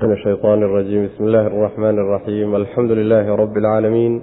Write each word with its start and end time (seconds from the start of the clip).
من 0.00 0.11
الشيطان 0.11 0.63
الرجيم 0.63 1.05
بسم 1.05 1.23
الله 1.23 1.47
الرحمن 1.47 1.99
الرحيم 1.99 2.55
الحمد 2.55 2.91
لله 2.91 3.35
رب 3.35 3.57
العالمين 3.57 4.21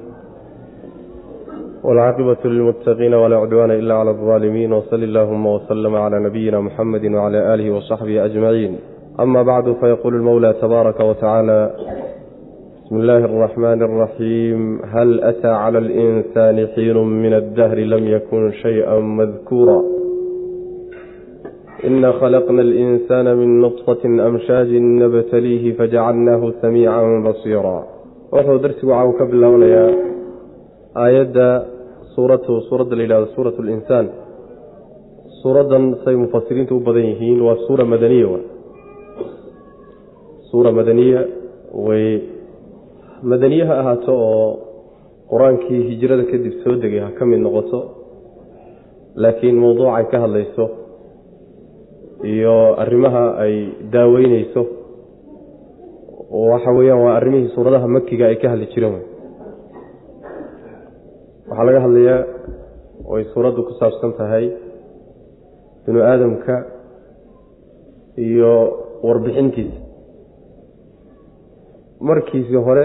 والعاقبة 1.85 2.37
للمتقين 2.45 3.15
ولا 3.15 3.37
عدوان 3.37 3.71
إلا 3.71 3.95
على 3.95 4.11
الظالمين 4.11 4.73
وصل 4.73 5.03
اللهم 5.03 5.47
وسلم 5.47 5.95
على 5.97 6.19
نبينا 6.21 6.61
محمد 6.61 7.05
وعلى 7.05 7.55
آله 7.55 7.71
وصحبه 7.71 8.25
أجمعين 8.25 8.79
أما 9.21 9.43
بعد 9.43 9.77
فيقول 9.81 10.15
المولى 10.15 10.53
تبارك 10.63 11.01
وتعالى 11.01 11.71
بسم 12.87 12.97
الله 12.97 13.19
الرحمن 13.25 13.83
الرحيم 13.83 14.81
هل 14.85 15.21
أتى 15.25 15.49
على 15.49 15.79
الإنسان 15.79 16.67
حين 16.75 16.97
من 16.97 17.35
الدهر 17.35 17.79
لم 17.79 18.07
يكن 18.09 18.53
شيئا 18.53 18.99
مذكورا 18.99 19.83
إنا 21.88 22.10
خلقنا 22.22 22.62
الإنسان 22.68 23.38
من 23.40 23.50
نطفة 23.66 24.04
أمشاج 24.30 24.70
نبتليه 25.02 25.64
فجعلناه 25.78 26.42
سميعا 26.62 27.04
بصيرا 27.28 27.78
wuxuu 28.34 28.60
darsigu 28.64 28.90
caaw 28.92 29.10
ka 29.20 29.26
bilownayaa 29.32 29.90
aayadda 31.04 31.48
suuratu 32.16 32.54
suuradda 32.70 32.96
la 32.98 33.04
yidhahdo 33.06 33.28
suurat 33.36 33.56
linsaan 33.70 34.06
suuraddan 35.42 35.84
say 36.04 36.16
mufasiriintu 36.24 36.74
u 36.78 36.82
badan 36.88 37.06
yihiin 37.12 37.40
waa 37.48 37.58
suura 37.68 37.86
madaniya 37.94 38.28
w 38.34 38.36
suura 40.50 40.72
madaniya 40.80 41.22
way 41.88 42.06
madaniye 43.32 43.64
ha 43.70 43.76
ahaato 43.82 44.14
oo 44.30 44.50
qur-aankii 45.32 45.82
hijrada 45.90 46.24
kadib 46.32 46.54
soo 46.64 46.76
degay 46.84 47.02
ha 47.06 47.10
ka 47.18 47.24
mid 47.32 47.40
noqoto 47.46 47.80
laakiin 49.24 49.58
mowduucay 49.64 50.06
ka 50.12 50.18
hadlayso 50.24 50.66
iyo 52.23 52.55
arrimaha 52.83 53.25
ay 53.45 53.55
daaweyneyso 53.93 54.63
waxa 56.31 56.71
weeyaan 56.79 57.03
waa 57.05 57.15
arrimihii 57.19 57.53
suuradaha 57.55 57.87
makiga 57.97 58.25
ay 58.31 58.37
ka 58.43 58.49
hadli 58.53 58.67
jireen 58.75 58.97
waxaa 61.49 61.65
laga 61.69 61.81
hadlayaa 61.87 62.21
oay 63.13 63.25
suuraddu 63.35 63.63
ku 63.69 63.73
saabsan 63.81 64.13
tahay 64.19 64.47
binu 65.87 66.01
aadamka 66.05 66.55
iyo 68.27 68.53
warbixintiisa. 69.07 69.79
Markiisii 72.01 72.61
hore 72.67 72.85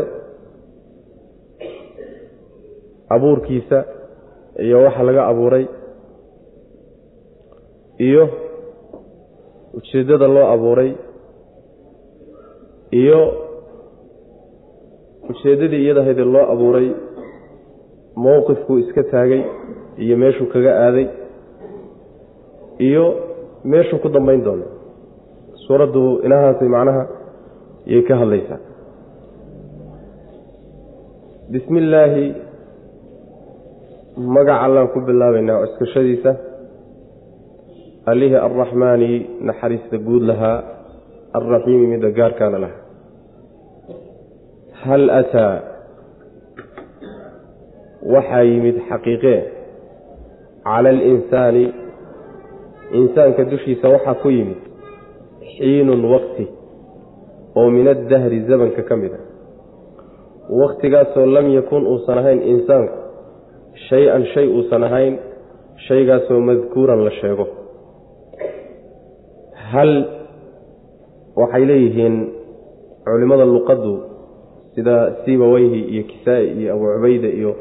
abuurkiisa 3.09 3.79
iyo 4.65 4.77
waxa 4.85 5.03
laga 5.07 5.21
abuuray 5.31 5.65
iyo 8.07 8.23
ujeeddada 9.77 10.27
loo 10.35 10.47
abuuray 10.55 10.91
iyo 13.01 13.19
ujeeddadii 15.29 15.81
iyadahaydee 15.85 16.27
loo 16.35 16.45
abuuray 16.53 16.87
mowqifkuu 18.23 18.77
iska 18.83 19.03
taagay 19.11 19.41
iyo 20.03 20.15
meeshuu 20.21 20.47
kaga 20.53 20.71
aaday 20.85 21.07
iyo 22.87 23.05
meeshuu 23.71 23.99
ku 24.03 24.09
dambayn 24.15 24.41
doono 24.45 24.65
suuraddu 25.65 26.01
inahaasay 26.25 26.67
macnaha 26.75 27.03
yay 27.91 28.01
ka 28.07 28.15
hadlaysaa. 28.21 28.59
Bismi 31.51 31.79
illaahi 31.83 32.25
magac 34.35 34.59
allaan 34.65 34.87
ku 34.93 34.99
bilaabaynaa 35.07 35.57
cuskashadiisa 35.63 36.31
allihii 38.11 38.41
arraxmaani 38.47 39.11
naxariista 39.49 39.97
guud 40.07 40.23
lahaa 40.31 40.57
alraxiimi 41.39 41.85
midda 41.93 42.09
gaarkaana 42.19 42.57
lahaa 42.63 42.81
hal 44.83 45.03
ataa 45.21 45.55
waxaa 48.13 48.43
yimid 48.51 48.75
xaqiiqee 48.89 49.39
cala 50.67 50.89
alinsaani 50.95 51.63
insaanka 52.99 53.41
dushiisa 53.51 53.85
waxaa 53.95 54.15
ku 54.23 54.29
yimid 54.37 54.59
xiinun 55.55 56.01
waqti 56.13 56.45
oo 57.59 57.67
min 57.77 57.87
addahri 57.95 58.39
zamanka 58.49 58.81
ka 58.89 58.95
mid 59.01 59.13
a. 59.13 59.19
Wakhtigaasoo 60.61 61.25
lam 61.35 61.47
yakun 61.57 61.83
uusan 61.91 62.17
ahayn 62.21 62.41
insaanku 62.53 62.95
shay-an 63.89 64.23
shay 64.33 64.47
uusan 64.57 64.83
ahayn 64.87 65.13
shaygaasoo 65.87 66.39
madkuuran 66.49 66.99
la 67.07 67.11
sheego 67.21 67.45
hal 69.73 69.91
waxay 71.41 71.63
leeyihiin 71.71 72.15
culimmada 73.05 73.45
luqaddu 73.55 73.93
sida 74.75 74.95
sibaweyhi 75.25 75.79
iyo 75.93 76.03
kisaa-i 76.11 76.47
iyo 76.59 76.69
abu 76.75 76.85
cubayda 76.95 77.27
iyo 77.39 77.51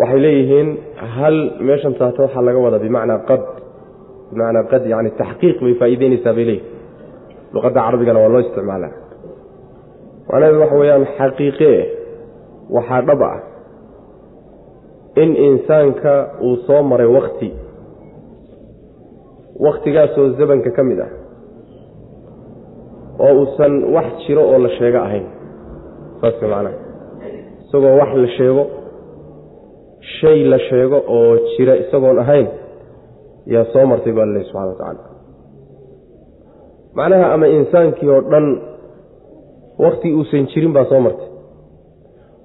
waxay 0.00 0.20
leeyihiin 0.26 0.68
hal 1.16 1.36
meeshan 1.68 1.94
taata 2.00 2.20
waxaa 2.24 2.42
laga 2.48 2.58
wadaa 2.66 2.78
bimacnaa 2.86 3.18
qad 3.30 3.42
bimacnaa 4.32 4.64
qad 4.72 4.82
yani 4.92 5.10
taxqiiq 5.20 5.56
bay 5.64 5.74
faa'iideyneysaa 5.80 6.34
bay 6.38 6.44
leeyihiin 6.50 6.70
luqadda 7.54 7.80
carabigana 7.86 8.18
waa 8.22 8.32
loo 8.34 8.40
isticmaalaa. 8.46 8.92
Macnaheedu 10.28 10.58
waxa 10.64 10.76
weeyaan 10.82 11.04
xaqiiqee 11.18 11.76
waxaa 12.76 13.00
dhab 13.08 13.22
ah 13.30 13.38
in 15.22 15.30
insaanka 15.48 16.12
uu 16.46 16.56
soo 16.66 16.80
maray 16.90 17.06
wakti 17.16 17.48
wakhtigaasoo 19.64 20.26
zamanka 20.38 20.70
ka 20.76 20.82
mid 20.88 21.00
ah 21.06 21.10
oo 23.24 23.32
uusan 23.40 23.74
wax 23.94 24.06
jiro 24.26 24.42
oo 24.52 24.58
la 24.64 24.68
sheego 24.78 24.98
ahayn. 25.06 25.26
Saas 26.20 26.34
macnaha. 26.42 26.72
Isagoo 27.66 27.94
wax 28.00 28.10
la 28.22 28.28
sheego 28.36 28.62
shay 30.18 30.38
la 30.52 30.58
sheego 30.68 30.98
oo 31.16 31.32
jira 31.56 31.74
isagoon 31.82 32.18
ahayn 32.24 32.46
yaa 33.52 33.64
soo 33.72 33.84
martay 33.90 34.12
baa 34.16 34.26
lalehi 34.28 34.44
subxana 34.48 34.66
wa 34.70 34.74
tacaala 34.78 35.02
macnaha 36.98 37.26
ama 37.34 37.46
insaankii 37.58 38.08
oo 38.14 38.20
dhan 38.32 38.46
wakti 39.84 40.08
uusan 40.18 40.44
jirin 40.52 40.72
baa 40.76 40.84
soo 40.90 41.00
martay. 41.06 41.28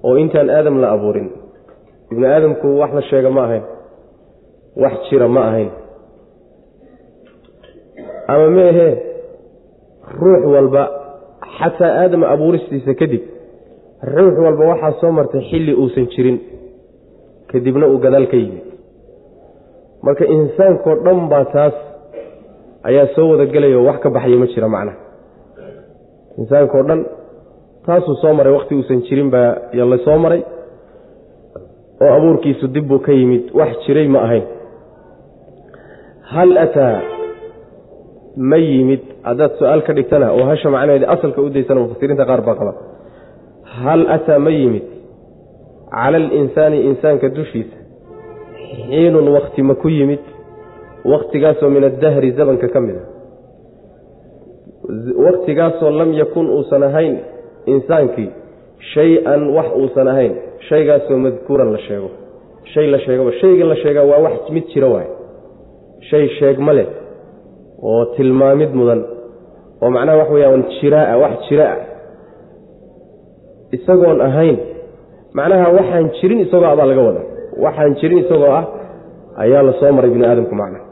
Oo 0.06 0.14
intaan 0.22 0.50
aadam 0.56 0.76
la 0.82 0.88
abuurin 0.94 1.28
ibni 2.12 2.26
aadamku 2.34 2.66
wax 2.80 2.90
la 2.98 3.02
sheega 3.10 3.30
ma 3.36 3.42
ahayn 3.46 3.64
wax 4.82 4.94
jira 5.10 5.28
ma 5.36 5.42
ahayn 5.50 5.70
ama 8.32 8.46
meehee 8.56 8.94
ruux 10.20 10.42
walba 10.54 10.82
xataa 11.58 11.92
aadam 12.02 12.22
abuuristiisa 12.34 12.92
kadib 13.00 13.22
ruux 14.16 14.34
walba 14.44 14.64
waxaa 14.72 14.92
soo 15.00 15.12
martay 15.18 15.42
xilli 15.50 15.72
uusan 15.82 16.06
jirin 16.14 16.38
kadibna 17.50 17.86
uu 17.92 17.98
gadaal 18.04 18.26
ka 18.32 18.36
yimid. 18.42 18.64
Marka 20.04 20.24
insaankao 20.36 20.94
dhan 21.04 21.18
baa 21.32 21.44
taas 21.54 21.76
ayaa 22.88 23.06
soo 23.14 23.26
wada 23.30 23.46
gelayo 23.54 23.78
wax 23.88 23.98
ka 24.02 24.08
baxaya 24.14 24.36
ma 24.42 24.46
jira 24.52 24.68
macnaha 24.74 24.98
insaankao 26.40 26.82
dhan 26.88 27.00
taasuu 27.86 28.14
soo 28.22 28.32
maray 28.38 28.52
wakhti 28.58 28.74
uusan 28.78 29.00
jirin 29.08 29.28
baa 29.34 29.50
la 29.92 29.98
soo 30.06 30.18
maray 30.24 30.42
oo 32.04 32.12
abuurkiisu 32.18 32.66
dib 32.74 32.84
buu 32.90 32.98
ka 33.06 33.12
yimid 33.18 33.44
wax 33.58 33.70
jiray 33.86 34.08
ma 34.14 34.20
ahayn. 34.26 34.44
Hal 36.32 36.50
ataa 36.64 36.96
ma 38.50 38.56
yimid 38.68 39.02
haddaad 39.28 39.52
su'aal 39.58 39.82
ka 39.86 39.92
dhigtana 39.98 40.26
oo 40.36 40.44
hasha 40.50 40.68
macnaheedi 40.74 41.06
asalka 41.14 41.40
u 41.42 41.48
daysana 41.54 41.80
mufasiriinta 41.84 42.24
qaar 42.30 42.40
baa 42.46 42.54
qaba. 42.60 42.72
Hal 43.82 44.00
ataa 44.16 44.38
ma 44.46 44.50
yimid? 44.60 44.86
Cala 45.94 46.16
alinsaani 46.22 46.78
insaanka 46.88 47.26
dushiisa. 47.36 47.76
Xiinun 48.88 49.26
wakti 49.36 49.60
ma 49.68 49.74
ku 49.82 49.88
yimid? 49.98 50.22
Wakhtigaasoo 51.12 51.70
min 51.74 51.84
addahri 51.90 52.30
zamanka 52.38 52.68
ka 52.74 52.80
mid 52.86 52.96
a 52.96 53.04
wakhtigaasoo 55.24 55.90
lam 56.00 56.10
yakun 56.20 56.46
uusan 56.56 56.82
ahayn 56.88 57.14
insaankii 57.72 58.30
shay-an 58.94 59.42
wax 59.56 59.68
uusan 59.80 60.08
ahayn 60.12 60.32
shaygaasoo 60.68 61.16
madkuuran 61.24 61.70
la 61.72 61.78
sheego. 61.86 62.10
Shay 62.72 62.86
la 62.92 62.98
sheegaba 63.04 63.32
shayga 63.40 63.64
la 63.70 63.76
sheegaa 63.82 64.04
waa 64.10 64.18
wax 64.26 64.36
mid 64.54 64.64
jiro 64.72 64.88
waay 64.94 65.08
shay 66.10 66.24
sheegma 66.38 66.72
leh 66.78 66.86
oo 67.82 68.04
tilmaamid 68.16 68.72
mudan 68.74 69.00
oo 69.82 69.90
macnaha 69.90 70.18
wax 70.20 70.28
weyaan 70.34 70.62
jiraa 70.80 71.16
wax 71.22 71.34
jira. 71.48 71.66
Ah 71.74 71.80
isagoon 73.76 74.20
ahayn 74.28 74.56
macnaha 75.38 75.66
waxaan 75.76 76.10
jirin 76.20 76.40
isagoo 76.44 76.70
abaa 76.72 76.86
laga 76.90 77.02
wada 77.08 77.22
waxaan 77.64 77.94
jirin 78.00 78.18
isagoo 78.24 78.52
ah 78.60 78.64
ayaa 79.42 79.62
la 79.68 79.72
soo 79.80 79.92
maray 79.96 80.10
bini 80.14 80.26
aadamku 80.26 80.54
macnaha. 80.54 80.84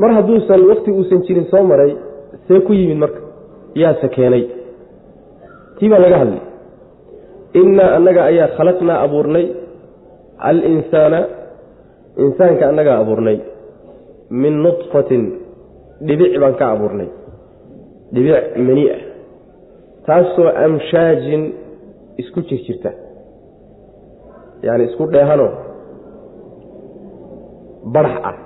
Mar 0.00 0.10
hadduusan 0.16 0.60
wakti 0.70 0.90
uusan 0.90 1.20
jirin 1.26 1.46
soo 1.52 1.62
maray 1.70 1.92
see 2.48 2.60
ku 2.66 2.72
yimid 2.72 2.98
marka 3.02 3.20
yaase 3.82 4.08
keenay 4.14 4.44
tii 5.78 5.88
baa 5.92 6.02
laga 6.04 6.18
hadlay. 6.22 6.42
Innaa 7.60 7.90
annaga 7.96 8.20
ayaa 8.30 8.48
khalaqnaa 8.56 8.98
abuurnay. 9.06 9.46
Alinsaana 10.48 11.20
insaanka 12.24 12.64
annagaa 12.70 12.98
abuurnay 13.02 13.38
min 14.40 14.54
nudfatin 14.64 15.24
dhibic 16.06 16.32
baan 16.42 16.54
ka 16.60 16.66
abuurnay. 16.74 17.08
Dhibic 18.14 18.56
mani 18.66 18.84
ah. 18.96 19.00
Taasoo 20.06 20.48
amshaajin 20.64 21.42
isku 22.20 22.40
jirjirta. 22.48 22.90
Yacani 24.64 24.84
isku 24.88 25.04
dheehano. 25.12 25.48
Barax 27.94 28.16
ah. 28.30 28.36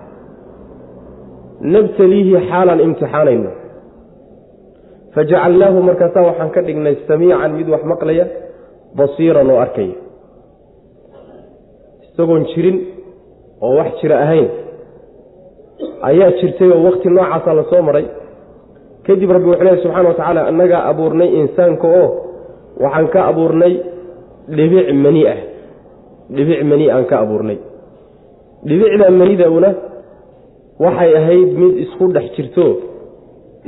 Nabtaliihi 1.72 2.34
xaalaan 2.50 2.80
imtixaanayno. 2.86 3.50
Fajacalnaahu 5.14 5.78
markaasaa 5.88 6.26
waxaan 6.28 6.50
ka 6.54 6.60
dhignay 6.66 6.94
samiican 7.08 7.52
mid 7.58 7.68
wax 7.72 7.82
maqlaya 7.92 8.26
basiiran 8.98 9.48
oo 9.52 9.58
arkaya. 9.64 9.96
Isagoon 12.04 12.44
jirin 12.52 12.76
oo 13.64 13.72
wax 13.78 13.90
jira 14.02 14.16
ahayn 14.24 14.48
ayaa 16.10 16.30
jirtay 16.40 16.70
oo 16.74 16.82
wakti 16.86 17.08
noocaasaa 17.16 17.54
la 17.58 17.64
soo 17.70 17.82
maray. 17.88 18.06
Kadib 19.06 19.30
rabbi 19.36 19.48
wuxuu 19.50 19.64
lehy 19.66 19.78
subxana 19.82 20.08
wa 20.08 20.14
tacaala 20.14 20.40
annagaa 20.50 20.82
abuurnay 20.90 21.28
insaanka 21.40 21.86
oo 22.00 22.08
waxaan 22.84 23.08
ka 23.14 23.20
abuurnay 23.30 23.72
dhibic 24.56 24.88
mani 25.04 25.22
ah. 25.32 25.38
Dhibic 26.36 26.60
mani 26.70 26.86
aan 26.94 27.04
ka 27.10 27.16
abuurnay. 27.24 27.58
Dhibicda 28.68 29.10
manidawna 29.20 29.70
waxay 30.84 31.10
ahayd 31.20 31.48
mid 31.60 31.74
isku 31.84 32.04
dhex 32.16 32.26
jirto 32.36 32.66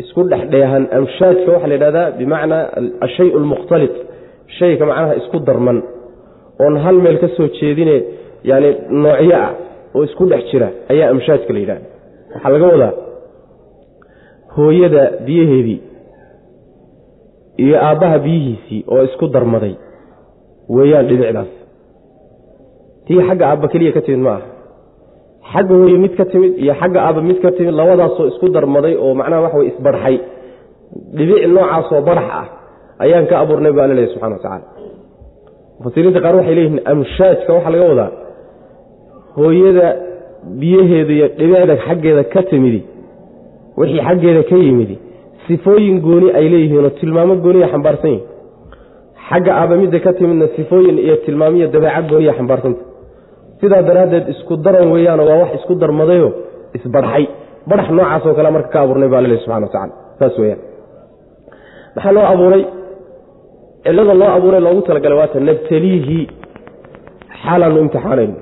isku 0.02 0.20
dhex 0.30 0.42
dheehan 0.52 0.84
amshaajka 0.98 1.48
waxaa 1.54 1.68
la 1.70 1.74
yidhahdaa 1.76 2.06
bimacnaa 2.18 2.62
ashay 3.06 3.28
almukhtalit 3.38 3.94
shayga 4.58 4.84
macnaha 4.90 5.14
isku 5.20 5.38
darman 5.48 5.78
oon 6.62 6.74
hal 6.84 6.96
meel 7.04 7.18
ka 7.22 7.28
soo 7.36 7.48
jeedine 7.58 7.96
yani 8.50 8.68
noocyo 9.02 9.36
ah 9.44 9.50
oo 9.96 10.02
isku 10.08 10.24
dhex 10.32 10.42
jira 10.52 10.68
ayaa 10.92 11.08
amshaajka 11.14 11.50
la 11.56 11.58
yidhahda 11.62 11.86
waxaa 12.34 12.50
laga 12.54 12.66
wadaa 12.72 12.92
hooyada 14.56 15.02
biyaheedii 15.26 15.80
iyo 17.64 17.76
aabbaha 17.88 18.18
biyihiisii 18.24 18.80
oo 18.92 19.02
isku 19.08 19.26
darmaday. 19.34 19.74
Weeyaan 20.76 21.06
dhibicdaas. 21.10 21.50
Tii 23.06 23.20
xagga 23.28 23.44
aabba 23.50 23.66
keliya 23.72 23.92
ka 23.96 24.00
timid 24.06 24.20
ma 24.26 24.30
aha. 24.36 24.42
Xagga 25.52 25.74
hooye 25.80 25.96
mid 26.04 26.14
ka 26.18 26.24
timid 26.32 26.52
iyo 26.64 26.74
xagga 26.80 26.98
aabba 27.06 27.20
mid 27.28 27.38
ka 27.44 27.50
timid 27.56 27.74
labadaasoo 27.80 28.26
isku 28.32 28.46
darmaday 28.56 28.94
oo 29.04 29.12
macnaha 29.20 29.42
waxa 29.44 29.58
wey 29.60 29.68
isbarxay. 29.72 30.16
Dhibic 31.16 31.40
noocaasoo 31.54 32.00
barax 32.08 32.28
ah 32.40 32.46
ayaan 33.04 33.26
ka 33.30 33.34
abuurnay 33.42 33.72
bu 33.76 33.80
alla 33.84 33.94
lehy 33.98 34.08
subxana 34.12 34.34
wa 34.36 34.42
tacaala. 34.44 34.66
Mufasiriinta 35.78 36.20
qaar 36.24 36.34
waxay 36.38 36.54
leeyihiin 36.58 36.80
amshaajka 36.92 37.50
waxaa 37.56 37.70
laga 37.74 37.86
wadaa 37.92 38.10
hooyada 39.36 39.88
biyaheeda 40.60 41.12
iyo 41.16 41.26
dhibicda 41.38 41.74
xaggeeda 41.86 42.22
ka 42.32 42.40
timidi 42.50 42.80
wixii 43.78 44.02
xaggeeda 44.08 44.42
ka 44.50 44.56
yimidi 44.64 44.96
sifooyin 45.46 45.96
gooni 46.06 46.28
ay 46.38 46.46
leeyihiinoo 46.52 46.90
tilmaamo 47.00 47.34
gooniya 47.44 47.68
xambaarsan 47.72 48.10
yihiin 48.10 48.26
xagga 49.28 49.50
aaba 49.60 49.74
midda 49.82 49.98
ka 50.04 50.10
timidna 50.18 50.46
sifooyin 50.56 50.96
iyo 51.06 51.16
tilmaamiyo 51.26 51.66
dabeecad 51.74 52.04
gooniya 52.12 52.32
xambaarsanta 52.38 52.82
sidaa 53.60 53.82
daraaddeed 53.88 54.26
isku 54.34 54.52
daran 54.64 54.88
weeyaano 54.94 55.22
waa 55.28 55.38
wax 55.42 55.50
isku 55.58 55.74
darmadayo 55.82 56.28
isbarxay 56.76 57.24
barax 57.70 57.88
noocaasoo 57.96 58.34
kale 58.38 58.50
marka 58.56 58.68
ka 58.74 58.78
abuurnay 58.84 59.08
baa 59.12 59.20
lalehy 59.24 59.40
subxana 59.44 59.66
wa 59.66 59.72
tacala 59.72 59.92
saas 60.18 60.34
weyaan 60.42 60.60
maxaa 61.94 62.12
loo 62.16 62.26
abuuray 62.32 62.62
cillada 63.84 64.14
loo 64.20 64.30
abuuray 64.36 64.60
loogu 64.66 64.82
talagalay 64.88 65.18
waata 65.20 65.40
nabtaliihi 65.48 66.18
xaalaanu 67.42 67.78
imtixaanayno 67.84 68.36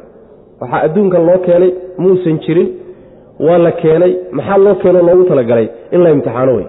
waxaa 0.61 0.81
adduunkan 0.87 1.23
loo 1.29 1.39
keenay 1.47 1.71
muusan 2.03 2.37
jirin 2.45 2.69
waa 3.47 3.59
la 3.67 3.73
keenay 3.83 4.13
maxaa 4.37 4.59
loo 4.65 4.75
keeno 4.83 4.99
loogu 5.09 5.25
talagalay? 5.31 5.67
In 5.95 6.01
la 6.05 6.11
imtixaano 6.17 6.53
wey 6.59 6.67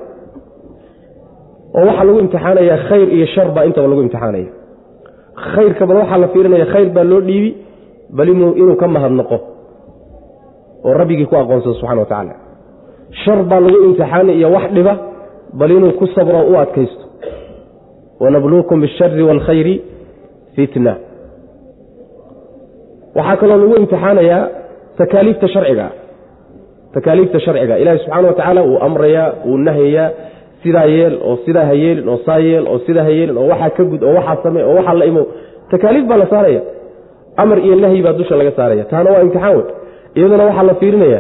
oo 1.78 1.86
waxaa 1.90 2.04
lagu 2.08 2.20
imtixaanayaa 2.26 2.78
khayr 2.90 3.08
iyo 3.18 3.26
shar 3.34 3.48
baa 3.56 3.66
intaba 3.70 3.88
lagu 3.92 4.02
imtixaanaya 4.06 4.50
khayrka 5.54 5.84
bal 5.90 5.98
waxaa 6.02 6.18
la 6.24 6.28
fiirinaya 6.34 6.66
khayr 6.74 6.90
baa 6.96 7.04
loo 7.12 7.22
dhiibi 7.28 7.50
bal 8.18 8.30
inuu 8.34 8.76
ka 8.82 8.88
mahadnaqo 8.96 9.38
oo 10.86 10.94
rabbigii 11.00 11.26
ku 11.30 11.36
aqoonsado 11.42 11.74
subxana 11.80 12.02
wa 12.02 12.06
tacaala 12.12 12.34
shar 13.24 13.40
baa 13.50 13.60
lagu 13.66 13.78
imtixaanay 13.88 14.36
iyo 14.40 14.50
wax 14.56 14.66
dhiba 14.76 14.94
bal 15.60 15.72
inuu 15.78 15.92
ku 16.00 16.06
sabro 16.16 16.40
u 16.52 16.56
adkaysto. 16.64 17.04
Wanabluukum 18.20 18.82
bishari 18.82 19.24
waalkhayri 19.24 19.76
fitna 20.56 20.94
waxaa 23.16 23.38
kaloo 23.42 23.58
lagu 23.62 23.76
imtixaanayaa 23.82 24.44
takaaliifta 24.98 25.48
sharciga. 25.54 25.88
Takaaliifta 26.94 27.40
sharciga. 27.46 27.76
Ilaahi 27.82 28.00
subxaana 28.00 28.28
wa 28.28 28.34
tacaala 28.34 28.62
wuu 28.64 28.78
amrayaa 28.88 29.28
wuu 29.46 29.58
nahyayaa 29.68 30.10
sidaa 30.64 30.86
yeel 30.96 31.16
oo 31.30 31.36
sidaa 31.46 31.66
ha 31.70 31.74
yeelin 31.84 32.08
oo 32.10 32.18
saa 32.26 32.38
yeel 32.48 32.66
oo 32.72 32.80
sidaa 32.86 33.04
ha 33.04 33.10
yeelin 33.18 33.38
oo 33.42 33.48
waxaa 33.52 33.70
ka 33.78 33.84
gud 33.92 34.02
oo 34.08 34.14
waxaa 34.18 34.38
samey 34.44 34.64
oo 34.70 34.76
waxaa 34.80 34.94
la 35.00 35.06
imo. 35.12 35.24
Takaaliif 35.72 36.06
baa 36.10 36.18
la 36.22 36.28
saaraya. 36.34 36.62
Amar 37.42 37.58
iyo 37.66 37.76
nahyi 37.84 38.02
baa 38.06 38.14
dusha 38.20 38.36
laga 38.40 38.52
saaraya. 38.58 38.84
Taana 38.92 39.10
waa 39.14 39.22
imtixaan 39.26 39.56
wey. 39.58 39.66
Iyaduna 40.18 40.44
waxaa 40.50 40.64
la 40.70 40.76
fiirinaya. 40.82 41.20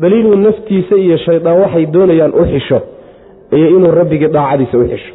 Bal 0.00 0.12
inuu 0.20 0.34
naftiisa 0.46 0.94
iyo 1.04 1.16
shaydaan 1.24 1.58
waxay 1.62 1.84
doonayaan 1.94 2.32
u 2.34 2.42
xisho 2.52 2.78
iyo 3.56 3.66
inuu 3.76 3.90
rabbigii 4.00 4.28
daacadiisa 4.36 4.76
u 4.78 4.84
xisho. 4.90 5.12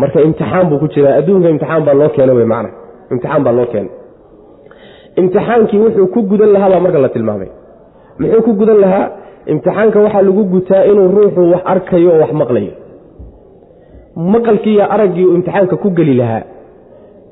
Marka 0.00 0.18
imtixaan 0.26 0.64
buu 0.70 0.78
ku 0.82 0.86
jiraa. 0.94 1.14
Adduunka 1.20 1.48
imtixaan 1.54 1.82
baa 1.86 1.94
loo 2.00 2.08
keenay 2.14 2.36
wey 2.38 2.44
macna. 2.52 2.70
Imtixaan 3.12 3.42
baa 3.46 3.52
loo 3.58 3.66
keenay 3.72 3.90
imtixaankii 5.20 5.78
wuxuu 5.84 6.06
ku 6.14 6.20
gudan 6.30 6.50
lahaa 6.54 6.70
baa 6.72 6.80
marka 6.86 6.98
la 7.04 7.08
tilmaamay. 7.14 7.48
Muxuu 8.20 8.42
ku 8.46 8.52
gudan 8.60 8.78
lahaa? 8.84 9.06
Imtixaanka 9.52 9.98
waxaa 10.04 10.22
lagu 10.28 10.42
gutaa 10.54 10.82
inuu 10.90 11.08
ruuxu 11.16 11.40
wax 11.52 11.62
arkayo 11.72 12.10
oo 12.14 12.20
wax 12.22 12.32
maqlayo. 12.40 12.72
Maqalkii 14.32 14.74
iyo 14.74 14.84
araggii 14.94 15.24
uu 15.26 15.34
imtixaanka 15.38 15.76
ku 15.82 15.88
geli 15.98 16.14
lahaa 16.20 16.42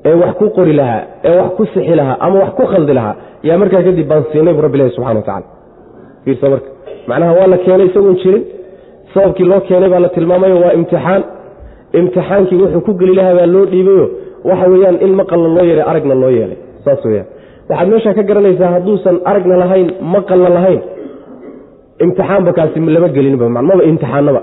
ee 0.09 0.13
wax 0.21 0.31
ku 0.39 0.45
qori 0.57 0.73
lahaa 0.79 1.01
ee 1.27 1.35
wax 1.39 1.49
ku 1.57 1.63
sixi 1.73 1.95
lahaa 1.99 2.17
ama 2.25 2.35
wax 2.43 2.51
ku 2.57 2.63
khaldi 2.71 2.93
lahaa 2.99 3.15
yaa 3.47 3.57
markaa 3.61 3.83
kadib 3.87 4.07
baan 4.11 4.23
siinay 4.31 4.53
bu 4.57 4.61
rabbi 4.65 4.77
ilahi 4.79 4.91
subxana 4.95 5.19
wa 5.19 5.25
tacala 5.27 5.45
fiirsa 6.23 6.45
marka. 6.53 6.69
Macnaha 7.09 7.31
waa 7.39 7.47
la 7.53 7.57
keenay 7.63 7.87
isagoon 7.89 8.15
jirin. 8.23 8.43
Sababkii 9.13 9.45
loo 9.51 9.59
keenay 9.67 9.89
baa 9.93 9.99
la 10.05 10.09
tilmaamayo 10.15 10.55
waa 10.63 10.73
imtixaan. 10.79 11.21
Imtixaankii 11.99 12.57
wuxuu 12.61 12.81
ku 12.87 12.91
geli 12.99 13.13
lahaa 13.19 13.35
baa 13.39 13.45
loo 13.53 13.65
dhiibayo. 13.71 14.05
Waxa 14.49 14.65
weeyaan 14.71 14.97
in 15.05 15.11
maqalna 15.19 15.47
loo 15.55 15.65
yeelay 15.69 15.85
aragna 15.91 16.15
loo 16.21 16.29
yeelay. 16.37 16.57
Saas 16.85 17.01
weyaan 17.09 17.27
waxaad 17.69 17.87
meeshaa 17.93 18.13
ka 18.17 18.23
garanaysaa 18.29 18.71
hadduusan 18.75 19.15
aragna 19.29 19.55
lahayn 19.63 19.87
maqalna 20.13 20.49
lahayn. 20.57 20.81
Imtixaanba 22.03 22.51
kaasi 22.57 22.79
lama 22.95 23.07
gelinba 23.15 23.45
imtixaanaba. 23.91 24.41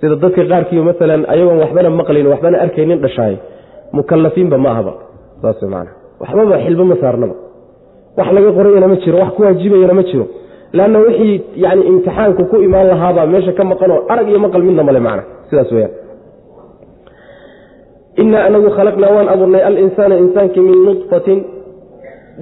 Sida 0.00 0.16
dadka 0.22 0.42
qaarkiiyo 0.50 0.82
maalan 0.88 1.22
ayagoon 1.32 1.58
waxbana 1.62 1.90
maqlayn 2.00 2.26
waxbana 2.32 2.56
arkaynin 2.64 2.98
dhashaay 3.04 3.34
mukalafiinba 3.96 4.56
ma 4.64 4.68
ahaba. 4.74 4.92
Saas 5.42 5.62
man 5.72 5.86
waxbaba 6.22 6.54
xilbo 6.64 6.84
ma 6.90 6.96
saarnaba. 7.02 7.34
Wax 8.18 8.28
laga 8.36 8.50
qorayana 8.56 8.86
ma 8.92 8.96
jiro 9.02 9.16
wax 9.22 9.30
ku 9.36 9.42
waajibayana 9.42 9.94
ma 9.94 10.02
jiro. 10.10 10.26
Leanna 10.76 10.98
wixii 11.04 11.36
yani 11.64 11.82
imtixaanku 11.90 12.42
ku 12.50 12.56
imaan 12.66 12.86
lahaabaa 12.92 13.26
meesha 13.32 13.52
ka 13.58 13.64
maqanoo 13.64 14.00
arag 14.12 14.28
iyo 14.30 14.38
maqal 14.44 14.62
midna 14.62 14.82
male 14.88 15.00
macna. 15.06 15.22
Sidaas 15.50 15.70
weyaan 15.72 15.92
inaa 18.22 18.44
anagu 18.48 18.68
khalaqnaa 18.76 19.10
waan 19.16 19.28
abuurnay 19.34 19.62
alinsaana 19.68 20.14
insaankii 20.24 20.60
min 20.68 20.78
nudfatin 20.86 21.38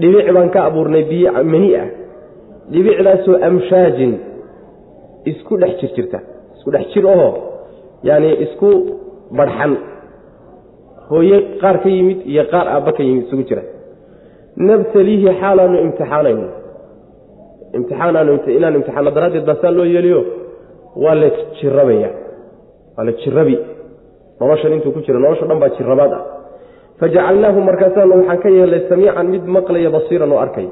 dhibic 0.01 0.27
baan 0.37 0.49
ka 0.55 0.61
abuurnay 0.69 1.05
biyo 1.11 1.33
mani 1.53 1.71
ah. 1.83 1.89
Dhibicdaasoo 2.73 3.37
amshaajin 3.49 4.13
isku 5.31 5.53
dhex 5.61 5.73
jir 5.81 5.91
jirta 5.97 6.19
isku 6.57 6.69
dhex 6.75 6.87
jir 6.95 7.05
ahoo 7.15 7.33
yani 8.09 8.31
isku 8.45 8.69
barxan. 9.39 9.73
Hooye 11.11 11.39
qaar 11.61 11.77
ka 11.83 11.89
yimid 11.89 12.19
iyo 12.33 12.45
qaar 12.53 12.67
aabba 12.75 12.93
ka 12.97 13.03
yimid 13.03 13.25
isugu 13.27 13.43
jira. 13.49 13.63
Nabtaliihi 14.67 15.29
xaalaanu 15.41 15.77
imtixaanayno. 15.87 16.49
Imtixaanaanu 17.77 18.33
inaan 18.57 18.75
imtixaano 18.79 19.11
daraaddeed 19.17 19.45
baa 19.49 19.61
saa 19.63 19.73
loo 19.79 19.85
yeeliyo 19.95 20.21
waa 21.03 21.15
la 21.15 21.29
jirabaya 21.61 22.11
waa 22.97 23.05
la 23.09 23.13
jirabi 23.23 23.57
noloshan 24.41 24.73
intuu 24.77 24.93
ku 24.93 25.01
jira 25.07 25.19
nolosha 25.25 25.47
dhan 25.47 25.59
baa 25.63 25.71
jirabaad 25.79 26.13
ah 26.19 26.23
fajacalnaahu 27.01 27.61
markaasaanu 27.69 28.13
waxaan 28.19 28.39
ka 28.45 28.49
yeelnay 28.57 28.83
samiican 28.91 29.27
mid 29.35 29.45
maqlaya 29.57 29.91
basiiran 29.97 30.33
oo 30.35 30.41
arkaya 30.47 30.71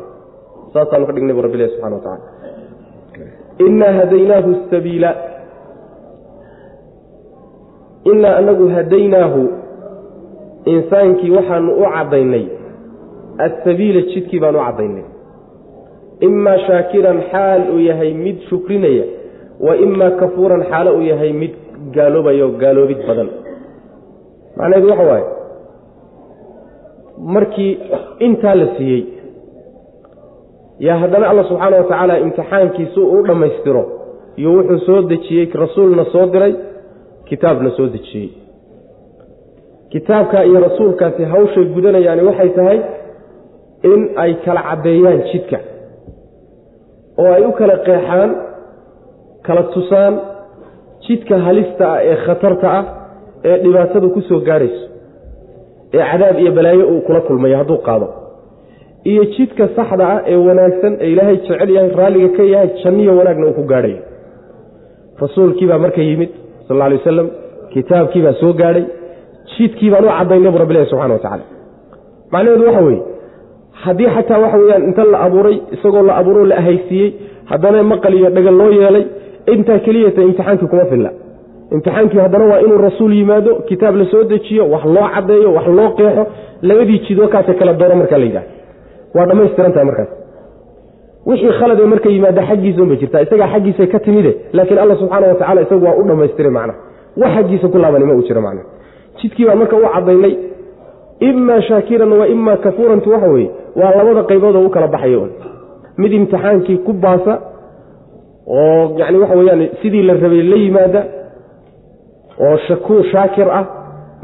saasaanu 0.74 1.04
ka 1.08 1.12
dhignay 1.16 1.34
bu 1.38 1.42
rabbi 1.46 1.56
ilahi 1.58 1.72
subxana 1.74 1.96
wa 1.96 2.02
tacala 2.06 2.24
inaa 3.66 3.92
hadaynaahu 4.00 4.50
sabiila 4.72 5.10
inaa 8.12 8.34
anagu 8.40 8.66
hadaynaahu 8.76 9.42
insaankii 10.74 11.30
waxaanu 11.36 11.70
u 11.82 11.84
caddaynay 11.94 12.44
asabiila 13.46 14.00
jidkii 14.12 14.40
baanu 14.44 14.58
u 14.58 14.64
caddaynay 14.66 15.04
imaa 16.28 16.58
shaakiran 16.66 17.18
xaal 17.32 17.62
uu 17.74 17.80
yahay 17.88 18.12
mid 18.24 18.36
shukrinaya 18.50 19.04
wa 19.66 19.76
imaa 19.86 20.10
kafuuran 20.20 20.62
xaalo 20.70 20.90
uu 20.98 21.06
yahay 21.12 21.32
mid 21.42 21.54
gaaloobayo 21.96 22.48
gaaloobid 22.62 23.00
badan 23.08 23.28
macnaheedu 24.58 24.88
waxa 24.92 25.04
waaye 25.10 25.26
markii 27.18 27.78
intaa 28.26 28.54
la 28.54 28.66
siiyey. 28.76 29.02
Yaa 30.86 30.98
haddana 31.02 31.28
alla 31.30 31.44
subxaana 31.48 31.76
wa 31.76 31.82
tacaala 31.90 32.18
imtixaankiisu 32.24 33.00
u 33.14 33.22
dhammaystiro 33.26 33.82
iyo 34.36 34.50
wuxuu 34.56 34.78
soo 34.86 35.02
dejiyey 35.10 35.46
rasuulna 35.62 36.04
soo 36.12 36.26
diray 36.32 36.54
kitaabna 37.28 37.70
soo 37.76 37.86
dejiyey. 37.94 38.28
Kitaabka 39.92 40.44
iyo 40.44 40.60
rasuulkaasi 40.60 41.24
hawshay 41.32 41.64
gudanayaani 41.64 42.22
waxay 42.28 42.48
tahay 42.58 42.78
in 43.92 44.00
ay 44.22 44.32
kala 44.44 44.62
caddeeyaan 44.68 45.20
jidka 45.32 45.58
oo 47.22 47.32
ay 47.36 47.44
u 47.44 47.52
kala 47.58 47.76
qeexaan 47.86 48.30
kala 49.46 49.62
tusaan 49.74 50.14
jidka 51.06 51.38
halista 51.46 51.84
ah 51.92 52.00
ee 52.10 52.16
khatarta 52.26 52.68
ah 52.78 52.84
ee 53.48 53.56
dhibaatadu 53.64 54.08
ku 54.14 54.20
soo 54.28 54.40
gaadhayso 54.48 54.84
ee 55.96 56.04
cadaab 56.12 56.36
iyo 56.42 56.52
balaayo 56.58 56.84
uu 56.92 57.00
kula 57.06 57.20
kulmayo 57.28 57.56
hadduu 57.60 57.78
qaado. 57.88 58.06
Iyo 59.10 59.22
jidka 59.34 59.64
saxda 59.76 60.04
ah 60.14 60.18
ee 60.32 60.36
wanaagsan 60.48 60.92
ee 61.04 61.08
ilaahay 61.12 61.36
jecel 61.46 61.70
yahay 61.76 61.90
raalliga 62.00 62.28
ka 62.36 62.42
yahay 62.52 62.70
janniyo 62.82 63.12
wanaagna 63.18 63.46
uu 63.50 63.56
ku 63.58 63.62
gaadhayo 63.72 63.98
rasuulkiibaa 65.22 65.78
marka 65.84 66.00
yimid 66.08 66.30
sal 66.68 66.80
alay 66.86 66.98
wasalam 67.00 67.28
kitaabkiibaa 67.74 68.32
soo 68.40 68.52
gaadhay 68.60 68.84
jidkii 69.56 69.90
baan 69.92 70.04
u 70.04 70.08
caddaynay 70.18 70.50
bu 70.54 70.58
rabbilahi 70.62 70.86
subxana 70.90 71.14
wa 71.14 71.20
tacala 71.24 71.44
macnaheedu 72.32 72.64
waxa 72.68 72.82
weeye 72.88 73.02
haddii 73.84 74.08
xataa 74.16 74.38
waxa 74.44 74.58
weyaan 74.62 74.82
inta 74.88 75.04
la 75.12 75.18
abuuray 75.26 75.56
isagoo 75.76 76.02
la 76.08 76.14
abuuro 76.20 76.42
la 76.50 76.56
ahaysiiyey 76.62 77.08
haddana 77.50 77.82
maqal 77.92 78.14
iyo 78.20 78.30
dhagal 78.36 78.56
loo 78.60 78.70
yeelay 78.80 79.04
intaa 79.54 79.78
keliyata 79.86 80.20
imtixaankii 80.28 80.68
kuma 80.72 80.84
filla 80.92 81.10
imtixaankii 81.74 82.18
haddana 82.24 82.44
waa 82.50 82.60
inuu 82.60 82.78
rasuul 82.78 83.12
yimaado 83.18 83.54
kitaab 83.68 83.96
la 84.00 84.04
soo 84.12 84.22
dejiyo 84.32 84.64
wax 84.70 84.84
loo 84.84 85.08
caddeeyo 85.14 85.50
wax 85.56 85.66
loo 85.78 85.90
qeexo 85.98 86.24
labadii 86.62 86.98
jid 87.06 87.18
wakaasa 87.24 87.54
kala 87.58 87.72
dooro 87.80 87.96
markaa 88.00 88.18
la 88.18 88.24
yidhaha 88.24 88.46
waa 89.14 89.26
dhammaystiran 89.30 89.72
tahay 89.72 89.86
markaas. 89.90 90.08
Wixii 91.26 91.52
khalad 91.58 91.80
ee 91.80 91.86
marka 91.92 92.08
yimaada 92.14 92.42
xaggiisa 92.50 92.82
unbay 92.82 92.96
jirtaa 93.02 93.20
isagaa 93.26 93.48
xaggiisa 93.52 93.86
ka 93.92 93.98
timide 94.06 94.32
laakiin 94.56 94.78
alla 94.82 94.94
subxaana 95.00 95.26
wa 95.30 95.34
tacala 95.40 95.60
isagu 95.66 95.84
waa 95.86 95.94
u 95.94 96.02
dhammaystiray 96.08 96.50
macnaha 96.56 96.78
wax 97.22 97.32
xaggiisa 97.36 97.66
ku 97.72 97.78
laabani 97.82 98.04
ma 98.08 98.14
uu 98.18 98.22
jiro 98.28 98.40
macnaha 98.46 98.66
jidkii 99.22 99.44
baan 99.48 99.58
marka 99.62 99.76
u 99.76 99.80
caddaynay 99.94 100.34
imaa 101.28 101.60
shaakiran 101.68 102.12
wa 102.20 102.26
imaa 102.34 102.56
kafuurantu 102.64 103.08
waxa 103.14 103.28
weeye 103.34 103.50
waa 103.80 103.90
labada 103.98 104.22
qaybood 104.30 104.56
oo 104.60 104.66
u 104.66 104.70
kala 104.76 104.86
baxaya 104.94 105.18
un. 105.24 105.30
Mid 106.00 106.12
imtixaankii 106.18 106.76
ku 106.86 106.92
baasa 107.04 107.34
oo 108.46 108.94
yacni 109.00 109.18
waxa 109.22 109.34
weeyaan 109.40 109.62
sidii 109.82 110.02
la 110.08 110.14
rabay 110.22 110.42
la 110.52 110.56
yimaada 110.64 111.00
oo 112.44 112.56
shakuur 112.68 113.02
shaakir 113.12 113.48
ah 113.58 113.64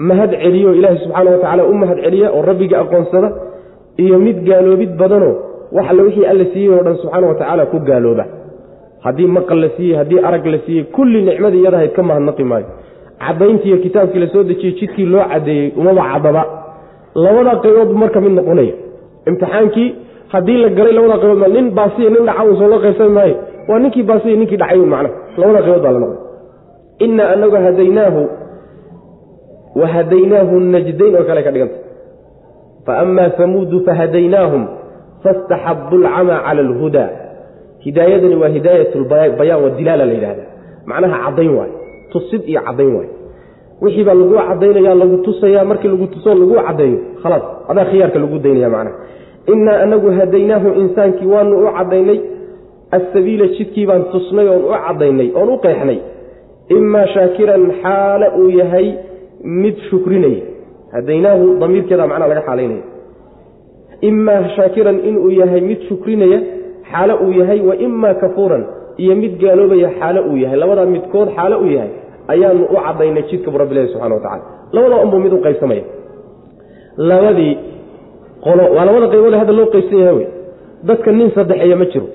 mahad 0.08 0.30
celiyo 0.42 0.68
o 0.70 0.74
ilaahay 0.78 0.98
subxaana 1.04 1.30
wa 1.30 1.36
tacaala 1.38 1.64
u 1.64 1.74
mahad 1.82 1.98
celiya 2.04 2.28
oo 2.36 2.42
rabbiga 2.50 2.76
aqoonsada 2.82 3.28
iyo 4.04 4.18
mid 4.26 4.38
gaaloobid 4.48 4.92
badanoo 5.00 5.34
wax 5.76 5.86
alle 5.90 6.02
wixii 6.06 6.26
alla 6.32 6.44
siiyey 6.52 6.70
oo 6.76 6.82
dhan 6.86 6.96
subxaana 7.02 7.26
wa 7.30 7.34
tacaala 7.40 7.66
ku 7.72 7.78
gaalooba. 7.88 8.24
Haddii 9.04 9.26
maqal 9.36 9.58
la 9.64 9.68
siiyey 9.76 9.96
haddii 10.00 10.20
arag 10.28 10.46
la 10.54 10.58
siiyey 10.66 10.84
kulli 10.96 11.22
nicmadii 11.28 11.60
iyadahayd 11.62 11.92
ka 11.96 12.02
mahadnaqi 12.08 12.44
maayo. 12.50 12.66
Caddayntiiyo 13.24 13.76
kitaabkii 13.84 14.20
la 14.24 14.28
soo 14.34 14.42
dejiyey 14.50 14.74
jidkii 14.80 15.06
loo 15.12 15.24
caddeeyey 15.32 15.72
umaba 15.80 16.02
caddaba. 16.12 16.42
Labada 17.24 17.52
qaybood 17.64 17.90
marka 18.02 18.20
mid 18.24 18.32
noqonaya. 18.38 18.74
Imtixaankii 19.28 19.88
haddii 20.32 20.58
la 20.62 20.68
galay 20.76 20.92
labada 20.98 21.16
qaybood 21.22 21.52
nin 21.56 21.66
baasiya 21.78 22.10
nin 22.14 22.24
dhaca 22.28 22.42
uusoo 22.48 22.68
loo 22.72 22.80
qaybsami 22.84 23.12
maayo. 23.18 23.34
Waa 23.68 23.78
ninkii 23.82 24.02
baasiya 24.10 24.36
ninkii 24.40 24.56
dhacay 24.62 24.78
un 24.84 24.88
macnaha. 24.94 25.14
Labada 25.40 25.60
qaybood 25.66 25.82
baa 25.86 25.92
la 25.96 25.98
noqday 26.04 26.21
inna 26.98 27.30
anagu 27.30 27.56
hadaynaahu 27.56 28.28
wa 29.80 29.86
hadaynaahu 29.86 30.60
najdayn 30.60 31.16
oo 31.16 31.24
kale 31.24 31.42
ka 31.42 31.50
dhiganta. 31.50 31.76
Fa 32.86 32.98
amaa 32.98 33.30
hamuudu 33.38 33.80
fahadaynaahum 33.86 34.66
fastaxabu 35.22 35.96
alcamaa 35.96 36.38
cala 36.46 36.60
alhudaa 36.60 37.10
hidaayadani 37.84 38.36
waa 38.42 38.48
hidaayat 38.48 38.94
lbayaan 38.94 39.62
wadilaala 39.64 40.04
la 40.06 40.12
yidhahda 40.12 40.44
macnaha 40.86 41.18
caddayn 41.24 41.50
waayo 41.58 41.74
tusid 42.12 42.42
iyo 42.48 42.60
caddayn 42.66 42.94
waayo 42.96 43.10
wixii 43.82 44.04
baa 44.04 44.14
laguu 44.14 44.38
caddaynaya 44.48 44.94
lagu 44.94 45.16
tusaya 45.26 45.64
markii 45.64 45.88
lagu 45.88 46.06
tusoo 46.06 46.34
laguu 46.34 46.58
caddeeyo 46.66 46.98
khalaas 47.22 47.42
adaa 47.68 47.84
khiyaarka 47.90 48.18
lagu 48.18 48.38
daynaya 48.38 48.70
macnaha. 48.70 48.96
Innaa 49.52 49.78
anagu 49.86 50.10
hadaynaahu 50.18 50.68
insaankii 50.82 51.26
waanu 51.26 51.54
u 51.58 51.72
caddaynay 51.78 52.18
assabiila 52.96 53.46
jidkii 53.56 53.86
baan 53.86 54.04
tusnay 54.12 54.48
oon 54.48 54.64
u 54.64 54.74
caddaynay 54.86 55.28
oon 55.38 55.48
u 55.48 55.58
qeexnay 55.64 55.98
imaa 56.68 57.06
shaakiran 57.14 57.62
xaale 57.82 58.26
uu 58.40 58.48
yahay 58.60 58.86
mid 59.62 59.76
shukrinaya. 59.90 60.42
Hadaynaahu 60.92 61.44
damiirkeeda 61.60 62.06
macnaa 62.06 62.28
laga 62.32 62.42
xaalaynaya. 62.48 62.84
Imaa 64.10 64.42
shaakiran 64.56 64.98
inuu 65.08 65.30
yahay 65.40 65.60
mid 65.60 65.80
shukrinaya 65.88 66.38
xaale 66.92 67.14
uu 67.24 67.32
yahay 67.40 67.60
wa 67.68 67.74
imaa 67.86 68.14
kafuuran 68.22 68.64
iyo 69.02 69.14
mid 69.22 69.32
gaaloobaya 69.42 69.90
xaale 69.98 70.20
uu 70.30 70.36
yahay. 70.44 70.58
Labadaa 70.62 70.86
midkood 70.94 71.28
xaale 71.36 71.56
uu 71.62 71.70
yahay 71.76 71.90
ayaanu 72.32 72.64
u 72.74 72.76
caddaynay 72.86 73.22
jidka 73.30 73.50
bu 73.52 73.58
rabbilahi 73.62 73.88
subxana 73.92 74.14
wa 74.14 74.20
tacala 74.20 74.42
labada 74.74 74.96
unbuu 75.04 75.18
mid 75.24 75.32
u 75.32 75.38
qaybsamaya. 75.46 75.84
Labadii 77.10 77.54
qolo 78.44 78.62
waa 78.76 78.84
labada 78.88 79.06
qaybood 79.12 79.34
hadda 79.40 79.52
loo 79.58 79.66
qaybsan 79.74 79.98
yahay 80.02 80.14
wey 80.18 80.26
dadka 80.88 81.08
nin 81.18 81.28
saddexeeya 81.36 81.76
ma 81.80 81.84
jiro. 81.92 82.06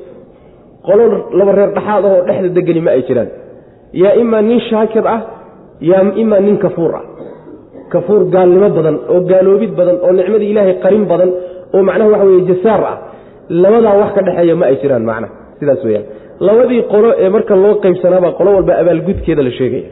Qolo 0.88 1.04
laba 1.39 1.51
reer 1.58 1.72
dhaxaad 1.77 2.04
ahoo 2.08 2.22
dhexda 2.27 2.50
degani 2.58 2.82
ma 2.86 2.92
ay 2.96 3.01
jiraan 3.08 3.30
yaa 3.94 4.13
imaa 4.24 4.41
nin 4.50 4.60
shaakir 4.70 5.06
ah 5.15 5.20
yaa 5.89 6.03
imaa 6.24 6.39
nin 6.48 6.58
kafuur 6.63 6.94
ah. 7.00 7.03
Kafuur 7.94 8.22
gaalnimo 8.34 8.70
badan 8.77 8.98
oo 9.13 9.20
gaaloobid 9.32 9.72
badan 9.79 9.98
oo 10.06 10.12
nicmadii 10.20 10.50
ilaahay 10.53 10.75
qarin 10.84 11.06
badan 11.12 11.29
oo 11.75 11.82
macnaha 11.88 12.10
waxa 12.13 12.25
weye 12.29 12.41
jasaar 12.51 12.82
ah. 12.91 12.96
Labadaa 13.63 13.96
wax 14.01 14.12
ka 14.15 14.22
dhexeeya 14.27 14.56
ma 14.62 14.65
ay 14.72 14.75
jiraan 14.82 15.03
macnaha 15.10 15.32
sidaas 15.60 15.82
weyaan 15.88 16.06
labadii 16.48 16.82
qolo 16.94 17.10
ee 17.24 17.29
marka 17.36 17.53
loo 17.63 17.74
qaybsanaabaa 17.84 18.32
qolo 18.39 18.50
walba 18.58 18.74
abaalgudkeeda 18.82 19.41
la 19.48 19.51
sheegaya. 19.60 19.89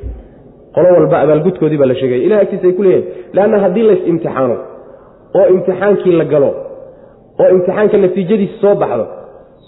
Qolo 0.75 0.87
walba 0.97 1.15
abaalgudkoodii 1.23 1.77
baa 1.81 1.89
la 1.91 1.95
sheegaya. 2.01 2.21
Ilah 2.27 2.39
agtiisa 2.43 2.65
ay 2.69 2.73
ku 2.77 2.83
leeyahay 2.87 3.03
leanna 3.35 3.57
haddii 3.63 3.83
lays 3.89 4.01
imtixaano 4.11 4.55
oo 5.39 5.45
imtixaankii 5.55 6.13
la 6.21 6.25
galo 6.33 6.49
oo 7.41 7.47
imtixaanka 7.55 7.97
natiijadiisa 8.03 8.55
soo 8.63 8.75
baxdo 8.81 9.05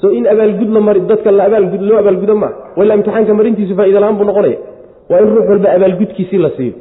so 0.02 0.12
in 0.18 0.28
abaalgud 0.34 0.70
dadka 1.12 1.32
loo 1.32 1.98
abaalgudo 2.02 2.36
maa 2.44 2.54
walaa 2.78 2.96
imtixaanka 3.00 3.34
marintiisu 3.40 3.76
faa'iida 3.80 4.00
la'aan 4.04 4.18
buu 4.20 4.28
noqonaya 4.30 4.58
waa 5.10 5.20
in 5.24 5.30
ruux 5.36 5.48
walba 5.52 5.70
abaalgudkiisii 5.78 6.38
la 6.46 6.50
siiyo. 6.58 6.74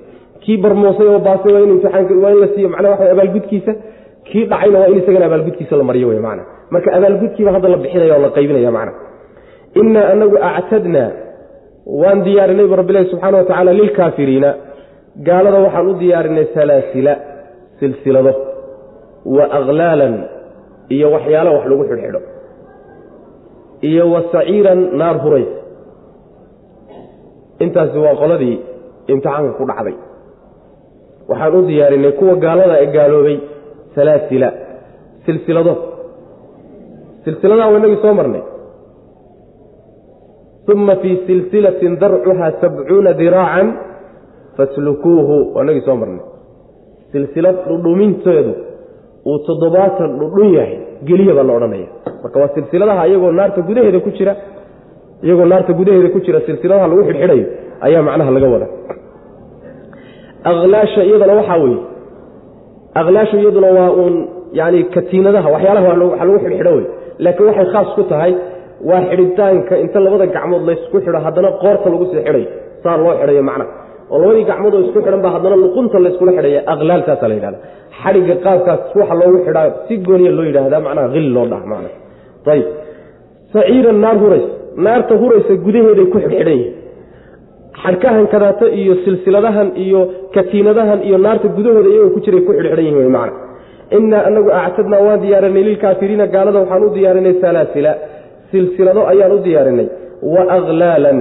Kii 0.42 0.56
barmoosay 0.64 1.06
oo 1.06 1.18
baasay 1.26 1.52
waa 1.52 1.62
in 1.66 2.22
waa 2.24 2.34
la 2.42 2.48
siiyo. 2.54 2.68
Macnaha 2.68 2.92
waxa 2.94 3.12
abaalgudkiisa 3.14 3.72
kii 4.28 4.44
dhacayna 4.50 4.78
waa 4.78 4.88
in 4.92 4.98
isagana 5.02 5.26
abaalgudkiisa 5.26 5.76
la 5.76 5.84
mariyo 5.84 6.08
wey 6.08 6.18
macna 6.26 6.42
marka 6.70 6.92
abaalgudkiiba 6.98 7.52
hadda 7.52 7.68
la 7.68 7.76
bixinaya 7.76 8.14
oo 8.16 8.22
la 8.26 8.30
qaybinaya 8.36 8.70
macna 8.76 8.92
innaa 9.80 10.06
anagu 10.12 10.36
actadnaa 10.50 11.10
waan 12.02 12.18
diyaarinay 12.26 12.66
bu 12.70 12.76
rabbilahi 12.80 13.10
subxaana 13.12 13.38
wa 13.38 13.44
tacaala 13.44 13.72
lilkaafiriina 13.80 14.50
gaalada 15.28 15.58
waxaan 15.66 15.86
u 15.90 15.94
diyaarinay 16.02 16.46
salaasila 16.54 17.14
silsilado. 17.80 18.32
Wa 19.36 19.44
aklaalan 19.58 20.14
iyo 20.94 21.06
waxyaalo 21.14 21.50
wax 21.56 21.64
lagu 21.70 21.84
xidhxidho 21.90 22.20
iyo 23.82 24.04
wa 24.12 24.20
saciiran 24.32 24.80
naar 25.00 25.16
hurays. 25.24 25.52
Intaasi 27.64 27.98
waa 28.04 28.14
qoladii 28.22 28.56
imtixaanka 29.12 29.52
ku 29.58 29.64
dhacday. 29.70 29.94
Waxaan 31.28 31.54
u 31.58 31.66
diyaarinay 31.68 32.12
kuwa 32.18 32.34
gaalada 32.44 32.74
ee 32.82 32.88
gaaloobay 32.96 33.36
salaasila 33.94 34.48
silsilado. 35.24 35.74
Silsiladaha 37.24 37.70
waa 37.72 37.78
inagii 37.80 38.02
soo 38.04 38.14
marnay. 38.18 38.42
Uma 40.72 40.96
fii 41.02 41.16
silsilatin 41.26 41.92
darcuha 42.00 42.46
sabcuuna 42.60 43.12
diraacan 43.20 43.68
faslukuuhu 44.56 45.36
waa 45.54 45.62
inagii 45.64 45.84
soo 45.88 45.96
marnay. 46.02 46.24
Silsilad 47.12 47.56
dhudhuminteedu 47.68 48.52
uu 49.30 49.38
toddobaatan 49.46 50.10
dhudhun 50.20 50.48
yahay. 50.58 50.76
Geliya 51.08 51.32
baa 51.38 51.44
la 51.48 51.52
odhanaya 51.58 51.88
marka 52.22 52.36
waa 52.42 52.50
silsiladaha 52.56 53.02
iyagoo 53.10 53.32
naarta 53.38 53.60
gudaheeda 53.68 54.00
ku 54.06 54.10
jira 54.18 54.32
iyagoo 55.26 55.46
naarta 55.52 55.72
gudaheeda 55.80 56.08
ku 56.14 56.18
jira 56.26 56.38
silsiladaha 56.46 56.86
lagu 56.90 57.02
xidhxidhayo 57.08 57.46
ayaa 57.86 58.02
macnaha 58.08 58.30
laga 58.36 58.48
wada 58.54 58.66
aklaasha 60.50 61.00
iyadana 61.08 61.34
waxaa 61.40 61.58
weeye. 61.64 61.80
Aklaasha 63.00 63.36
iyaduna 63.42 63.66
waa 63.78 63.90
uun 64.00 64.14
yani 64.58 64.78
katiinadaha 64.94 65.48
waxyaalaha 65.54 65.88
waxa 65.88 66.24
lagu 66.24 66.38
xidhxidho 66.44 66.72
wey 66.78 66.84
laakiin 67.24 67.46
waxay 67.50 67.66
khaas 67.74 67.88
ku 67.96 68.02
tahay 68.12 68.32
waa 68.88 69.02
xidhitaanka 69.10 69.74
inta 69.84 69.98
labada 70.04 70.26
gacmood 70.36 70.62
laysku 70.68 70.96
xidho 71.04 71.18
haddana 71.26 71.50
qoorta 71.62 71.86
lagu 71.92 72.04
sii 72.10 72.20
xidhayo 72.26 72.46
saa 72.82 72.96
loo 73.02 73.12
xidhayo 73.20 73.42
macnaha 73.50 73.70
oo 74.12 74.18
labadii 74.22 74.44
gacmood 74.50 74.74
oo 74.76 74.82
isku 74.86 74.98
xidhan 75.04 75.20
baa 75.24 75.32
haddana 75.36 75.56
luqunta 75.64 75.96
layskula 76.04 76.32
xidhaya 76.38 76.60
aklaaltaasaa 76.72 77.28
la 77.30 77.34
yidhahda. 77.38 77.58
Xadhigga 78.02 78.34
qaabkaas 78.46 78.80
ruuxa 78.96 79.14
loogu 79.20 79.38
xidhaa 79.46 79.66
si 79.86 79.94
gooniya 80.06 80.32
loo 80.38 80.44
yidhaahdaa 80.50 80.80
macnaha 80.86 81.08
hil 81.16 81.28
loo 81.36 81.46
dhaha 81.52 81.66
macna 81.72 81.88
ayib 82.54 82.66
saciiran 83.54 83.98
naar 84.04 84.16
hurays 84.22 84.46
naarta 84.86 85.12
huraysa 85.22 85.52
gudaheeday 85.66 86.06
ku 86.12 86.18
xidhxidhan 86.24 86.56
yihiin 86.60 86.74
xadhkahan 87.82 88.26
kadaata 88.34 88.66
iyo 88.80 88.94
silsiladahan 89.04 89.68
iyo 89.84 90.00
katiinadahan 90.36 91.00
iyo 91.08 91.16
naarta 91.26 91.46
gudahooda 91.56 91.88
iyagoo 91.94 92.12
ku 92.16 92.20
jiray 92.24 92.40
ku 92.46 92.52
xidhxidhan 92.58 92.84
yihiin 92.88 93.12
macna. 93.18 93.38
Innaa 93.96 94.22
anagu 94.28 94.50
actadnaa 94.64 95.00
waan 95.06 95.20
diyaarinay 95.24 95.62
lilkaafiriina 95.68 96.24
gaalada 96.34 96.58
waxaan 96.62 96.82
u 96.86 96.88
diyaarinay 96.96 97.34
salaasila. 97.42 97.92
Silsilado 98.50 99.00
ayaan 99.12 99.32
u 99.36 99.38
diyaarinay. 99.46 99.86
Wa 100.34 100.42
aklaalan 100.56 101.18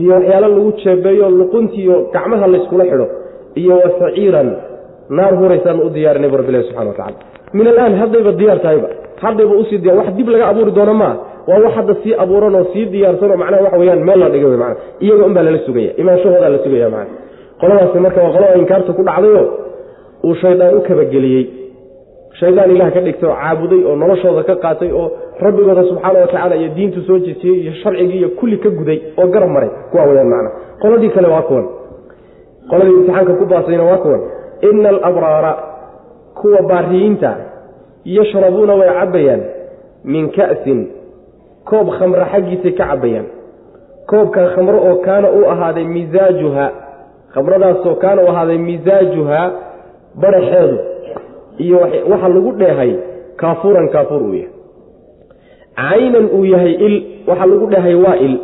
iyo 0.00 0.10
waxyaalo 0.16 0.48
lagu 0.54 0.70
jeebeeyo 0.82 1.26
luquntiiyo 1.40 1.96
gacmaha 2.14 2.46
layskula 2.52 2.84
xidho 2.90 3.06
iyo 3.60 3.74
wa 3.82 3.90
saciiran 4.00 4.48
naar 5.18 5.32
huraysaan 5.40 5.78
u 5.86 5.88
diyaarinay 5.96 6.30
bu 6.32 6.36
rabbilahi 6.40 6.64
subxana 6.68 6.90
watacala 6.92 7.16
min 7.56 7.66
alaan 7.72 7.94
haddayba 8.00 8.32
diyaar 8.40 8.58
tahayba 8.64 8.88
haddayba 9.24 9.54
u 9.60 9.64
sii 9.68 9.78
diya 9.84 9.94
wax 9.98 10.08
dib 10.18 10.28
laga 10.34 10.46
abuuri 10.52 10.72
doono 10.78 10.94
maa 11.02 11.14
waa 11.50 11.58
wax 11.64 11.72
hadda 11.78 11.94
sii 12.02 12.12
abuuran 12.24 12.54
oo 12.60 12.64
sii 12.72 12.84
diyaarsan 12.94 13.30
oo 13.30 13.36
macnaha 13.42 13.62
waxa 13.66 13.78
weyaan 13.82 14.02
meel 14.08 14.18
la 14.24 14.28
dhigay 14.34 14.56
mana 14.62 14.74
iyaga 15.04 15.24
unbaa 15.28 15.42
lala 15.46 15.58
sugaya 15.66 15.90
imaanshahoodaa 16.02 16.48
la 16.54 16.58
sugaya 16.64 16.88
mana 16.94 17.06
qoladaasi 17.60 17.98
marka 18.06 18.20
waa 18.24 18.32
qolada 18.36 18.54
inkaarta 18.62 18.92
ku 18.98 19.02
dhacdayo 19.08 19.42
uu 20.26 20.34
shaydaan 20.42 20.74
u 20.76 20.80
kabageliyey 20.88 21.42
shaydaan 22.40 22.70
ilaah 22.74 22.90
ka 22.94 23.00
dhigtay 23.06 23.28
oo 23.28 23.34
caabuday 23.42 23.80
oo 23.88 23.94
noloshooda 24.02 24.42
ka 24.48 24.54
qaatay 24.64 24.90
oo 25.00 25.06
rabbigooda 25.44 25.82
subxaana 25.90 26.18
watacaala 26.24 26.54
iyo 26.60 26.68
diintu 26.76 27.00
soo 27.08 27.18
jejiyey 27.26 27.56
iyo 27.62 27.72
sharcigii 27.82 28.18
iyo 28.20 28.28
kulli 28.38 28.56
ka 28.64 28.70
guday 28.78 28.98
oo 29.20 29.26
garab 29.34 29.50
maray 29.56 29.70
kuwa 29.90 30.04
weyaan 30.08 30.28
macna. 30.32 30.50
Qoladii 30.82 31.10
kale 31.14 31.28
waa 31.34 31.42
kuwan. 31.48 31.66
Qoladii 32.70 32.92
imtixaanka 32.98 33.32
ku 33.38 33.44
baasayna 33.52 33.82
waa 33.90 33.96
kuwan. 34.04 34.20
Ina 34.70 34.88
alabraara 34.88 35.52
kuwa 36.40 36.62
baariyiinta 36.70 37.30
yashrabuuna 38.04 38.74
way 38.80 38.88
cabbayaan 38.98 39.42
min 40.12 40.24
ka'sin 40.36 40.80
koob 41.68 41.88
khamra 41.98 42.24
xaggiisay 42.32 42.72
ka 42.78 42.84
cabbayaan. 42.90 43.26
Koobkan 44.10 44.46
khamro 44.54 44.78
oo 44.88 44.94
kaana 45.06 45.28
u 45.30 45.40
ahaaday 45.52 45.84
misaajuha 45.96 46.66
khamradaasoo 47.34 47.94
kaana 48.02 48.20
u 48.22 48.28
ahaaday 48.32 48.58
misaajuhaa 48.68 49.46
baraxeedu 50.22 50.76
iyo 51.58 51.78
waxa 51.80 52.28
lagu 52.28 52.52
dheehay 52.58 52.92
kaafuuran 53.36 53.88
kaafuur 53.88 54.22
uu 54.22 54.34
yahay. 54.34 54.50
Caynan 55.78 56.26
uu 56.34 56.44
yahay 56.44 56.74
il 56.74 56.94
waxa 57.26 57.46
lagu 57.46 57.66
dheehay 57.66 57.94
waa 57.94 58.16
il. 58.16 58.34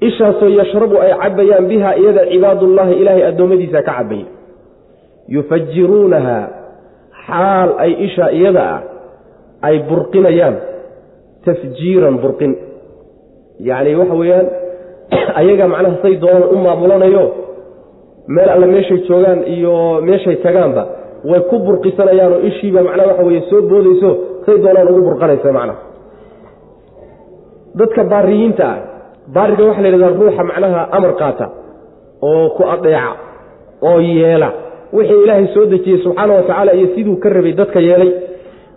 Ishaasoo 0.00 0.48
yashrabu 0.48 1.00
ay 1.02 1.12
cabbayaan 1.22 1.66
biha 1.66 1.90
iyada 1.98 2.26
cibaadullaahi 2.30 2.94
ilaahay 3.02 3.24
addoommadiisa 3.30 3.82
ka 3.82 3.92
cabbaya 3.98 4.26
yufajiruunaha 5.28 6.38
xaal 7.26 7.70
ay 7.78 7.92
isha 8.06 8.30
iyada 8.32 8.62
ah 8.62 8.80
ay 9.62 9.82
burqinayaan. 9.90 10.56
Tafjiiran 11.44 12.18
burqin. 12.22 12.52
Yacni 13.58 13.94
waxa 13.98 14.14
weeyaan 14.14 14.46
ayaga 15.40 15.64
macnaha 15.68 16.02
say 16.02 16.14
doonaan 16.20 16.52
u 16.52 16.56
maamulanayo 16.62 17.24
meel 18.28 18.48
alle 18.48 18.66
meeshay 18.66 19.02
joogaan 19.08 19.42
iyo 19.48 20.00
meeshay 20.00 20.36
tagaanba 20.44 20.97
way 21.30 21.40
ku 21.50 21.56
burqisanayaan 21.66 22.32
oo 22.36 22.40
ishiiba 22.50 22.80
macnaha 22.88 23.08
waxa 23.10 23.24
weye 23.28 23.42
soo 23.50 23.60
boodayso 23.70 24.10
say 24.46 24.56
doonaan 24.64 24.88
ugu 24.92 25.02
burqanaysa 25.08 25.52
macnaha. 25.58 25.78
Dadka 27.78 28.02
baariyiinta 28.12 28.64
ah 28.72 28.78
baariga 29.34 29.64
waxa 29.68 29.82
la 29.84 29.88
yidhahdaa 29.88 30.16
ruuxa 30.20 30.42
macnaha 30.50 30.80
amar 30.96 31.12
qaata 31.20 31.46
oo 32.28 32.48
ku 32.56 32.62
adeeca 32.74 33.10
oo 33.88 34.00
yeela. 34.00 34.50
Wixii 34.96 35.22
ilaahay 35.24 35.46
soo 35.54 35.64
dejiyey 35.72 35.98
subxaana 36.04 36.32
wa 36.36 36.42
tacaala 36.48 36.72
iyo 36.78 36.88
siduu 36.94 37.16
ka 37.22 37.28
rabay 37.28 37.52
dadka 37.60 37.80
yeelay. 37.88 38.10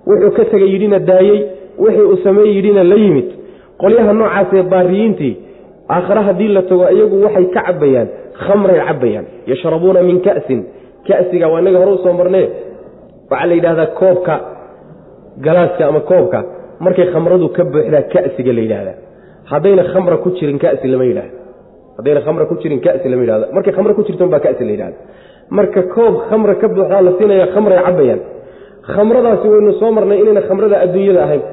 Wuxuu 0.07 0.31
ka 0.37 0.43
tegay 0.51 0.69
yidhina 0.73 0.99
daayey 1.09 1.39
wixii 1.83 2.01
uu 2.11 2.17
sameey 2.23 2.49
yidhina 2.55 2.83
la 2.91 2.95
yimid. 3.03 3.27
Qolyaha 3.81 4.13
noocaasee 4.19 4.63
baariyiintii 4.73 5.33
aakhare 5.95 6.21
haddii 6.27 6.47
la 6.57 6.61
tago 6.69 6.83
iyagu 6.95 7.15
waxay 7.25 7.45
ka 7.55 7.61
cabbayaan 7.67 8.07
khamray 8.43 8.79
cabbayaan. 8.87 9.25
Yashrabuuna 9.51 10.01
min 10.09 10.17
ka'sin 10.27 10.59
ka'siga 11.07 11.45
waa 11.51 11.59
inaga 11.63 11.77
hore 11.81 11.91
u 11.91 11.97
soo 12.03 12.13
marnee. 12.19 12.45
Waxaa 13.31 13.47
la 13.49 13.53
yidhahdaa 13.57 13.89
koobka 13.99 14.33
galaaska 15.45 15.83
ama 15.89 15.99
koobka. 16.11 16.39
Markay 16.85 17.07
khamradu 17.13 17.45
ka 17.55 17.63
buuxdaa 17.73 18.03
ka'siga 18.13 18.51
la 18.57 18.61
yidhahdaa 18.65 18.95
haddayna 19.51 19.83
khamra 19.93 20.15
ku 20.23 20.29
jirin 20.37 20.57
kasi 20.63 20.87
lama 20.93 21.05
yidhahdo 21.09 21.35
haddayna 21.97 22.21
khamra 22.25 22.43
ku 22.49 22.55
jirin 22.61 22.79
kasi 22.85 23.05
lama 23.11 23.23
yidhahdo 23.25 23.45
markay 23.55 23.73
khamra 23.77 23.93
ku 23.97 24.01
jirton 24.07 24.29
baa 24.33 24.39
kasi 24.45 24.63
la 24.67 24.71
yidhahda 24.75 24.97
marka 25.57 25.81
koob 25.95 26.13
khamra 26.29 26.53
ka 26.61 26.67
buuxdaa 26.75 27.01
la 27.07 27.11
siinaya 27.17 27.47
khamray 27.53 27.79
cabbayaan. 27.87 28.21
Khamradaasi 28.93 29.45
waynu 29.53 29.71
soo 29.79 29.91
marnay 29.97 30.17
inayna 30.23 30.41
khamrada 30.47 30.75
adduunyada 30.85 31.21
ahayn. 31.25 31.43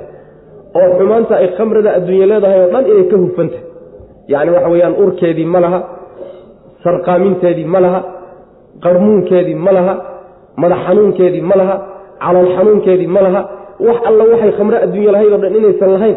Oo 0.78 0.88
xumaanta 0.98 1.34
ay 1.42 1.48
khamrada 1.58 1.90
adduunya 1.98 2.26
leedahay 2.30 2.58
oo 2.64 2.70
dhan 2.72 2.84
inay 2.92 3.04
ka 3.10 3.16
hufanta 3.22 3.58
yacni 4.32 4.50
waxa 4.56 4.68
weeyaan 4.72 4.94
urkeedii 5.02 5.48
ma 5.54 5.60
laha 5.64 5.78
sarqaaminteedii 6.84 7.64
ma 7.74 7.80
laha 7.84 8.00
qarmuunkeedii 8.84 9.54
ma 9.66 9.72
laha 9.78 9.94
madax 10.62 10.78
xanuunkeedii 10.86 11.40
ma 11.50 11.56
laha 11.60 11.76
calool 12.24 12.48
xanuunkeedii 12.56 13.06
ma 13.16 13.20
laha 13.26 13.40
wax 13.86 13.98
alla 14.08 14.24
waxay 14.32 14.52
khamro 14.58 14.76
adduunya 14.84 15.12
lahayd 15.14 15.32
oo 15.32 15.38
dhan 15.42 15.54
inaysan 15.60 15.90
lahayn 15.96 16.16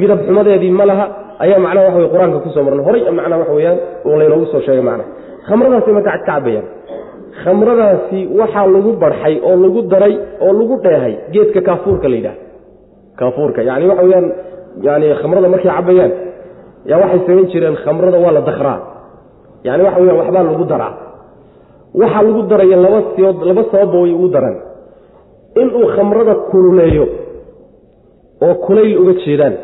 midab 0.00 0.18
xumadeedii 0.26 0.70
ma 0.80 0.84
laha 0.90 1.04
ayaa 1.44 1.58
macnaha 1.64 1.86
waxa 1.86 1.98
wey 2.02 2.08
qur'aanka 2.14 2.38
ku 2.44 2.48
soo 2.54 2.62
marnay. 2.66 2.84
Horay 2.86 3.02
macnaha 3.18 3.38
waxa 3.42 3.52
weyaan 3.58 3.78
oo 4.06 4.14
laynoogu 4.20 4.46
soo 4.52 4.60
sheegay 4.66 4.84
macnaha. 4.88 5.08
Khamradaasi 5.48 5.90
ka 6.06 6.12
cabayaan 6.28 6.66
khamradaasi 7.42 8.20
waxaa 8.38 8.66
lagu 8.74 8.90
barxay 9.02 9.34
oo 9.42 9.56
lagu 9.64 9.80
daray 9.90 10.14
oo 10.40 10.52
lagu 10.58 10.74
dheehay 10.84 11.14
geedka 11.32 11.60
kaafuurka 11.60 12.06
la 12.08 12.16
yidhaha 12.16 12.38
kaafuurka 13.18 13.60
yani 13.62 13.84
waxa 13.90 14.02
weyaan 14.06 14.26
yani 14.86 15.06
khamrada 15.20 15.48
markay 15.48 15.70
cabayaan 15.70 16.12
yaa 16.90 16.98
waxay 17.02 17.20
samayn 17.26 17.46
jireen 17.52 17.76
khamrada 17.84 18.18
waa 18.24 18.32
la 18.36 18.40
dakraa 18.48 18.78
yani 19.66 19.82
waxa 19.86 20.00
weyan 20.00 20.16
waxbaa 20.20 20.42
lagu 20.48 20.64
daraa 20.72 20.92
waxaa 22.00 22.22
lagu 22.26 22.42
daraya 22.50 22.76
laba 22.84 23.00
siyood 23.14 23.38
laba 23.48 23.62
sababba 23.70 23.96
way 24.02 24.12
ugu 24.18 24.28
daran 24.34 24.56
inuu 25.62 25.86
khamrada 25.96 26.34
kululeeyo 26.50 27.04
oo 28.46 28.54
kulayl 28.66 28.92
uga 29.02 29.12
jeedaan 29.24 29.54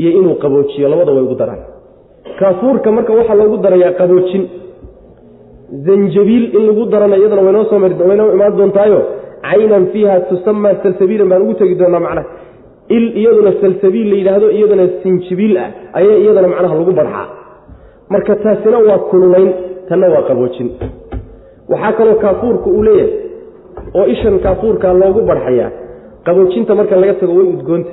iyo 0.00 0.10
inuu 0.18 0.34
qaboojiyo 0.42 0.88
labada 0.92 1.12
way 1.16 1.22
ugu 1.26 1.34
daraan. 1.42 1.62
Kaafuurka 2.38 2.88
marka 2.96 3.12
waxaa 3.18 3.34
loogu 3.40 3.56
darayaa 3.64 3.92
qaboojin. 4.00 4.44
Zanjabiil 5.86 6.44
in 6.56 6.62
lagu 6.68 6.84
darana 6.92 7.16
iyadana 7.20 7.42
waynoo 7.46 7.64
soo 7.70 7.78
mari 7.82 7.94
waynoo 8.10 8.32
imaan 8.36 8.56
doontaayo. 8.58 9.00
Caynan 9.46 9.84
fiiha 9.92 10.14
tusamaa 10.30 10.74
salsabiilan 10.82 11.28
baan 11.30 11.42
ugu 11.44 11.54
tegi 11.60 11.74
doonaa 11.80 12.00
macnaha. 12.06 12.26
Il 12.96 13.04
iyaduna 13.20 13.52
salsabiil 13.62 14.06
la 14.10 14.16
yidhaahdo 14.20 14.46
iyadana 14.58 14.84
sinjibiil 15.02 15.56
ah 15.64 15.68
ayaa 15.98 16.16
iyadana 16.24 16.48
macnaha 16.54 16.74
lagu 16.80 16.92
barxaa. 17.00 17.26
Marka 18.12 18.32
taasina 18.44 18.78
waa 18.88 18.98
kululayn 19.10 19.50
tanna 19.88 20.06
waa 20.14 20.22
qaboojin 20.28 20.68
waxaa 21.72 21.92
kaloo 21.98 22.14
kaafuurka 22.24 22.66
uu 22.76 22.82
leeyahay 22.82 23.14
oo 23.98 24.06
ishan 24.14 24.36
kaafuurka 24.46 24.92
loogu 25.00 25.20
barxayaa 25.30 25.70
qaboojinta 26.26 26.72
marka 26.78 26.96
laga 27.02 27.14
tago 27.20 27.32
way 27.38 27.46
udgoonta 27.54 27.92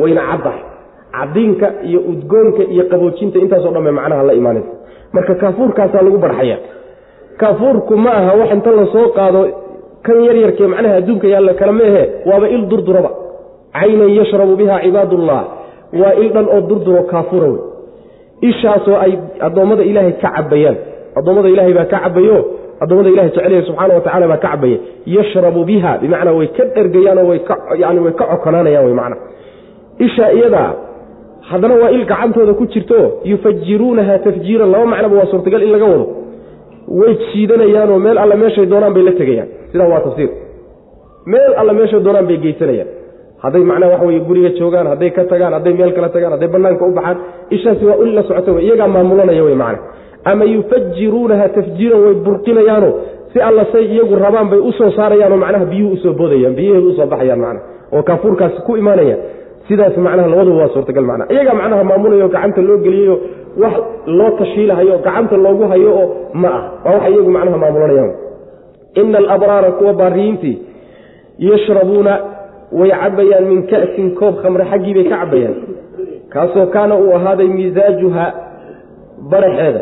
wayna 0.00 0.22
caddahay 0.30 0.60
cadiinka 1.16 1.66
iyo 1.88 2.00
udgoonka 2.12 2.62
iyo 2.74 2.84
qaboojinta 2.92 3.36
intaasoo 3.44 3.70
dhan 3.74 3.84
bay 3.86 3.92
macnaha 3.98 4.22
la 4.28 4.32
imaanaysa. 4.40 4.72
Marka 5.14 5.34
kaafuurkaasaa 5.42 6.02
lagu 6.06 6.18
barxaya. 6.24 6.56
Kaafuurku 7.40 7.96
ma 8.04 8.10
aha 8.18 8.32
wax 8.40 8.50
inta 8.56 8.70
la 8.78 8.86
soo 8.94 9.06
qaado 9.16 9.40
kan 10.06 10.18
yaryarkee 10.26 10.66
macnaha 10.72 10.94
adduunka 11.00 11.26
yaalla 11.32 11.54
kale 11.60 11.72
meehe 11.80 12.02
waaba 12.30 12.46
il 12.56 12.62
durduraba. 12.70 13.10
Caynan 13.76 14.10
yashrabu 14.18 14.54
biha 14.60 14.76
cibaadullah 14.84 15.40
waa 16.00 16.14
il 16.22 16.28
dhan 16.34 16.46
oo 16.54 16.60
durduro 16.70 17.02
kaafura 17.12 17.46
wey 17.52 17.60
ishaasoo 18.50 18.96
ay 19.04 19.12
addoommada 19.46 19.82
ilaahay 19.90 20.12
ka 20.22 20.28
cabayaan 20.36 20.76
addoommada 21.18 21.48
ilaahay 21.54 21.72
baa 21.78 21.84
ka 21.92 21.98
cabayo 22.04 22.38
addoommada 22.82 23.10
ilahay 23.14 23.30
jecelaya 23.30 23.62
subxaana 23.68 23.94
wa 23.94 24.00
tacala 24.06 24.26
baa 24.32 24.36
ka 24.44 24.48
cabaya 24.48 24.78
yashrabu 25.16 25.60
biha 25.70 25.92
bimacnaa 26.02 26.32
way 26.38 26.48
ka 26.56 26.64
dhergayaanoo 26.76 27.26
way 27.30 27.38
ka 27.48 27.54
yani 27.82 28.00
way 28.04 28.12
ka 28.20 28.24
cokonaanayaan 28.32 28.84
wey 28.88 28.94
macna 29.00 29.16
isha 30.06 30.26
iyadaa 30.38 30.68
haddana 31.50 31.74
waa 31.82 31.90
il 31.96 32.04
gacantooda 32.12 32.52
ku 32.60 32.64
jirto 32.74 32.98
yufajiruunaha 33.30 34.14
tafjiiran 34.26 34.70
laba 34.74 34.86
macnaba 34.92 35.14
waa 35.20 35.26
suurtagal 35.32 35.62
in 35.66 35.72
laga 35.74 35.84
wado. 35.92 36.06
Way 36.98 37.12
jiidanayaanoo 37.32 37.98
meel 38.04 38.18
alle 38.22 38.36
meeshay 38.42 38.66
doonaan 38.72 38.94
bay 38.96 39.02
la 39.08 39.12
tegayaan. 39.20 39.48
Sidaa 39.72 39.88
waa 39.92 40.00
tafsiir. 40.06 40.30
Meel 41.32 41.52
alle 41.60 41.72
meeshay 41.78 42.00
doonaan 42.06 42.26
bay 42.30 42.36
geysanayaan. 42.44 42.88
Hadday 43.42 43.62
macnaha 43.70 43.92
waxa 43.94 44.06
weye 44.08 44.20
guriga 44.28 44.50
joogaan 44.58 44.86
hadday 44.92 45.10
ka 45.16 45.22
tagaan 45.32 45.52
hadday 45.56 45.72
meel 45.80 45.92
kala 45.96 46.08
tagaan 46.14 46.32
hadday 46.36 46.48
banaanka 46.54 46.84
u 46.86 46.92
baxaan 46.98 47.16
ishaasi 47.56 47.84
waa 47.90 47.98
il 48.04 48.10
la 48.18 48.22
socota 48.28 48.52
wey 48.56 48.64
iyagaa 48.66 48.88
maamulanaya 48.94 49.42
wey 49.48 49.54
macna 49.62 49.78
ama 50.24 50.44
yufajiruunaha 50.44 51.48
tafjiiran 51.56 52.00
way 52.04 52.14
burqinayaano. 52.14 52.90
Si 53.32 53.38
alla 53.40 53.64
say 53.72 53.84
iyagu 53.94 54.14
rabaan 54.24 54.48
bay 54.50 54.58
u 54.58 54.72
soo 54.72 54.90
saarayaanoo 54.90 55.36
macnaha 55.44 55.64
biyuhu 55.64 55.92
u 55.92 55.96
soo 56.02 56.12
boodayaan 56.12 56.54
biyaheedu 56.58 56.88
u 56.88 56.92
soo 56.98 57.06
baxayaan 57.06 57.40
macna 57.44 57.60
oo 57.92 58.02
kaafuurkaasi 58.02 58.58
ku 58.66 58.76
imaanaya. 58.76 59.16
Sidaas 59.68 59.96
macnaha 59.96 60.28
labaduba 60.32 60.56
waa 60.62 60.68
suurtagal 60.74 61.04
macna. 61.10 61.24
Iyagaa 61.34 61.54
macnaha 61.60 61.84
maamulayo 61.90 62.28
gacanta 62.28 62.60
loo 62.68 62.78
geliyeyo 62.84 63.16
wax 63.62 63.72
loo 64.06 64.30
tashiilahayo 64.38 64.98
gacanta 65.06 65.36
loogu 65.36 65.64
hayo 65.72 65.90
oo 66.00 66.06
ma 66.42 66.48
ah. 66.58 66.62
Waa 66.84 66.92
waxa 66.94 67.08
iyagu 67.14 67.30
macnaha 67.36 67.56
maamulanayaan. 67.62 68.12
Ina 68.94 69.18
alabraara 69.18 69.70
kuwa 69.78 69.92
baariyiintii 70.00 70.56
yashrabuuna 71.38 72.14
way 72.72 72.90
cabayaan 72.90 73.44
min 73.50 73.60
ka'sin 73.70 74.08
koob 74.18 74.34
khamre 74.42 74.64
xaggii 74.70 74.94
bay 74.96 75.04
ka 75.10 75.16
cabayaan 75.22 75.54
kaasoo 76.32 76.66
kaana 76.74 76.94
uu 77.02 77.12
ahaaday 77.18 77.46
misaajuha 77.58 78.26
baraxeeda 79.30 79.80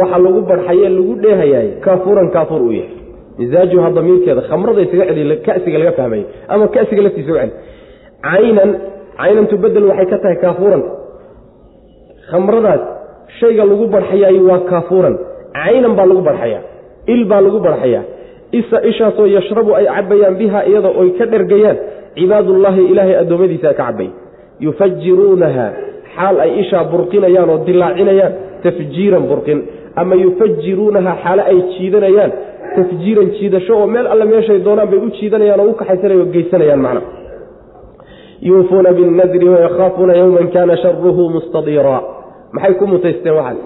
waxa 0.00 0.18
lagu 0.24 0.40
barxaye 0.50 0.88
lagu 0.96 1.14
dheehayaay 1.24 1.68
kaafuuran 1.86 2.28
kaafuur 2.36 2.62
uu 2.68 2.72
yahay. 2.80 2.92
Misaajuha 3.38 3.88
damiirkeeda 3.96 4.42
khamrada 4.48 4.80
isaga 4.86 5.04
celi 5.10 5.36
kasiga 5.46 5.78
laga 5.82 5.92
fahmaya 5.98 6.24
ama 6.52 6.64
kasiga 6.76 7.02
laftiisa 7.06 7.30
u 7.32 7.36
celi 7.40 7.52
caynan 8.26 8.70
caynantu 9.20 9.54
bedel 9.64 9.84
waxay 9.90 10.06
ka 10.12 10.16
tahay 10.22 10.36
kaafuuranta 10.44 10.90
khamradaas 12.30 12.82
shayga 13.40 13.64
lagu 13.70 13.86
barxayaay 13.94 14.38
waa 14.48 14.60
kaafuuran. 14.70 15.14
Caynan 15.58 15.92
baa 15.98 16.06
lagu 16.10 16.22
barxayaa 16.28 16.62
il 17.14 17.22
baa 17.30 17.40
lagu 17.46 17.58
barxayaa. 17.66 18.02
Isa 18.58 18.78
ishaasoo 18.90 19.26
yashrabu 19.36 19.70
ay 19.78 19.86
cabayaan 19.96 20.34
biha 20.40 20.60
iyada 20.70 20.90
oy 21.00 21.08
ka 21.18 21.24
dhergayaan 21.32 21.76
cibaadullaahi 22.16 22.82
ilaahay 22.92 23.14
addoommadiisa 23.22 23.68
ka 23.74 23.74
cabay 23.80 24.08
yufajiruunaha 24.64 25.66
xaal 26.14 26.36
ay 26.44 26.50
ishaa 26.62 26.84
burqinayaan 26.92 27.50
oo 27.54 27.58
dilaacinayaan 27.68 28.32
tafjiiran 28.64 29.24
burqin 29.30 29.58
ama 30.00 30.14
yufajiruunaha 30.24 31.12
xaale 31.24 31.42
ay 31.50 31.58
jiidanayaan. 31.74 32.32
Tafjiiran 32.76 33.28
jiidasho 33.36 33.72
oo 33.80 33.86
meel 33.86 34.06
alle 34.12 34.24
meeshay 34.32 34.58
doonaan 34.66 34.88
bay 34.90 34.98
u 34.98 35.10
jiidanayaan 35.18 35.60
oo 35.60 35.68
u 35.70 35.74
kaxaysanaya 35.80 36.20
o 36.22 36.26
geysanayaan 36.34 36.80
macna. 36.86 37.02
Yuufuuna 38.48 38.90
binnadri 38.98 39.48
wayakhaafuuna 39.48 40.14
yowman 40.20 40.48
kaana 40.54 40.76
sharuhu 40.82 41.22
mustadiira. 41.34 41.96
Maxay 42.52 42.74
ku 42.80 42.86
mutaysteen 42.86 43.34
waxaas 43.34 43.58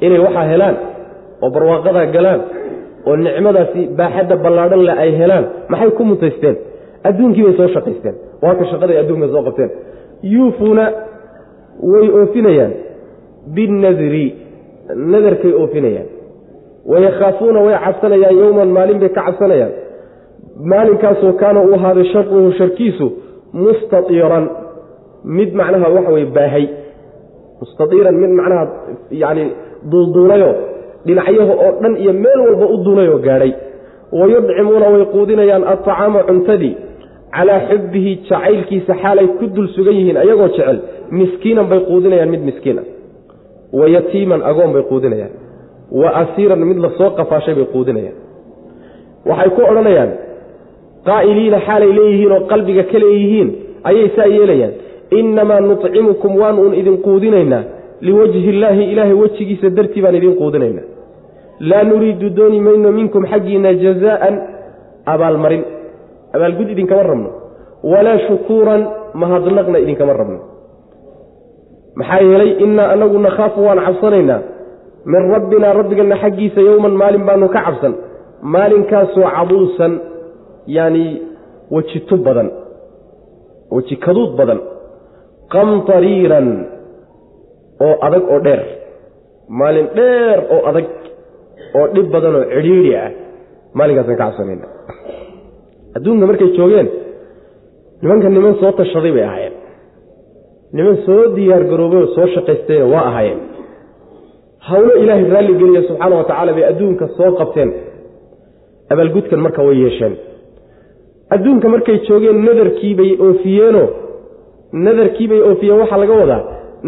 inay 0.00 0.18
waxaa 0.26 0.46
helaan 0.52 0.76
oo 1.42 1.50
barwaaqadaa 1.54 2.06
galaan 2.16 2.40
oo 3.06 3.16
nicmadaasi 3.16 3.80
baaxadda 3.98 4.36
ballaadhan 4.44 4.82
le 4.88 4.92
ay 4.92 5.10
helaan. 5.20 5.44
Maxay 5.72 5.90
ku 5.98 6.02
mutaysteen? 6.10 6.56
Adduunkii 7.08 7.42
bay 7.46 7.54
soo 7.58 7.68
shaqaysteen. 7.76 8.14
Waa 8.42 8.64
shaqaday 8.72 8.96
adduunka 9.02 9.28
soo 9.34 9.42
qabteen. 9.48 9.70
Yuufuuna 10.34 10.84
way 11.92 12.06
oofinayaan 12.18 12.72
binnadri 13.54 14.26
nadarkay 14.94 15.52
oofinayaan. 15.62 16.08
Wayakhaafuuna 16.90 17.60
way 17.66 17.76
cabsanayaan 17.84 18.36
yowman 18.42 18.68
maalin 18.76 18.98
bay 19.02 19.08
ka 19.16 19.22
cabsanayaan. 19.26 19.72
Maalinkaasoo 20.70 21.32
kaana 21.42 21.60
u 21.62 21.74
ahaaday 21.76 22.04
sharuhu 22.12 22.52
sharkiisu 22.58 23.06
mustaiiran 23.62 24.44
mid 25.36 25.50
macnaha 25.60 25.88
waxa 25.96 26.10
weye 26.16 26.26
baahay. 26.36 26.66
Mustaiiran 27.60 28.14
mid 28.22 28.30
macnaha 28.38 28.64
yani 29.22 29.44
duulduulayo 29.90 30.50
dhinacyaha 31.06 31.52
oo 31.64 31.70
dhan 31.82 31.94
iyo 32.02 32.12
meel 32.22 32.40
walba 32.46 32.66
u 32.66 32.76
duulayoo 32.84 33.18
gaadhay. 33.26 33.52
Wayudcimuuna 34.18 34.86
way 34.94 35.04
quudinayaan 35.14 35.64
alطacaama 35.70 36.20
cuntadii 36.28 36.74
calaa 37.36 37.60
xubbihi 37.68 38.12
jacaylkiisa 38.28 38.92
xaalay 39.02 39.26
ku 39.38 39.44
dul 39.54 39.68
sugan 39.74 39.94
yihiin 39.98 40.16
ayagoo 40.22 40.48
jecel 40.56 40.78
miskiinan 41.18 41.66
bay 41.70 41.80
quudinayaan 41.88 42.30
mid 42.34 42.42
miskiin 42.48 42.78
ah 42.82 42.86
wa 43.72 43.88
yatiiman 43.88 44.42
agoon 44.42 44.72
bay 44.72 44.82
quudinayaan. 44.82 45.30
Wa 45.90 46.08
asiiran 46.22 46.58
mid 46.68 46.78
la 46.78 46.90
soo 46.98 47.10
qafaashay 47.10 47.54
bay 47.54 47.64
quudinayaan. 47.74 48.16
Waxay 49.26 49.50
ku 49.56 49.62
odhanayaan 49.70 50.10
qaa'iliina 51.08 51.58
xaalay 51.66 51.92
leeyihiin 51.98 52.32
oo 52.32 52.40
qalbiga 52.50 52.82
ka 52.92 52.98
leeyihiin 52.98 53.48
ayay 53.84 54.08
saa 54.16 54.26
yeelayaan. 54.26 54.72
Innamaa 55.10 55.60
nucimukum 55.60 56.32
waan 56.40 56.58
uun 56.58 56.74
idin 56.74 56.98
quudinaynaa. 57.06 57.62
Liwajhi 58.00 58.40
illaahi 58.52 58.84
ilaahay 58.92 59.14
wejigiisa 59.22 59.70
dartii 59.76 60.02
baan 60.02 60.14
idin 60.20 60.34
quudinaynaa. 60.40 60.86
Laa 61.60 61.84
nuriidu 61.84 62.30
dooni 62.36 62.60
mayno 62.60 62.92
minkum 62.92 63.22
xaggiina 63.30 63.70
jazaa'an 63.84 64.34
abaalmarin. 65.06 65.64
Abaalgud 66.34 66.68
idinkama 66.74 67.02
rabno. 67.02 67.30
Walaa 67.92 68.18
shukuuran 68.26 68.82
mahadnaqna 69.14 69.78
idinkama 69.78 70.12
rabno 70.12 70.38
maxaa 71.98 72.20
yeelay 72.28 72.50
innaa 72.64 72.88
anagu 72.94 73.18
nakhaafu 73.26 73.58
waan 73.66 73.80
cabsanaynaa. 73.86 74.40
Min 75.12 75.22
rabbinaa 75.34 75.72
rabbigana 75.80 76.16
xaggiisa 76.22 76.60
yowman 76.68 76.94
maalin 77.00 77.24
baanu 77.28 77.46
ka 77.54 77.60
cabsan. 77.66 77.92
Maalinkaasoo 78.54 79.28
cabuusan 79.36 79.92
yani 80.76 81.04
weji 81.74 81.98
tub 82.08 82.20
badan 82.26 82.48
weji 83.74 83.94
kaduud 84.04 84.32
badan 84.38 84.60
qamtariiran 85.54 86.48
oo 87.86 87.94
adag 88.06 88.24
oo 88.34 88.40
dheer. 88.46 88.62
Maalin 89.58 89.86
dheer 89.96 90.38
oo 90.54 90.60
adag 90.70 90.86
oo 91.78 91.86
dhib 91.94 92.06
badan 92.14 92.32
oo 92.38 92.44
cidhiidhi 92.54 92.92
ah 93.02 93.10
maalinkaasaan 93.78 94.16
ka 94.20 94.24
cabsanayna 94.24 94.66
adduunka 95.96 96.24
markay 96.30 96.48
joogeen 96.58 96.88
nimanka 98.02 98.28
niman 98.34 98.54
soo 98.60 98.72
tashaday 98.80 99.12
bay 99.16 99.24
ahaayeen 99.28 99.54
niman 100.72 100.96
soo 101.06 101.22
diyaar 101.36 101.64
garoobay 101.70 102.00
oo 102.02 102.06
soo 102.16 102.26
shaqaystayna 102.34 102.86
waa 102.94 103.04
ahaayeen. 103.10 103.40
Hawlo 104.68 104.92
ilaahay 105.02 105.26
raalli 105.34 105.54
geliya 105.60 105.82
subxaana 105.88 106.16
wa 106.20 106.24
tacaala 106.28 106.52
bay 106.56 106.64
adduunka 106.70 107.06
soo 107.16 107.30
qabteen. 107.40 107.70
Abaalgudkan 108.92 109.40
marka 109.46 109.62
way 109.68 109.76
yeesheen. 109.84 110.14
Adduunka 111.34 111.66
markay 111.74 111.96
joogeen 112.08 112.38
nadarkiibay 112.48 113.10
oofiyeenoo 113.26 113.88
nadarkiibay 114.86 115.40
oofiyeen 115.48 115.78
waxaa 115.82 115.98
laga 116.02 116.14
wadaa 116.22 116.42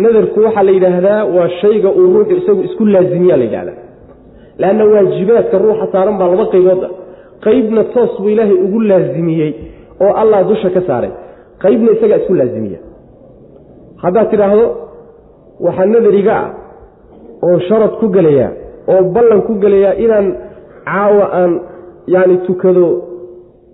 nadarku 0.04 0.38
waxaa 0.46 0.62
la 0.68 0.72
yidhaahdaa 0.76 1.20
waa 1.36 1.48
shayga 1.60 1.88
uu 2.00 2.06
ruuxu 2.14 2.34
isagu 2.40 2.62
isku 2.68 2.82
laazimiya 2.94 3.36
la 3.40 3.44
yidhahdaa 3.44 3.76
leanna 4.60 4.84
waajibaadka 4.92 5.56
ruuxa 5.64 5.86
saaran 5.92 6.16
baa 6.20 6.28
laba 6.32 6.46
qaybooda 6.54 6.88
qaybna 7.46 7.82
toos 7.94 8.12
buu 8.20 8.30
ilaahay 8.34 8.56
ugu 8.64 8.78
laazimiyey 8.90 9.50
oo 10.04 10.12
allah 10.22 10.38
dusha 10.50 10.70
ka 10.76 10.80
saaray. 10.88 11.10
Qaybna 11.62 11.88
isagaa 11.96 12.18
isku 12.22 12.34
laazimiya 12.40 12.78
haddaad 14.02 14.30
tidhaahdo 14.32 14.66
waxaa 15.66 15.86
nadariga 15.94 16.34
ah 16.42 16.48
oo 17.46 17.58
sharad 17.68 17.92
ku 18.00 18.06
gelayaa 18.16 18.50
oo 18.92 19.02
ballan 19.16 19.40
ku 19.48 19.52
gelayaa 19.64 19.94
inaan 20.04 20.26
caawa 20.88 21.24
aan 21.40 21.52
yacni 22.14 22.36
tukado 22.46 22.86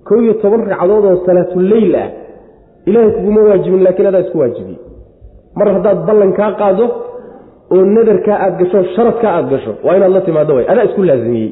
kow 0.08 0.18
iyo 0.24 0.34
toban 0.42 0.62
ragcadood 0.70 1.04
oo 1.10 1.16
salaatuleyl 1.26 1.94
ah. 2.04 2.08
Ilaahay 2.88 3.10
kuguma 3.16 3.40
waajibin 3.48 3.82
laakiin 3.84 4.06
adaa 4.10 4.20
isku 4.26 4.38
waajibiyey 4.42 4.78
mar 5.58 5.68
haddaad 5.76 5.98
ballan 6.08 6.32
kaa 6.38 6.52
qaado 6.60 6.84
oo 7.74 7.84
nadarkaa 7.96 8.38
aad 8.44 8.54
gasho 8.60 8.78
sharadkaa 8.96 9.32
aad 9.38 9.46
gasho 9.52 9.72
waa 9.84 9.96
inaad 9.96 10.12
la 10.16 10.20
timaado 10.26 10.52
way. 10.56 10.64
Adaa 10.72 10.84
isku 10.88 11.02
laazimiyey. 11.10 11.50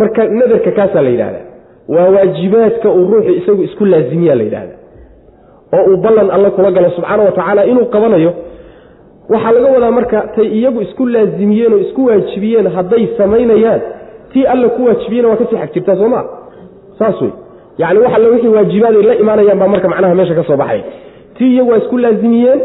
Marka 0.00 0.20
nadarka 0.40 0.70
kaasaa 0.78 1.02
la 1.06 1.10
yidhahdaa 1.14 1.44
waa 1.94 2.08
waajibaadka 2.14 2.88
uu 2.98 3.04
ruuxu 3.12 3.32
isagu 3.40 3.62
isku 3.68 3.84
laazimiyaa 3.92 4.34
la 4.40 4.44
yidhahda 4.48 4.74
oo 5.76 5.82
uu 5.92 5.96
ballan 6.04 6.30
alle 6.36 6.50
kula 6.56 6.70
galo 6.76 6.90
subxaana 6.96 7.22
wa 7.28 7.30
tacaala 7.38 7.62
inuu 7.70 7.84
qabanayo 7.94 8.32
waxaa 9.32 9.52
laga 9.56 9.68
wadaa 9.74 9.90
marka 9.98 10.18
tay 10.36 10.46
iyagu 10.58 10.80
isku 10.86 11.06
laazimiyeen 11.14 11.72
oo 11.72 11.78
isku 11.86 12.00
waajibiyeen 12.08 12.66
hadday 12.76 13.04
samaynayaan 13.18 13.80
tii 14.32 14.44
alle 14.52 14.68
ku 14.76 14.80
waajibiyena 14.88 15.28
waa 15.30 15.36
ka 15.40 15.44
sii 15.50 15.56
xag 15.62 15.72
jirtaa 15.74 15.96
soo 16.00 16.08
maa 16.14 16.24
saas 16.98 17.20
wey 17.22 17.30
yacni 17.82 17.98
wax 18.04 18.12
alle 18.18 18.28
wixii 18.34 18.48
waajibaaday 18.56 19.02
la 19.10 19.14
imaanayaan 19.24 19.58
baa 19.62 19.68
marka 19.74 19.88
macnaha 19.92 20.14
meesha 20.18 20.34
ka 20.38 20.44
soo 20.48 20.56
baxay. 20.62 20.80
Tii 21.38 21.50
iyagu 21.54 21.70
waa 21.72 21.78
isku 21.82 21.98
laazimiyeen 22.04 22.60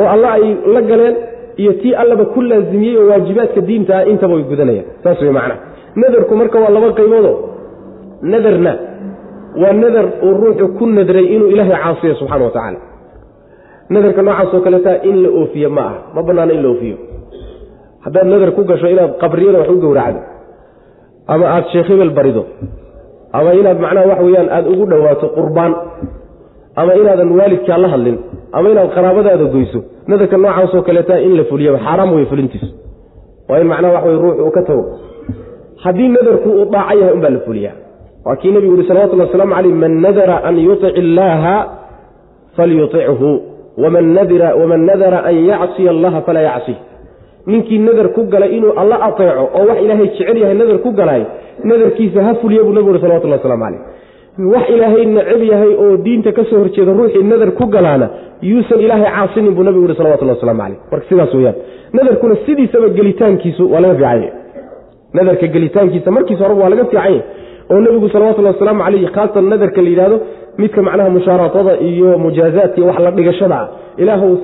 oo 0.00 0.08
alle 0.14 0.26
ay 0.36 0.44
la 0.74 0.80
galeen 0.90 1.16
iyo 1.62 1.72
tii 1.82 1.94
alleba 2.02 2.24
ku 2.34 2.40
laazimiyey 2.50 2.96
oo 3.02 3.06
waajibaadka 3.10 3.60
diinta 3.68 3.92
ah 3.98 4.04
intaba 4.12 4.34
way 4.34 4.42
gudanayaan. 4.50 4.86
Saas 5.04 5.20
wey 5.22 5.30
macnaha. 5.38 5.60
Nadarku 6.00 6.34
marka 6.40 6.58
waa 6.64 6.70
laba 6.76 6.90
qayboodo 6.98 7.32
nadarna 8.32 8.72
waa 9.62 9.72
nadar 9.82 10.06
uu 10.26 10.34
ruuxu 10.42 10.66
ku 10.78 10.84
nadray 10.86 11.24
inuu 11.34 11.48
ilaahay 11.54 11.76
caasiyo 11.82 12.14
subxana 12.20 12.44
wa 12.44 12.50
tacaala. 12.50 12.78
Nadarka 13.90 14.22
noocaasoo 14.22 14.60
kaleeta 14.66 14.92
in 15.08 15.16
la 15.22 15.28
oofiye 15.40 15.68
ma 15.76 15.80
aha 15.88 15.98
ma 16.14 16.20
banaano 16.22 16.52
in 16.56 16.62
la 16.64 16.68
oofiyo. 16.72 16.96
Haddaad 18.04 18.26
nadar 18.32 18.50
ku 18.56 18.62
gasho 18.70 18.86
inaad 18.94 19.12
qabriyada 19.22 19.58
wax 19.62 19.68
u 19.68 19.80
gowracdo 19.84 20.20
ama 21.32 21.44
aada 21.54 21.66
sheekh 21.72 21.88
hebel 21.92 22.10
barido 22.18 22.42
ama 23.32 23.50
inaad 23.60 23.78
macnaha 23.84 24.06
wax 24.10 24.20
weeyaan 24.26 24.48
aada 24.56 24.68
ugu 24.72 24.84
dhowaato 24.90 25.26
qurbaan 25.36 25.72
ama 26.80 26.92
inaadan 27.00 27.30
waalidkaa 27.38 27.78
la 27.84 27.88
hadlin 27.94 28.18
ama 28.56 28.66
inaad 28.72 28.88
qaraabadaada 28.96 29.44
goyso 29.54 29.80
nadarka 30.10 30.36
noocaasoo 30.44 30.82
kaleeta 30.88 31.14
in 31.26 31.32
la 31.38 31.44
fuliyaba 31.50 31.78
xaaraam 31.86 32.10
wey 32.16 32.24
fulintiisu. 32.30 32.68
Waa 33.48 33.58
in 33.62 33.66
macnaha 33.72 33.92
wax 33.96 34.04
wey 34.08 34.16
ruux 34.22 34.36
uu 34.46 34.50
ka 34.56 34.62
tago. 34.68 34.84
Haddii 35.84 36.08
nadarku 36.16 36.48
uu 36.60 36.64
daaco 36.74 36.94
yahay 37.00 37.12
unbaa 37.16 37.30
la 37.36 37.40
fuliyaa 37.46 37.76
waa 38.28 38.36
kii 38.40 38.50
nebigu 38.56 38.74
uhi 38.74 38.88
salawatulli 38.88 39.22
waslamu 39.26 39.54
caleyh 39.54 39.74
man 39.82 39.94
nadara 40.06 40.36
an 40.48 40.56
yutic 40.66 40.96
illaaha 41.02 41.54
falyutichu 42.56 43.30
waman 43.82 44.06
nadara 44.90 45.18
an 45.30 45.36
yacsiya 45.50 45.90
allaha 45.90 46.20
falaa 46.26 46.42
yacsih 46.50 46.76
ninkii 47.46 47.78
nadar 47.78 48.08
ku 48.16 48.22
galay 48.32 48.50
inuu 48.56 48.72
alla 48.82 48.96
ateeco 49.08 49.44
oo 49.58 49.64
wax 49.68 49.78
ilaahay 49.84 50.08
jecel 50.08 50.36
yahay 50.42 50.54
nadar 50.62 50.78
ku 50.86 50.90
galay 51.00 51.22
nadarkiisa 51.64 52.24
ha 52.26 52.34
fuliya 52.42 52.62
buu 52.66 52.72
nebigu 52.72 52.90
uhi 52.90 53.00
salawatulli 53.04 53.32
waslamu 53.38 53.64
caleyh 53.64 53.80
wax 54.54 54.66
ilaahay 54.76 55.04
necab 55.16 55.42
yahay 55.52 55.72
oo 55.84 55.96
diinta 56.06 56.32
ka 56.38 56.44
soo 56.50 56.58
horjeeda 56.62 56.92
ruuxii 56.98 57.22
nadar 57.32 57.50
ku 57.60 57.66
galaana 57.76 58.06
yuusan 58.50 58.80
ilaahay 58.86 59.10
caasinin 59.16 59.54
buu 59.54 59.62
nebigu 59.68 59.84
uhi 59.88 59.96
salawatulli 60.00 60.32
waslamu 60.36 60.60
caleyh 60.62 60.78
marka 60.90 61.06
sidaas 61.08 61.34
weyaan 61.34 61.56
nadarkuna 61.92 62.36
sidiisaba 62.46 62.88
gelitaankiisu 62.98 63.72
waa 63.72 63.80
laga 63.80 63.94
fiicanya 63.94 64.30
nadarka 65.14 65.46
gelitaankiisa 65.56 66.10
markiisa 66.16 66.42
horeba 66.44 66.62
waa 66.64 66.70
laga 66.74 66.84
fiicanya 66.84 67.22
oo 67.70 67.80
nebigu 67.80 68.08
salawatullhi 68.08 68.52
wasalaamu 68.54 68.82
caleyh 68.84 69.10
khaasatan 69.12 69.48
nadarka 69.52 69.82
la 69.82 69.88
yidhahdo 69.88 70.16
midka 70.58 70.82
macnaha 70.82 71.10
mushaaratada 71.10 71.72
iyo 71.80 72.18
mujaazaadka 72.18 72.82
wax 72.88 72.98
la 72.98 73.10
dhigashada 73.10 73.58
ah. 73.60 73.68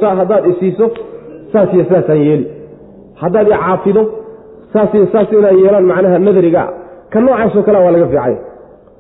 Saa 0.00 0.14
haddaad 0.20 0.46
isiiso 0.52 0.90
saas 1.52 1.68
iyo 1.74 1.84
saasaan 1.90 2.18
yeeli. 2.18 2.46
Haddaad 3.14 3.48
i 3.48 3.50
caafido 3.50 4.02
saas 4.72 4.94
iyo 4.94 5.06
saas 5.12 5.32
inaan 5.32 5.58
yeelaan 5.58 5.84
macnaha 5.84 6.18
nadarigaa 6.18 6.68
ka 7.10 7.20
noocaasoo 7.20 7.62
kalea 7.62 7.80
waa 7.80 7.92
laga 7.92 8.06
fiicanya 8.06 8.38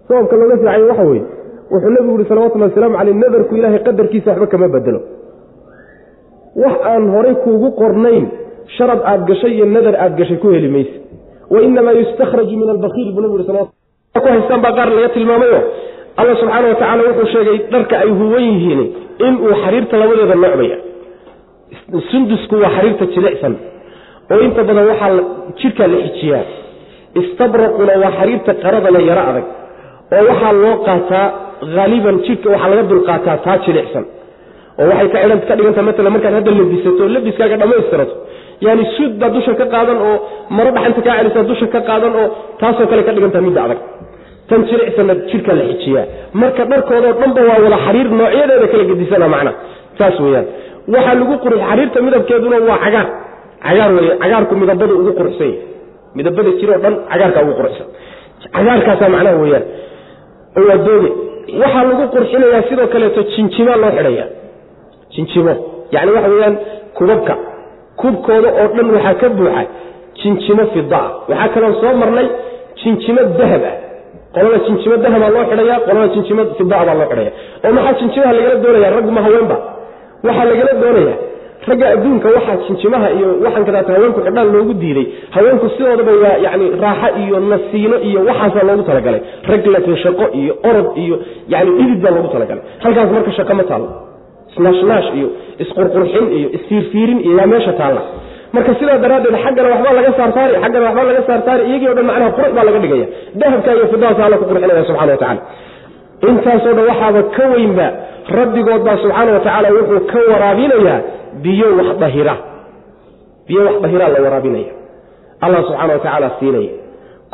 sababka 0.08 0.36
looga 0.36 0.56
fiicanya 0.56 0.84
waxa 0.90 1.04
weeye 1.10 1.24
wuxuu 1.70 1.90
nebigu 1.90 2.18
yihi 2.18 2.28
salawatullahi 2.28 2.70
wasalaamu 2.70 2.96
caleyh 2.98 3.14
nadarku 3.14 3.56
ilaahay 3.56 3.78
qadarkiisa 3.78 4.30
waxba 4.30 4.46
kama 4.46 4.68
bedelo. 4.68 5.00
Wax 6.56 6.76
aan 6.92 7.04
horay 7.14 7.34
kuugu 7.44 7.68
qornayn 7.80 8.26
sharad 8.76 9.00
aad 9.04 9.26
gashay 9.28 9.52
iyo 9.56 9.66
nadar 9.66 9.96
aad 9.96 10.16
gashay 10.16 10.38
ku 10.42 10.48
heli 10.48 10.68
mayse 10.68 10.96
wa 11.50 11.62
inamaa 11.62 11.92
yustakhraju 11.92 12.54
min 12.56 12.68
albakiil 12.74 13.12
buu 13.12 13.20
nabigu 13.20 13.38
yuri 13.38 13.83
ku 14.24 14.28
haystaan 14.34 14.60
baa 14.64 14.72
qaar 14.78 14.88
laga 14.96 15.08
tilmaamayo. 15.16 15.60
Alla 16.20 16.32
subxaana 16.40 16.66
wa 16.72 16.74
tacaala 16.80 17.02
wuxuu 17.08 17.28
sheegay 17.34 17.58
dharka 17.72 17.94
ay 18.04 18.10
huwan 18.20 18.44
yihiin 18.50 18.80
inuu 19.26 19.54
xariirta 19.62 19.94
labadeeda 20.02 20.34
noocbaya 20.42 20.76
sundusku 22.10 22.54
waa 22.62 22.72
xariirta 22.76 23.04
jilicsan. 23.14 23.54
Oo 24.32 24.40
inta 24.46 24.60
badan 24.68 24.86
waxaa 24.92 25.10
jidhkaa 25.60 25.88
la 25.92 25.98
xijiyaa. 26.06 26.44
Istabraquna 27.20 27.94
waa 28.02 28.12
xariirta 28.18 28.52
qaradana 28.62 29.00
yaro 29.10 29.22
adag. 29.30 29.46
Oo 30.14 30.22
waxaa 30.30 30.52
loo 30.62 30.76
qaataa 30.86 31.26
haaliban 31.74 32.16
jidhka 32.26 32.46
waxaa 32.54 32.70
laga 32.72 32.82
dulqaataa 32.90 33.36
taa 33.46 33.56
jilicsan. 33.66 34.04
Oo 34.80 34.86
waxay 34.90 35.08
ka 35.48 35.54
dhiganta 35.58 35.82
maala 35.86 36.10
markaad 36.14 36.34
hadda 36.38 36.50
labisato 36.58 37.02
labiskaaga 37.16 37.56
dhammaystirato. 37.62 38.14
Yani 38.66 38.82
baa 39.20 39.30
dusha 39.34 39.52
ka 39.60 39.66
qaadan 39.74 39.98
oo 40.08 40.14
maro 40.56 40.70
dhaxanta 40.76 41.00
kaa 41.06 41.16
celisaa 41.20 41.44
dusha 41.50 41.66
ka 41.74 41.80
qaadan 41.88 42.12
oo 42.20 42.26
taasoo 42.60 42.86
kale 42.90 43.02
ka 43.06 43.12
dhigantaa 43.16 43.42
midda 43.46 43.60
adag 43.66 43.80
tan 44.48 44.60
jilicsanna 44.68 45.14
jidhkaa 45.30 45.54
la 45.60 45.64
xijiyaa 45.70 46.04
marka 46.40 46.62
dharkoodao 46.70 47.12
dhanba 47.20 47.40
waa 47.48 47.58
wada 47.64 47.78
xariir 47.86 48.08
noocyadeeda 48.20 48.66
kala 48.72 48.84
gedisana 48.90 49.26
macna. 49.34 49.52
Saas 49.98 50.16
weyaan 50.24 50.46
waxaa 50.94 51.14
lagu 51.20 51.34
qur 51.44 51.52
xariirta 51.68 51.98
midabkeeduna 52.06 52.56
waa 52.70 52.78
cagaar. 52.84 53.06
Cagaar 53.66 53.90
wey 53.96 54.06
cagaarku 54.22 54.54
midabada 54.62 54.92
ugu 55.00 55.12
quruxsan 55.18 55.46
yahy 55.50 55.58
midabada 56.16 56.50
jiroo 56.60 56.78
dhan 56.84 56.94
cagaarka 57.10 57.38
ugu 57.44 57.54
quruxsan. 57.58 57.86
Cagaarkaasaa 58.56 59.08
macnaha 59.14 59.36
weyaan 59.42 59.64
waa 60.68 60.78
waxaa 61.62 61.84
lagu 61.90 62.04
qurxinayaa 62.14 62.62
sidoo 62.68 62.86
kaleeto 62.94 63.20
jinjimaa 63.32 63.76
loo 63.82 63.92
xidhaya. 63.96 64.26
Jinjimo 65.14 65.52
yani 65.94 66.10
waxa 66.16 66.28
weyaan 66.34 66.56
kubabka. 66.98 67.34
Kubkooda 68.00 68.48
oo 68.60 68.68
dhan 68.76 68.88
waxaa 68.96 69.14
ka 69.20 69.28
buuxa 69.38 69.62
jinjimo 70.20 70.62
fidaa 70.74 71.08
waxaa 71.30 71.48
kaloo 71.54 71.72
soo 71.80 71.92
marnay 72.02 72.28
jinjimo 72.80 73.22
dahab 73.38 73.64
ah 73.70 73.76
qolada 74.34 74.58
jinjimo 74.66 74.96
dahabaa 75.04 75.30
loo 75.36 75.44
xidhaya 75.50 75.76
qolada 75.86 76.08
jinjimo 76.14 76.42
fidaa 76.58 76.82
baa 76.88 76.94
loo 77.00 77.06
xidhaya 77.10 77.30
oo 77.66 77.72
maxaa 77.76 77.94
jinjimaha 78.00 78.32
lagala 78.38 78.56
doonaya 78.64 78.90
ragguma 78.96 79.20
haweenba. 79.26 79.56
Waxaa 80.26 80.44
lagala 80.50 80.72
doonaya 80.82 81.14
ragga 81.68 81.86
adduunka 81.94 82.28
waxaa 82.36 82.56
jinjimaha 82.66 83.06
iyo 83.18 83.28
waxaan 83.44 83.64
kadaata 83.68 83.90
haweenku 83.96 84.20
xidhaan 84.26 84.48
loogu 84.54 84.72
diiday. 84.82 85.06
Haweenku 85.36 85.66
sidoodaba 85.74 86.12
waa 86.24 86.36
yani 86.46 86.64
raaxo 86.84 87.08
iyo 87.22 87.36
nasiino 87.52 87.96
iyo 88.08 88.20
waxaasaa 88.28 88.64
loogu 88.68 88.82
talagalay. 88.88 89.20
Rag 89.50 89.62
laakiin 89.74 89.96
shaqo 90.04 90.24
iyo 90.40 90.52
orod 90.70 90.88
iyo 91.04 91.16
yani 91.52 91.70
dhidid 91.78 92.00
baa 92.04 92.12
loogu 92.16 92.28
talagalay. 92.34 92.62
Halkaas 92.84 93.10
marka 93.16 93.30
shaqo 93.38 93.54
ma 93.60 93.64
taallo 93.70 93.88
isnaashnaash 94.52 95.08
iyo 95.18 95.28
isqurqurxin 95.62 96.26
iyo 96.38 96.48
isfiirfiirin 96.56 97.18
iyo 97.26 97.32
yaa 97.40 97.46
meesha 97.52 97.72
taalla 97.80 98.02
marka 98.54 98.72
sidaa 98.80 98.98
daraaddeed 99.04 99.36
xaggana 99.44 99.68
waxbaa 99.74 99.94
laga 99.98 100.10
saarsaari 100.18 100.54
xaggana 100.64 100.84
waxbaa 100.88 101.04
laga 101.10 101.22
saarsaari 101.28 101.62
iyagii 101.68 101.88
o 101.88 101.94
dhan 101.98 102.06
macnaha 102.10 102.30
qurux 102.36 102.50
baa 102.56 102.64
laga 102.68 102.78
dhigaya. 102.84 103.06
Dahabka 103.40 103.70
iyo 103.76 103.86
fidaasa 103.92 104.20
alla 104.26 104.36
ku 104.40 104.44
qurxinaya 104.50 104.84
subxana 104.88 105.12
wa 105.12 105.18
tacala 105.22 105.40
intaasoo 106.30 106.72
dhan 106.78 106.86
waxaaba 106.90 107.20
ka 107.36 107.44
weynba 107.54 107.86
rabbigood 108.38 108.82
baa 108.88 108.96
subxaana 109.02 109.30
wa 109.36 109.40
tacaala 109.46 109.68
wuxuu 109.76 110.00
ka 110.12 110.18
waraabinayaa 110.32 110.98
biyo 111.44 111.68
wax 111.78 111.88
dahira. 112.02 112.34
Biyo 113.48 113.60
wax 113.66 113.76
dahiraa 113.84 114.08
la 114.14 114.20
waraabinaya. 114.26 114.72
Allah 115.44 115.60
subxaana 115.68 115.92
wa 115.96 115.98
tacaala 116.04 116.28
siinaya. 116.40 116.72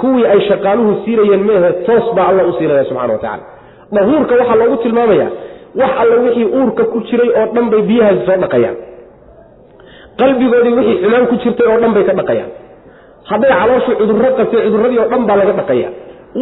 Kuwii 0.00 0.26
ay 0.32 0.40
shaqaaluhu 0.48 0.92
siinayeen 1.04 1.42
meehe 1.48 1.70
toos 1.86 2.06
baa 2.16 2.26
alla 2.30 2.42
u 2.44 2.52
siinaya 2.58 2.84
subxana 2.90 3.12
wa 3.12 3.18
tacala 3.24 3.42
dahuurka 3.96 4.34
waxaa 4.40 4.56
loogu 4.60 4.76
tilmaamaya 4.84 5.26
wax 5.80 5.90
alla 6.02 6.16
wixii 6.24 6.48
uurka 6.58 6.84
ku 6.92 6.98
jiray 7.08 7.30
oo 7.40 7.46
dhan 7.54 7.66
bay 7.72 7.82
biyahaasi 7.90 8.22
soo 8.28 8.36
dhaqayaan 8.44 8.76
qalbigoodii 10.20 10.74
wixii 10.78 10.98
xumaan 11.02 11.26
ku 11.30 11.34
jirtay 11.42 11.66
oo 11.72 11.78
dhan 11.82 11.92
bay 11.96 12.04
ka 12.08 12.12
dhaqayaan. 12.20 12.50
Hadday 13.30 13.52
calooshu 13.60 13.92
cudurro 14.00 14.30
qabtay 14.38 14.60
cudurradii 14.66 14.98
oo 15.02 15.08
dhan 15.12 15.22
baa 15.28 15.36
laga 15.40 15.52
dhaqaya. 15.60 15.88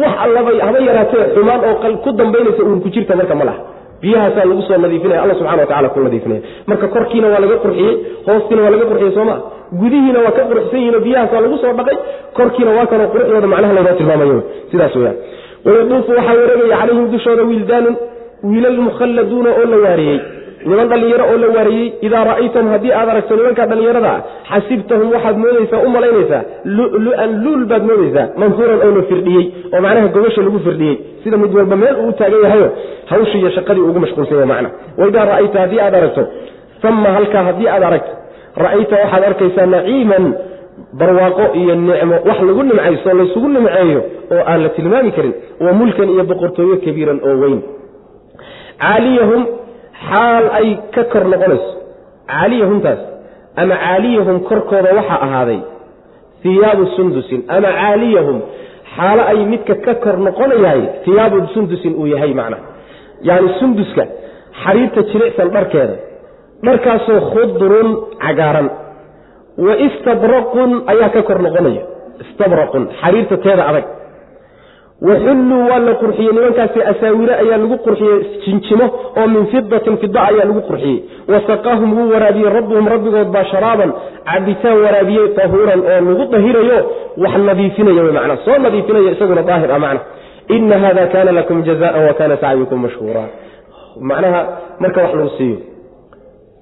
Wax 0.01 0.13
allaba 0.25 0.51
haba 0.67 0.79
yaraatee 0.89 1.23
xumaan 1.35 1.61
oo 1.69 1.75
ku 2.03 2.09
dambaynaysa 2.19 2.61
uur 2.69 2.79
ku 2.83 2.89
jirta 2.95 3.13
marka 3.19 3.35
ma 3.41 3.55
biyahaasaa 4.01 4.45
lagu 4.49 4.61
soo 4.67 4.77
nadiifinaya 4.83 5.21
alla 5.23 5.33
subxana 5.39 5.61
wa 5.63 5.67
tacala 5.71 5.89
ku 5.93 5.99
nadiifinaya. 6.05 6.41
Marka 6.69 6.87
korkiina 6.95 7.27
waa 7.33 7.39
laga 7.43 7.55
qurxiyey 7.63 7.93
hoostiina 8.27 8.61
waa 8.65 8.71
laga 8.75 8.85
qurxiyey 8.91 9.13
sooma 9.17 9.35
gudihiina 9.81 10.19
waa 10.25 10.31
ka 10.37 10.43
quruxsan 10.49 10.79
yihiin 10.79 10.99
biyahaasaa 11.05 11.41
lagu 11.45 11.57
soo 11.63 11.73
dhaqay 11.79 11.97
korkiina 12.37 12.71
waa 12.77 12.85
kanoo 12.91 13.07
quruxdooda 13.13 13.47
macnaha 13.53 13.73
laynoo 13.77 13.95
tilmaamayo. 13.99 14.37
Sidaas 14.71 14.95
weyaan 14.99 15.17
wayaduufu 15.65 16.11
waxaa 16.17 16.35
wareegaya 16.41 16.77
calayhim 16.81 17.05
dushooda 17.13 17.43
wiildaanun 17.49 17.95
wiilal 18.49 18.79
mukhalladuuna 18.87 19.49
oo 19.59 19.65
la 19.73 19.77
waariyey 19.85 20.17
niman 20.65 20.87
dhallinyaro 20.91 21.25
oo 21.31 21.37
la 21.43 21.47
waariyey 21.57 21.87
idaa 22.07 22.23
ra'aytahum 22.29 22.69
haddii 22.73 22.91
aad 22.99 23.09
aragto 23.13 23.35
nimankaa 23.39 23.67
dhallinyarada 23.71 24.09
ah 24.15 24.21
xasibtahum 24.51 25.07
waxaad 25.15 25.37
moodaysaa 25.43 25.79
u 25.85 25.89
malaynaysaa 25.95 26.41
lu'lu'an 26.77 27.31
luul 27.45 27.63
baad 27.71 27.83
moodaysaa 27.89 28.25
manfuuran 28.41 28.79
oo 28.87 28.91
la 28.97 29.03
firdhiyey 29.11 29.45
oo 29.73 29.81
macnaha 29.85 30.07
gogasha 30.15 30.41
lagu 30.47 30.59
firdhiyey. 30.67 30.95
Sida 31.23 31.37
mid 31.43 31.51
walba 31.59 31.75
meel 31.83 31.95
uu 32.05 32.11
taagan 32.19 32.41
yahayo 32.45 32.67
hawshii 33.11 33.39
iyo 33.43 33.49
shaqadii 33.57 33.85
ugu 33.89 33.99
mashquulsanya 34.03 34.45
macna. 34.53 34.69
Waidaa 34.99 35.25
ra'ayta 35.31 35.57
haddii 35.63 35.79
aad 35.85 35.95
aragto 35.99 36.23
ama 36.89 37.09
halkaa 37.17 37.43
haddii 37.49 37.67
aad 37.75 37.83
aragto 37.89 38.13
ra'ayta 38.63 38.95
waxaad 39.03 39.23
arkaysaa 39.29 39.65
naciiman 39.75 40.25
barwaaqo 40.99 41.45
iyo 41.61 41.73
nicmo 41.75 42.15
wax 42.29 42.39
lagu 42.49 42.61
nimcayso 42.69 43.13
laysugu 43.19 43.47
nimceeyo 43.55 44.01
oo 44.35 44.41
aan 44.51 44.59
la 44.65 44.69
tilmaami 44.77 45.11
karin 45.17 45.33
wa 45.65 45.71
mulkan 45.79 46.09
iyo 46.13 46.23
boqortooyo 46.31 46.75
kabiiran 46.85 47.19
oo 47.29 47.35
weyn 47.43 47.59
xaal 50.07 50.45
ay 50.59 50.67
ka 50.95 51.03
kor 51.11 51.23
noqonayso. 51.33 51.71
Caaliyahumtaas 52.31 53.01
ama 53.61 53.75
caaliyahum 53.85 54.37
korkooda 54.49 54.89
waxaa 54.99 55.21
ahaaday 55.27 55.59
hiyaabu 56.45 56.83
sundusin 56.95 57.41
ama 57.55 57.69
caaliyahum 57.81 58.37
xaalo 58.95 59.23
ay 59.31 59.39
midka 59.51 59.75
ka 59.85 59.93
kor 60.03 60.17
noqonayahay 60.27 60.81
hiyaabu 61.07 61.37
sundusin 61.55 61.93
uu 62.01 62.07
yahay 62.13 62.31
macnaha 62.39 62.63
yacni 63.29 63.49
sunduska 63.59 64.03
xariirta 64.63 65.01
jilicsan 65.11 65.49
dharkeeda 65.55 65.95
dharkaasoo 66.65 67.19
khudrun 67.31 67.89
cagaaran. 68.23 68.67
Wa 69.65 69.73
istabraqun 69.87 70.71
ayaa 70.91 71.09
ka 71.15 71.21
kor 71.27 71.39
noqonaya. 71.45 71.83
Istabraqun 72.23 72.83
xariirta 73.01 73.35
teeda 73.45 73.63
adag 73.71 73.85
waxulluu 75.07 75.61
waa 75.69 75.79
la 75.87 75.93
qurxiyey 76.01 76.31
nimankaasi 76.37 76.79
asaawire 76.91 77.33
ayaa 77.43 77.57
lagu 77.63 77.77
qurxiyey 77.85 78.17
jinjimo 78.45 78.85
oo 79.19 79.27
min 79.33 79.45
fidatin 79.51 79.97
fida 80.01 80.21
ayaa 80.29 80.45
lagu 80.49 80.61
qurxiyey. 80.69 80.97
Wasaqaahum 81.31 81.89
wuu 81.97 82.09
waraabiyey 82.13 82.49
rabbuhum 82.57 82.87
rabbigood 82.93 83.29
baa 83.35 83.45
sharaaban 83.51 83.91
cabitaan 84.31 84.77
waraabiyey 84.85 85.27
tahuuran 85.39 85.79
oo 85.91 85.99
lagu 86.07 86.25
dahirayo 86.33 86.77
wax 87.23 87.33
nadiifinaya 87.47 88.03
w 88.07 88.11
mana 88.17 88.35
soo 88.45 88.57
nadiifinaya 88.65 89.11
isaguna 89.15 89.41
daahir 89.49 89.71
ah 89.71 89.79
macna 89.85 90.01
ina 90.55 90.75
hada 90.83 91.03
kana 91.13 91.31
lakum 91.39 91.57
jazaan 91.67 92.03
wa 92.07 92.13
kana 92.19 92.35
sacyukum 92.43 92.79
mashhuura 92.85 93.23
macnaha 94.09 94.41
marka 94.83 94.99
wax 95.05 95.13
lagu 95.19 95.29
siiyo 95.37 95.57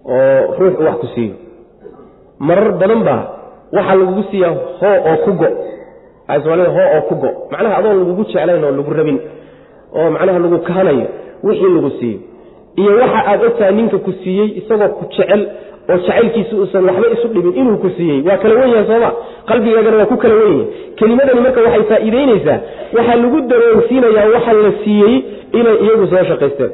oo 0.06 0.40
ruux 0.60 0.76
wax 0.88 0.96
ku 1.04 1.08
siiyo 1.16 1.36
marar 2.48 2.72
badan 2.82 3.02
baa 3.08 3.22
waxaa 3.78 3.96
lagugu 4.02 4.24
siiyaa 4.32 4.54
hoo 4.82 4.96
oo 5.10 5.18
ku 5.26 5.32
go 5.42 5.48
soomaalida 6.44 6.70
hoo 6.78 6.88
oo 6.96 7.02
ku 7.10 7.16
go. 7.24 7.30
Macnaha 7.52 7.76
adoon 7.80 7.98
lagugu 8.02 8.24
jeclayn 8.32 8.64
oo 8.68 8.72
lagu 8.80 8.92
rabin 9.00 9.18
oo 10.00 10.08
macnaha 10.16 10.40
lagu 10.46 10.58
kahanayo 10.68 11.06
wixii 11.48 11.72
lagu 11.76 11.90
siiyo 12.00 12.20
iyo 12.82 12.92
waxa 13.02 13.20
aad 13.32 13.40
ogtahay 13.48 13.74
ninka 13.80 13.98
ku 14.06 14.12
siiyey 14.24 14.48
isagoo 14.60 14.90
ku 15.00 15.04
jecel 15.16 15.42
oo 15.90 15.98
jacaylkiisa 16.06 16.54
uusan 16.62 16.84
waxba 16.90 17.08
isu 17.16 17.28
dhibin 17.34 17.54
inuu 17.62 17.78
ku 17.84 17.90
siiyey. 17.98 18.20
Waa 18.28 18.38
kala 18.42 18.54
wen 18.60 18.86
sooma 18.90 19.10
qalbigaagana 19.50 19.98
waa 20.02 20.10
ku 20.12 20.18
kala 20.24 20.36
wen 20.42 20.58
kelimadani 21.00 21.42
marka 21.46 21.60
waxay 21.68 21.84
faa'iideynaysaa 21.92 22.58
waxaa 22.98 23.18
lagu 23.24 23.38
dareensiinayaa 23.52 24.28
waxa 24.36 24.54
la 24.66 24.72
siiyey 24.84 25.16
inay 25.60 25.76
iyagu 25.86 26.06
soo 26.12 26.24
shaqaysteen. 26.32 26.72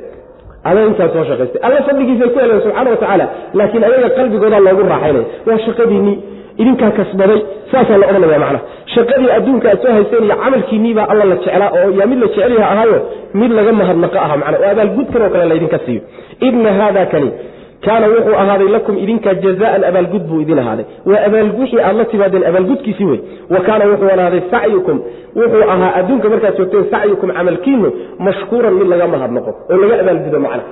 Ada 0.70 0.80
intaa 0.90 1.10
soo 1.14 1.24
shaqaystay 1.30 1.60
alla 1.68 1.80
fadligiisay 1.88 2.30
ku 2.34 2.40
heleen 2.44 2.62
subxana 2.66 2.90
wa 2.94 2.98
tacaala 3.04 3.26
laakiin 3.58 3.84
ayaga 3.90 4.10
qalbigoodaa 4.18 4.60
loogu 4.68 4.84
raaxaynaya 4.92 5.26
waa 5.48 5.58
shaqadiinnii 5.66 6.16
idinkaa 6.62 6.92
kasbaday 7.00 7.40
saasaa 7.72 7.98
la 7.98 8.08
odhanaya 8.08 8.40
macnaha 8.40 8.64
shaqadii 8.96 9.32
adduunka 9.38 9.70
aad 9.70 9.82
soo 9.84 9.94
haysteen 9.98 10.24
iyo 10.24 10.36
camalkiinniibaa 10.44 11.08
alla 11.12 11.26
la 11.32 11.36
jeclaa 11.36 11.72
oo 11.78 11.90
yaa 12.00 12.08
mid 12.12 12.20
la 12.24 12.28
jecelyaha 12.28 12.70
ahaayo 12.74 13.00
mid 13.34 13.52
laga 13.58 13.72
mahadnaqo 13.82 14.18
aha 14.26 14.38
macna. 14.38 14.58
Oo 14.60 14.72
abaalgudkan 14.76 15.22
oo 15.22 15.30
kale 15.34 15.46
laydinka 15.52 15.80
siiyo. 15.86 16.02
Ina 16.48 16.74
haada 16.80 17.06
kani 17.14 17.32
kaana 17.86 18.08
wuxuu 18.14 18.36
ahaaday 18.44 18.70
lakum 18.76 18.98
idinka 19.04 19.34
jazaan 19.46 19.84
abaalgud 19.90 20.24
buu 20.30 20.40
idin 20.42 20.60
ahaaday. 20.60 20.86
Waa 21.06 21.28
wixii 21.60 21.82
aad 21.88 21.96
la 21.98 22.06
timaadeen 22.06 22.46
abaalgudkiisii 22.50 23.06
wey 23.12 23.20
wa 23.54 23.60
kaana 23.68 23.86
wuxuu 23.92 24.10
ahaaday 24.18 24.42
sacyukum. 24.52 24.98
Wuxuu 25.36 25.64
ahaa 25.74 25.92
adduunka 26.00 26.30
markaad 26.30 26.58
joogteen 26.58 26.86
sacyukum 26.92 27.30
camalkiinu 27.38 27.92
mashkuuran 28.20 28.74
mid 28.80 28.88
laga 28.94 29.08
mahadnaqo 29.08 29.52
oo 29.72 29.78
laga 29.84 29.96
abaalgudo 30.04 30.40
macna. 30.46 30.64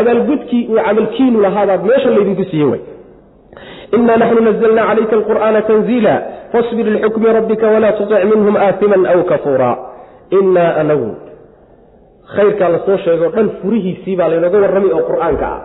Abaalgudkii 0.00 0.68
uu 0.70 0.78
camalkiinu 0.86 1.40
lahaabaad 1.40 1.80
meesha 1.90 2.10
laydinku 2.10 2.44
siiye 2.50 2.95
ina 3.92 4.16
naxnu 4.22 4.40
nazlna 4.48 4.82
calayka 4.88 5.14
alqur'aana 5.20 5.60
tanziila 5.70 6.14
fasbir 6.52 6.86
lixukmi 6.94 7.28
rabbika 7.38 7.66
walaa 7.74 7.92
tutic 7.98 8.24
minhum 8.32 8.56
aatiman 8.56 9.02
aw 9.12 9.20
kafuura 9.30 9.70
inaa 10.38 10.70
anagu 10.82 11.10
khayrkaa 12.36 12.68
la 12.74 12.78
soo 12.86 12.98
sheegoo 13.04 13.30
dhan 13.36 13.48
furihiisii 13.62 14.16
baa 14.16 14.28
laynooga 14.32 14.58
warramay 14.64 14.90
oo 14.98 15.04
qur'aanka 15.10 15.46
ah 15.54 15.60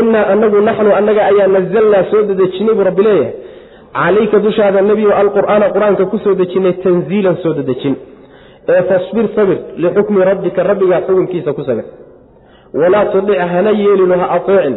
innaa 0.00 0.24
anagu 0.34 0.60
naxnu 0.68 0.90
annaga 1.00 1.22
ayaa 1.30 1.48
nazalnaa 1.56 2.04
soo 2.10 2.22
dedejinay 2.30 2.74
buu 2.78 2.86
rabbi 2.90 3.02
leeyahay 3.08 3.32
calayka 3.98 4.38
dushaada 4.46 4.80
nebiyo 4.90 5.12
alqur'aana 5.22 5.66
qur'aanka 5.76 6.04
ku 6.12 6.18
soo 6.24 6.34
dejinay 6.40 6.72
tanziilan 6.84 7.36
soo 7.42 7.52
dedejin 7.60 7.94
ee 8.74 8.82
fasbir 8.90 9.26
sabir 9.36 9.58
lixukmi 9.82 10.20
rabbika 10.30 10.60
rabbigaa 10.70 11.00
xukunkiisa 11.06 11.52
ku 11.58 11.62
sabir 11.68 11.84
walaa 12.80 13.04
tudic 13.12 13.38
hana 13.52 13.70
yeelino 13.82 14.14
ha 14.22 14.26
ateecin 14.36 14.76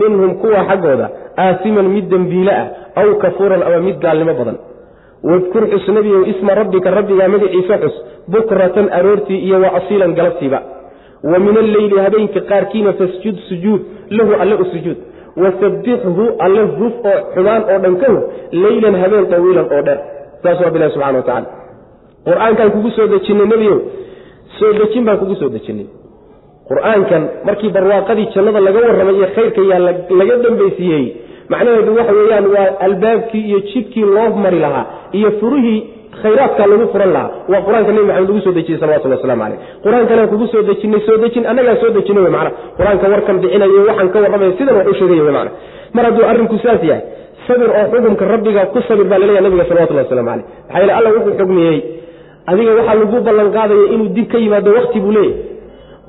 minhum 0.00 0.30
kuwa 0.42 0.60
xaggooda 0.70 1.06
aasiman 1.36 1.88
mid 1.94 2.06
dembiile 2.12 2.52
ah 2.62 2.66
aw 3.00 3.08
kafuuran 3.22 3.62
ama 3.62 3.78
mid 3.88 3.98
gaalnimo 4.04 4.34
badan. 4.40 4.56
Wadkur 5.30 5.64
xus 5.72 5.88
nebiyow 5.96 6.22
isma 6.32 6.54
rabbika 6.60 6.90
rabbigaa 6.90 7.28
magaciisa 7.34 7.78
xus 7.82 7.94
bukratan 8.28 8.86
aroortii 8.98 9.38
iyo 9.46 9.60
wa 9.64 9.68
asiilan 9.78 10.14
galabtiiba. 10.18 10.60
Wa 11.30 11.38
min 11.38 11.56
alleyli 11.64 11.96
habeenka 12.04 12.40
qaarkiina 12.50 12.92
fasjud 13.00 13.36
sujuud 13.48 13.82
lahu 14.10 14.32
alle 14.42 14.54
u 14.54 14.64
sujuud. 14.72 14.98
Wasabbixhu 15.42 16.24
alle 16.44 16.62
huf 16.78 16.94
oo 17.12 17.18
xumaan 17.34 17.62
oo 17.72 17.78
dhan 17.84 17.94
ka 18.02 18.06
huf 18.12 18.22
leylan 18.52 18.94
habeen 19.02 19.26
tawiilan 19.32 19.66
oo 19.76 19.82
dheer. 19.88 20.00
Saas 20.42 20.60
waa 20.60 20.70
bilahi 20.74 20.90
subxana 20.94 21.18
wa 21.18 21.24
tacala 21.28 21.48
qur'aankaan 22.26 22.70
kugu 22.74 22.90
soo 22.96 23.06
dejinnay 23.12 23.46
nebiyow 23.52 23.78
soo 24.58 24.72
dejin 24.80 25.04
baan 25.08 25.18
kugu 25.22 25.34
soo 25.40 25.48
dejinnay 25.54 25.86
qur'aankan 26.70 27.22
markii 27.48 27.70
barwaaqadii 27.76 28.28
jannada 28.34 28.60
laga 28.66 28.80
warramay 28.86 29.16
iyo 29.20 29.28
khayrka 29.36 29.60
yaa 29.70 29.80
laga 30.20 30.36
dambaysiiyey 30.44 31.04
macnaheedu 31.52 31.90
waxa 31.98 32.12
weeyaan 32.18 32.46
waa 32.54 32.68
albaabkii 32.86 33.42
iyo 33.50 33.58
jidkii 33.70 34.06
loo 34.16 34.28
mari 34.44 34.58
lahaa 34.64 34.84
iyo 35.18 35.30
furihii 35.40 35.80
khayraadka 36.22 36.66
lagu 36.70 36.86
furan 36.92 37.10
lahaa. 37.16 37.30
Waa 37.52 37.60
qur'aanka 37.66 37.90
nebi 37.94 38.06
maxamed 38.10 38.28
lagu 38.30 38.40
soo 38.46 38.52
dejiyey 38.58 38.78
salawatullah 38.82 39.18
waslamu 39.18 39.42
caleyh 39.44 39.58
qur'aankanaan 39.84 40.28
kugu 40.32 40.46
soo 40.52 40.62
dejinay 40.68 41.00
soo 41.06 41.16
dejin 41.24 41.44
annagaa 41.50 41.76
soo 41.82 41.90
dejinay 41.96 42.22
wey 42.26 42.32
macana 42.36 42.50
qur'aanka 42.78 43.06
warkan 43.14 43.36
bixinayo 43.42 43.80
waxaan 43.90 44.08
ka 44.14 44.18
warramaya 44.24 44.52
sidan 44.58 44.74
wax 44.78 44.86
u 44.92 44.94
sheegaya 45.00 45.22
wey 45.28 45.32
macana 45.38 45.50
mar 45.96 46.04
hadduu 46.08 46.24
arrinku 46.30 46.56
saas 46.64 46.82
yahay 46.90 47.02
sabir 47.46 47.68
oo 47.78 47.84
xukumka 47.92 48.24
rabbiga 48.34 48.62
ku 48.74 48.78
sabir 48.88 49.06
baa 49.10 49.18
la 49.22 49.26
leeyahay 49.28 49.44
nabiga 49.48 49.64
salawatullahi 49.70 50.06
waslamu 50.06 50.28
caleyh 50.30 50.44
maxaa 50.68 50.78
yeele 50.80 50.92
alla 50.98 51.08
wuxuu 51.16 51.34
xugmiyey 51.40 51.76
adiga 52.50 52.70
waxaa 52.78 52.96
lagu 53.02 53.16
ballan 53.28 53.48
qaadaya 53.56 53.84
inuu 53.94 54.08
dib 54.16 54.26
ka 54.32 54.38
yimaado 54.44 54.70
wakti 54.78 54.98
buu 55.04 55.12
leeyahy 55.18 55.34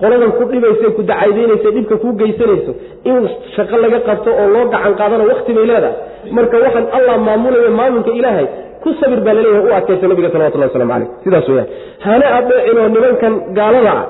qoladan 0.01 0.31
ku 0.38 0.43
dhibaysa 0.51 0.88
ku 0.97 1.01
dacaydaynaysa 1.12 1.69
dhibka 1.75 1.95
kuu 2.03 2.13
geysanayso 2.21 2.71
in 3.10 3.15
shaqo 3.55 3.75
laga 3.84 3.99
qabto 4.08 4.29
oo 4.41 4.47
loo 4.55 4.65
gacan 4.73 4.93
qaadana 4.99 5.23
wakti 5.31 5.51
bay 5.58 5.65
leedahay. 5.71 5.95
Marka 6.38 6.55
waxaan 6.65 6.86
allah 6.97 7.15
maamulaya 7.27 7.69
maamulka 7.79 8.12
ilaahay 8.19 8.47
ku 8.84 8.89
sabir 9.01 9.19
baa 9.25 9.34
la 9.38 9.41
leeyahay 9.45 9.65
u 9.69 9.73
adkaysa 9.79 10.05
nabiga 10.12 10.29
salawatullah 10.34 10.67
waslamu 10.69 10.91
caleyh 10.93 11.10
sidaas 11.25 11.47
weyaan 11.51 11.69
hana 12.05 12.25
adeecin 12.39 12.77
oo 12.84 12.88
nimankan 12.95 13.34
gaalada 13.58 13.91
ah 13.99 14.03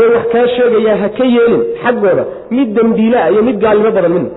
ee 0.00 0.08
wax 0.14 0.24
kaa 0.34 0.46
sheegaya 0.56 0.94
ha 1.02 1.08
ka 1.18 1.24
yeelin 1.36 1.62
xaggooda 1.82 2.24
mid 2.56 2.68
dembiilea 2.78 3.24
iyo 3.32 3.42
mid 3.48 3.56
gaalnimo 3.64 3.90
badan 3.96 4.12
midna 4.16 4.30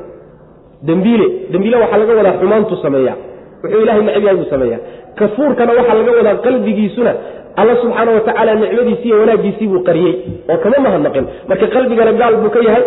dembiile 0.89 1.27
dembiile 1.53 1.77
waxaa 1.83 1.99
laga 2.01 2.13
wadaa 2.19 2.35
xumaantu 2.41 2.75
sameeya 2.85 3.13
wuxuu 3.63 3.81
ilahay 3.83 4.01
yahay 4.25 4.35
buu 4.39 4.49
sameeya 4.53 4.77
kafuurkana 5.19 5.71
waxaa 5.79 5.97
laga 5.99 6.11
wadaa 6.19 6.35
qalbigiisuna 6.45 7.11
alla 7.61 7.73
subxaana 7.81 8.11
wa 8.17 8.21
tacaala 8.27 8.51
nicmadiisii 8.61 9.07
iyo 9.09 9.17
wanaaggiisii 9.23 9.67
buu 9.71 9.81
qariyey 9.89 10.13
oo 10.51 10.57
kama 10.63 10.77
mahadnaqin 10.85 11.25
marka 11.49 11.67
qalbigana 11.75 12.11
gaal 12.21 12.35
buu 12.43 12.49
ka 12.55 12.59
yahay 12.67 12.83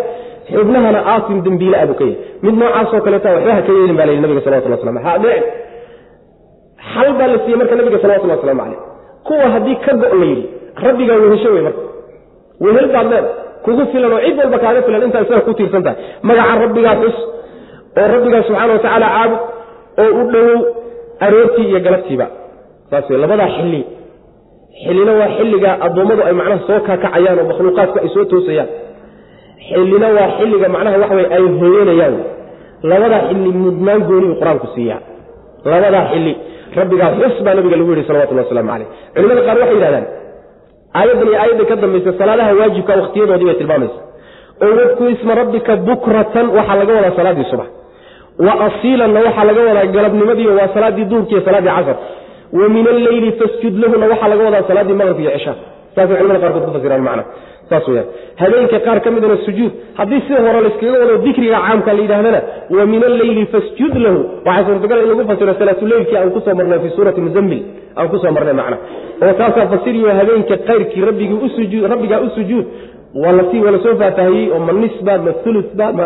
xubnahana 0.53 0.99
aasim 1.13 1.37
dembiilea 1.45 1.85
buu 1.89 1.97
ka 1.99 2.03
yahay. 2.09 2.17
Mid 2.45 2.55
noocaasoo 2.61 3.01
kaleeta 3.05 3.29
waxba 3.35 3.61
ka 3.67 3.71
yeelin 3.77 3.95
ba 3.99 4.05
la 4.07 4.11
yidhi 4.13 4.23
nabiga 4.25 4.41
salawatullah 4.45 4.77
waslam 4.79 4.97
ha 5.05 5.11
adeecin 5.17 5.43
xal 6.93 7.09
baa 7.19 7.27
la 7.33 7.37
siiyey 7.43 7.57
marka 7.61 7.75
nabiga 7.79 7.99
salawatullah 8.03 8.37
waslamu 8.37 8.61
caleyh 8.63 8.79
kuwa 9.27 9.47
haddii 9.53 9.77
ka 9.85 9.91
go' 10.01 10.13
la 10.21 10.25
yidhi 10.31 10.45
rabbigaa 10.85 11.17
wehesho 11.23 11.49
wey 11.55 11.61
marka. 11.67 11.81
Wehel 12.63 12.87
baad 12.95 13.07
leeda 13.13 13.29
kugu 13.65 13.83
filan 13.91 14.11
oo 14.15 14.21
cid 14.25 14.37
walba 14.41 14.57
kaaga 14.63 14.81
filan 14.87 15.03
intaa 15.07 15.21
isaga 15.25 15.41
ku 15.47 15.53
tiirsan 15.59 15.83
tahay. 15.85 15.97
Magaca 16.27 16.53
rabbigaa 16.63 16.95
xus 17.01 17.17
oo 17.99 18.07
rabbigaa 18.13 18.41
subxaana 18.47 18.73
wa 18.75 18.79
tacaala 18.83 19.07
caabud 19.15 19.39
oo 20.03 20.11
u 20.19 20.23
dhowow 20.33 20.59
aroortii 21.25 21.67
iyo 21.71 21.79
galabtiiba. 21.85 22.27
Saas 22.89 23.05
wey 23.11 23.19
labadaa 23.23 23.49
xilli 23.55 23.81
xillina 24.85 25.11
waa 25.19 25.29
xilliga 25.37 25.71
addoommadu 25.85 26.21
ay 26.29 26.33
macnaha 26.39 26.59
soo 26.67 26.79
kaakacayaan 26.87 27.39
oo 27.41 27.47
makhluuqaadku 27.51 27.97
ay 28.03 28.09
soo 28.15 28.25
toosayaan. 28.31 28.69
Xillina 29.69 30.07
waa 30.17 30.29
xilliga 30.37 30.67
macnaha 30.75 30.97
waxa 31.03 31.15
wey 31.19 31.27
ay 31.35 31.43
hooyanayaan 31.61 32.15
labadaa 32.91 33.21
xilli 33.29 33.49
mudnaan 33.63 34.01
goonibu 34.09 34.33
qur'aanku 34.41 34.67
siiyaa. 34.75 35.01
Labadaa 35.71 36.05
xilli 36.11 36.33
rabbigaa 36.79 37.09
xus 37.19 37.35
baa 37.45 37.53
nabiga 37.57 37.75
lagu 37.79 37.91
yihi 37.93 38.07
salawatullah 38.09 38.43
waslamu 38.45 38.69
caleyh 38.73 38.87
culimada 39.15 39.41
qaar 39.47 39.57
waxay 39.61 39.75
yidhahdaan 39.77 40.05
aayaddan 40.99 41.27
iyo 41.31 41.37
aayadda 41.43 41.63
ka 41.69 41.75
dambaysa 41.83 42.11
salaadaha 42.19 42.51
waajibka 42.59 42.91
wakhtiyadoodii 43.01 43.47
bay 43.49 43.57
tilmaamaysa 43.61 43.99
oo 44.63 44.71
wadku 44.79 45.03
isma 45.15 45.33
rabbika 45.41 45.71
bukratan 45.87 46.45
waxaa 46.57 46.77
laga 46.81 46.91
wadaa 46.97 47.13
salaaddii 47.19 47.47
subax. 47.51 47.69
Wa 48.45 48.53
asiilanna 48.67 49.19
waxaa 49.27 49.45
laga 49.49 49.61
wadaa 49.69 49.85
galabnimadiiyo 49.95 50.51
waa 50.59 50.69
salaaddii 50.75 51.05
duurka 51.11 51.31
iyo 51.31 51.41
casar 51.41 51.97
wa 52.53 52.69
min 52.75 52.85
alleyli 52.93 53.31
fasjud 53.41 53.73
lahuna 53.83 54.05
waxaa 54.11 54.29
laga 54.31 54.43
wadaa 54.47 54.67
salaaddii 54.69 54.97
maqribka 55.01 55.21
iyo 55.25 55.31
cishaa 55.37 55.55
saasay 55.95 56.15
culimada 56.19 56.39
qaarkood 56.43 56.63
ku 56.67 56.71
fasiraan 56.77 57.03
macna. 57.07 57.23
Saas 57.69 57.87
weyaan 57.87 58.07
habeenka 58.41 58.77
qaar 58.85 58.99
ka 59.03 59.09
midana 59.15 59.37
sujuud. 59.45 59.71
Haddii 59.99 60.21
sida 60.27 60.39
hore 60.45 60.59
layskaga 60.65 60.97
wado 61.03 61.17
dikriga 61.25 61.57
caamka 61.65 61.93
la 61.93 62.01
yidhahdana 62.05 62.39
wa 62.75 62.85
min 62.91 63.01
alleyli 63.09 63.43
fasjud 63.53 63.93
lahu. 64.05 64.19
Waxaa 64.47 64.65
suurtagal 64.67 64.97
in 65.03 65.07
lagu 65.11 65.23
fasiro 65.31 65.53
salaatuleylkii 65.59 66.17
aan 66.21 66.31
ku 66.35 66.39
soo 66.45 66.55
marnay 66.59 66.79
fi 66.83 66.89
suurati 66.95 67.21
muzammil. 67.27 67.61
Aan 67.97 68.07
ku 68.11 68.17
soo 68.21 68.31
marnay 68.37 68.55
macna. 68.61 68.77
Oo 69.23 69.33
taasaa 69.39 69.67
fasiriyo 69.73 70.09
habeenka 70.19 70.55
usujuud 71.47 71.83
rabbigaa 71.93 72.19
u 72.25 72.29
waa 73.23 73.31
la 73.37 73.43
sii 73.51 73.61
waa 73.65 73.71
la 73.75 73.79
soo 73.85 73.95
faahfaahiyey 74.01 74.47
oo 74.55 74.59
ma 74.67 74.73
nisba 74.81 75.13
ma 75.25 75.31
ulutba 75.49 75.85
ma 75.99 76.05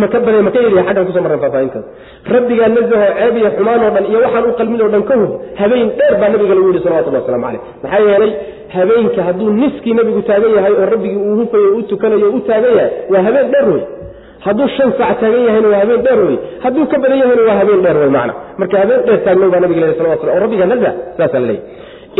ma 0.00 0.06
ka 0.12 0.18
baday 0.26 0.42
ma 0.46 0.50
ka 0.54 0.60
yeliya 0.64 0.84
xaggan 0.88 1.06
kuso 1.08 1.20
marnay 1.24 1.40
faahfaahintaas 1.44 1.86
rabbigaa 2.34 2.68
nazaho 2.76 3.06
ceeb 3.18 3.36
iyo 3.40 3.50
xumaan 3.56 3.80
oo 3.86 3.90
dhan 3.96 4.04
iyo 4.10 4.18
waxaan 4.26 4.44
u 4.50 4.52
qalmin 4.60 4.82
oo 4.86 4.90
dhan 4.94 5.02
ka 5.10 5.14
hub 5.20 5.32
habeen 5.60 5.88
dheer 5.98 6.14
baa 6.20 6.28
nabiga 6.34 6.54
lagu 6.58 6.68
yihi 6.72 6.84
salawatullah 6.86 7.22
waslamu 7.22 7.44
caleyh 7.46 7.60
maxaa 7.82 8.00
yeelay 8.10 8.32
habeenka 8.76 9.20
hadduu 9.28 9.50
niskii 9.60 9.94
nabigu 10.00 10.22
taagan 10.30 10.52
yahay 10.58 10.72
oo 10.80 10.86
rabbigii 10.94 11.20
uu 11.28 11.36
hufayo 11.40 11.68
u 11.78 11.82
tukanayo 11.92 12.28
u 12.38 12.40
taagan 12.50 12.74
yahay 12.78 12.92
waa 13.14 13.22
habeen 13.28 13.50
dheer 13.54 13.66
wey 13.74 13.82
hadduu 14.46 14.68
shan 14.76 14.90
saac 15.00 15.18
taagan 15.24 15.42
yahayna 15.48 15.68
waa 15.74 15.80
habeen 15.82 16.02
dheer 16.06 16.20
wey 16.28 16.36
hadduu 16.64 16.86
ka 16.92 16.96
badan 17.04 17.18
yahayna 17.22 17.42
waa 17.50 17.58
habeen 17.62 17.82
dheer 17.86 17.96
wey 18.02 18.10
macna. 18.16 18.34
Marka 18.60 18.74
habeen 18.82 19.00
dheer 19.08 19.20
taagnow 19.26 19.50
baa 19.54 19.60
nabiga 19.64 19.80
lehy 19.84 19.96
salawat 20.00 20.24
oo 20.34 20.38
rabbiga 20.44 20.66
naza 20.72 20.90
saasaa 21.18 21.40
la 21.44 21.46
leeyahy 21.50 21.62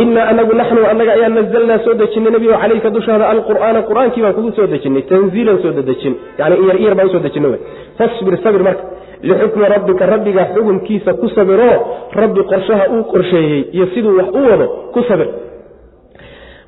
inaa 0.03 0.27
anagu 0.33 0.53
naxnu 0.61 0.81
anaga 0.93 1.13
ayaa 1.17 1.29
nazalnaa 1.39 1.79
soo 1.85 1.95
dejinay 2.01 2.33
nebigo 2.35 2.55
calayka 2.63 2.91
dushaada 2.97 3.25
alqur'aana 3.35 3.81
qur'aankii 3.89 4.23
baan 4.25 4.35
kugu 4.39 4.51
soo 4.59 4.67
dejinay 4.75 5.03
tanziilan 5.11 5.59
soo 5.63 5.73
dedejin 5.79 6.15
yani 6.41 6.55
iyar 6.83 6.95
baan 6.99 7.09
u 7.09 7.13
soo 7.15 7.23
dejinay 7.27 7.51
wy 7.55 7.59
fasbir 7.99 8.35
sabir 8.45 8.63
marka 8.69 8.85
lixukmi 9.29 9.65
rabbika 9.75 10.05
rabbiga 10.15 10.43
xukunkiisa 10.55 11.11
ku 11.21 11.27
sabiroo 11.37 11.77
rabbi 12.21 12.41
qorshaha 12.53 12.85
uu 12.97 13.03
qorsheeyey 13.13 13.61
iyo 13.77 13.87
siduu 13.95 14.17
wax 14.19 14.29
u 14.39 14.41
wado 14.51 14.67
ku 14.95 15.01
sabir. 15.09 15.29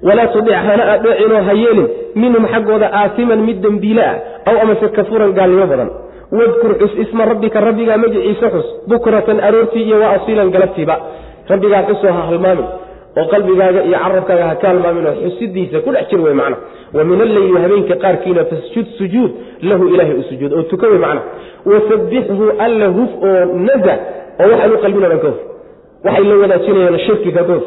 Walaa 0.06 0.26
tudic 0.34 0.54
hana 0.66 0.84
adeecinoo 0.94 1.42
ha 1.48 1.52
yeelin 1.62 1.88
minhum 2.22 2.44
xaggooda 2.52 2.86
aasiman 3.00 3.40
mid 3.48 3.58
dembiile 3.64 4.02
ah 4.12 4.16
aw 4.50 4.56
amase 4.64 4.88
kafuran 4.98 5.32
gaalnimo 5.38 5.66
badan. 5.72 5.90
Wadkur 6.38 6.72
xus 6.80 6.92
isma 7.04 7.24
rabbika 7.30 7.58
rabbigaa 7.68 7.96
magiciisa 8.04 8.46
xus 8.54 8.66
bukratan 8.90 9.38
aroortii 9.48 9.82
iyo 9.88 9.96
wa 10.02 10.08
asiilan 10.16 10.50
galabtiiba. 10.54 10.96
Rabbigaa 11.52 11.82
xusoo 11.88 12.12
ha 12.16 12.22
halmaamin 12.30 12.66
oo 13.20 13.24
qalbigaaga 13.33 13.81
iyo 13.88 13.98
carabkaaga 14.05 14.44
ha 14.50 14.55
ka 14.62 14.66
halmaamin 14.70 15.07
oo 15.11 15.14
xusidiisa 15.24 15.81
ku 15.85 15.90
dhex 15.94 16.07
jir 16.11 16.20
wey 16.26 16.35
macna. 16.40 16.57
Wa 16.96 17.05
min 17.11 17.20
alleyli 17.26 17.59
habeenka 17.64 17.94
qaarkiina 18.05 18.42
fasjud 18.50 18.87
sujuud 18.98 19.31
lahu 19.68 19.85
ilaahay 19.94 20.16
u 20.20 20.22
sujuud 20.31 20.52
oo 20.59 20.62
tuka 20.72 20.87
wey 20.92 20.98
macna. 21.07 21.20
Wasabbixhu 21.70 22.44
alla 22.66 22.87
huf 22.96 23.11
oo 23.29 23.44
naza 23.68 23.94
oo 24.40 24.48
waxaan 24.52 24.72
u 24.74 24.79
qalbin 24.85 25.05
o 25.05 25.09
dhan 25.12 25.20
ka 25.24 25.29
huf 25.33 25.40
waxay 26.07 26.24
la 26.31 26.35
wadaajinayaan 26.42 26.98
shirkiga 27.07 27.42
ka 27.48 27.52
huf 27.59 27.64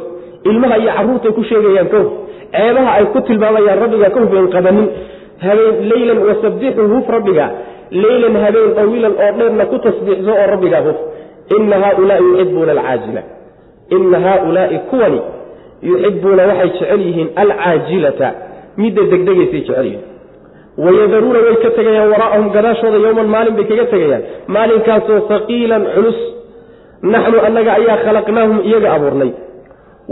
ilmaha 0.51 0.75
iyo 0.81 0.91
carruurtay 0.97 1.31
ku 1.37 1.43
sheegayaan 1.49 1.89
ka 1.93 1.97
huf 2.03 2.11
ceebaha 2.53 2.91
ay 2.99 3.05
ku 3.13 3.19
tilmaamayaan 3.27 3.79
rabbiga 3.83 4.09
ka 4.15 4.19
huf 4.23 4.33
en 4.41 4.47
qabanin. 4.55 4.87
Habeen 5.45 5.75
leylan 5.91 6.19
wasabbixu 6.29 6.83
huf 6.93 7.05
rabbiga. 7.15 7.45
Leylan 8.03 8.35
habeen 8.43 8.71
dawiilan 8.77 9.13
oo 9.23 9.31
dheerna 9.39 9.65
ku 9.71 9.77
tasbiixso 9.85 10.31
oo 10.41 10.47
rabbigaa 10.53 10.81
huf 10.87 10.97
ina 11.57 11.75
haaulaai 11.83 12.23
yuxibuuna 12.29 12.71
alcaajila. 12.77 13.21
Ina 13.95 14.17
haaulaai 14.25 14.79
kuwani 14.89 15.19
yuxibuuna 15.87 16.43
waxay 16.49 16.69
jecel 16.75 17.01
yihiin 17.07 17.29
alcaajilata 17.41 18.27
midda 18.81 19.01
degdegaysay 19.11 19.61
jecel 19.67 19.85
yihiin. 19.89 20.05
Wayadaruuna 20.85 21.39
way 21.45 21.55
ka 21.63 21.69
tegayaan 21.77 22.09
waraa'ahum 22.13 22.47
gadaashooda 22.55 22.97
yowman 23.05 23.27
maalin 23.35 23.55
bay 23.57 23.65
kaga 23.71 23.85
tegayaan. 23.93 24.23
Maalinkaasoo 24.55 25.19
haqiilan 25.31 25.83
culus 25.95 26.19
naxnu 27.13 27.37
annaga 27.47 27.71
ayaa 27.79 27.97
khalaqnaahum 28.05 28.57
iyaga 28.69 28.89
abuurnay. 28.95 29.31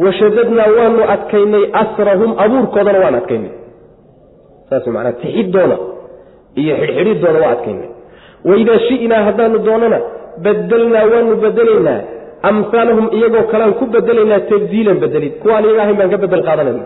Washadadnaa 0.03 0.69
waanu 0.77 1.01
adkaynay 1.15 1.63
asrahum 1.83 2.31
abuurkoodana 2.43 2.99
waan 3.03 3.15
adkaynay. 3.21 3.53
Saas 4.69 4.85
manaa 4.95 5.15
tixidooda 5.21 5.77
iyo 6.61 6.73
xidhxidhidooda 6.81 7.39
waa 7.43 7.51
adkaynay. 7.55 7.89
Waidaa 8.49 8.79
shi'naa 8.87 9.21
haddaanu 9.27 9.57
doonana 9.67 9.99
badelnaa 10.45 11.05
waanu 11.11 11.35
bedelaynaa 11.43 11.99
amhaalahum 12.49 13.05
iyagoo 13.17 13.43
kalean 13.51 13.73
ku 13.79 13.85
bedelaynaa 13.95 14.41
tabdiilan 14.51 14.97
bedelid 15.03 15.33
kuwaan 15.43 15.63
iyaga 15.67 15.81
ahayn 15.85 15.97
baan 15.99 16.09
ka 16.13 16.17
bedel 16.23 16.43
qaadanayna 16.47 16.85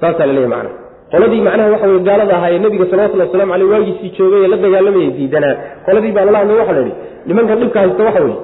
saasaa 0.00 0.26
la 0.28 0.32
leeyahy 0.36 0.50
macana 0.54 0.70
qoladii 1.12 1.42
macnaha 1.46 1.70
waxa 1.74 1.86
wey 1.92 2.00
gaalada 2.08 2.34
ahaa 2.38 2.50
ee 2.54 2.60
nebiga 2.64 2.86
salawatulli 2.90 3.22
waslamu 3.26 3.52
aleyh 3.56 3.68
waagiisii 3.74 4.10
joogay 4.18 4.40
ee 4.44 4.50
la 4.52 4.56
dagaalamayay 4.64 5.10
diidanaa. 5.18 5.54
Qoladii 5.86 6.12
baa 6.16 6.24
lala 6.28 6.38
hadlay 6.42 6.58
waxa 6.62 6.74
la 6.76 6.80
idhi 6.84 6.92
nimankan 7.28 7.56
dhibka 7.62 7.78
haysta 7.82 8.02
waxa 8.08 8.20
weye 8.26 8.38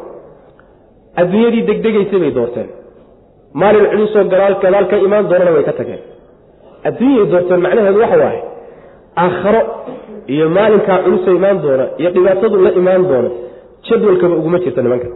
adduunyadii 1.20 1.62
degdegaysay 1.68 2.20
bay 2.24 2.32
doorteen. 2.38 2.68
Maalin 3.60 3.86
culusoo 3.92 4.24
gadaal 4.32 4.54
ka 4.90 4.96
imaan 5.06 5.24
doonana 5.30 5.50
way 5.56 5.64
ka 5.68 5.72
tageen. 5.78 6.00
Adduunyay 6.88 7.26
doorteen 7.32 7.60
macnaheedu 7.66 8.00
waxa 8.04 8.18
waaye 8.24 8.40
aakharo 9.24 9.60
iyo 10.34 10.46
maalinkaa 10.56 10.98
culusa 11.04 11.30
imaan 11.38 11.58
doona 11.64 11.84
iyo 12.00 12.10
dhibaatadu 12.16 12.56
la 12.66 12.70
imaan 12.80 13.02
doono 13.10 13.30
jadwalkaba 13.86 14.34
uguma 14.40 14.58
jirto 14.64 14.80
nimankan 14.86 15.12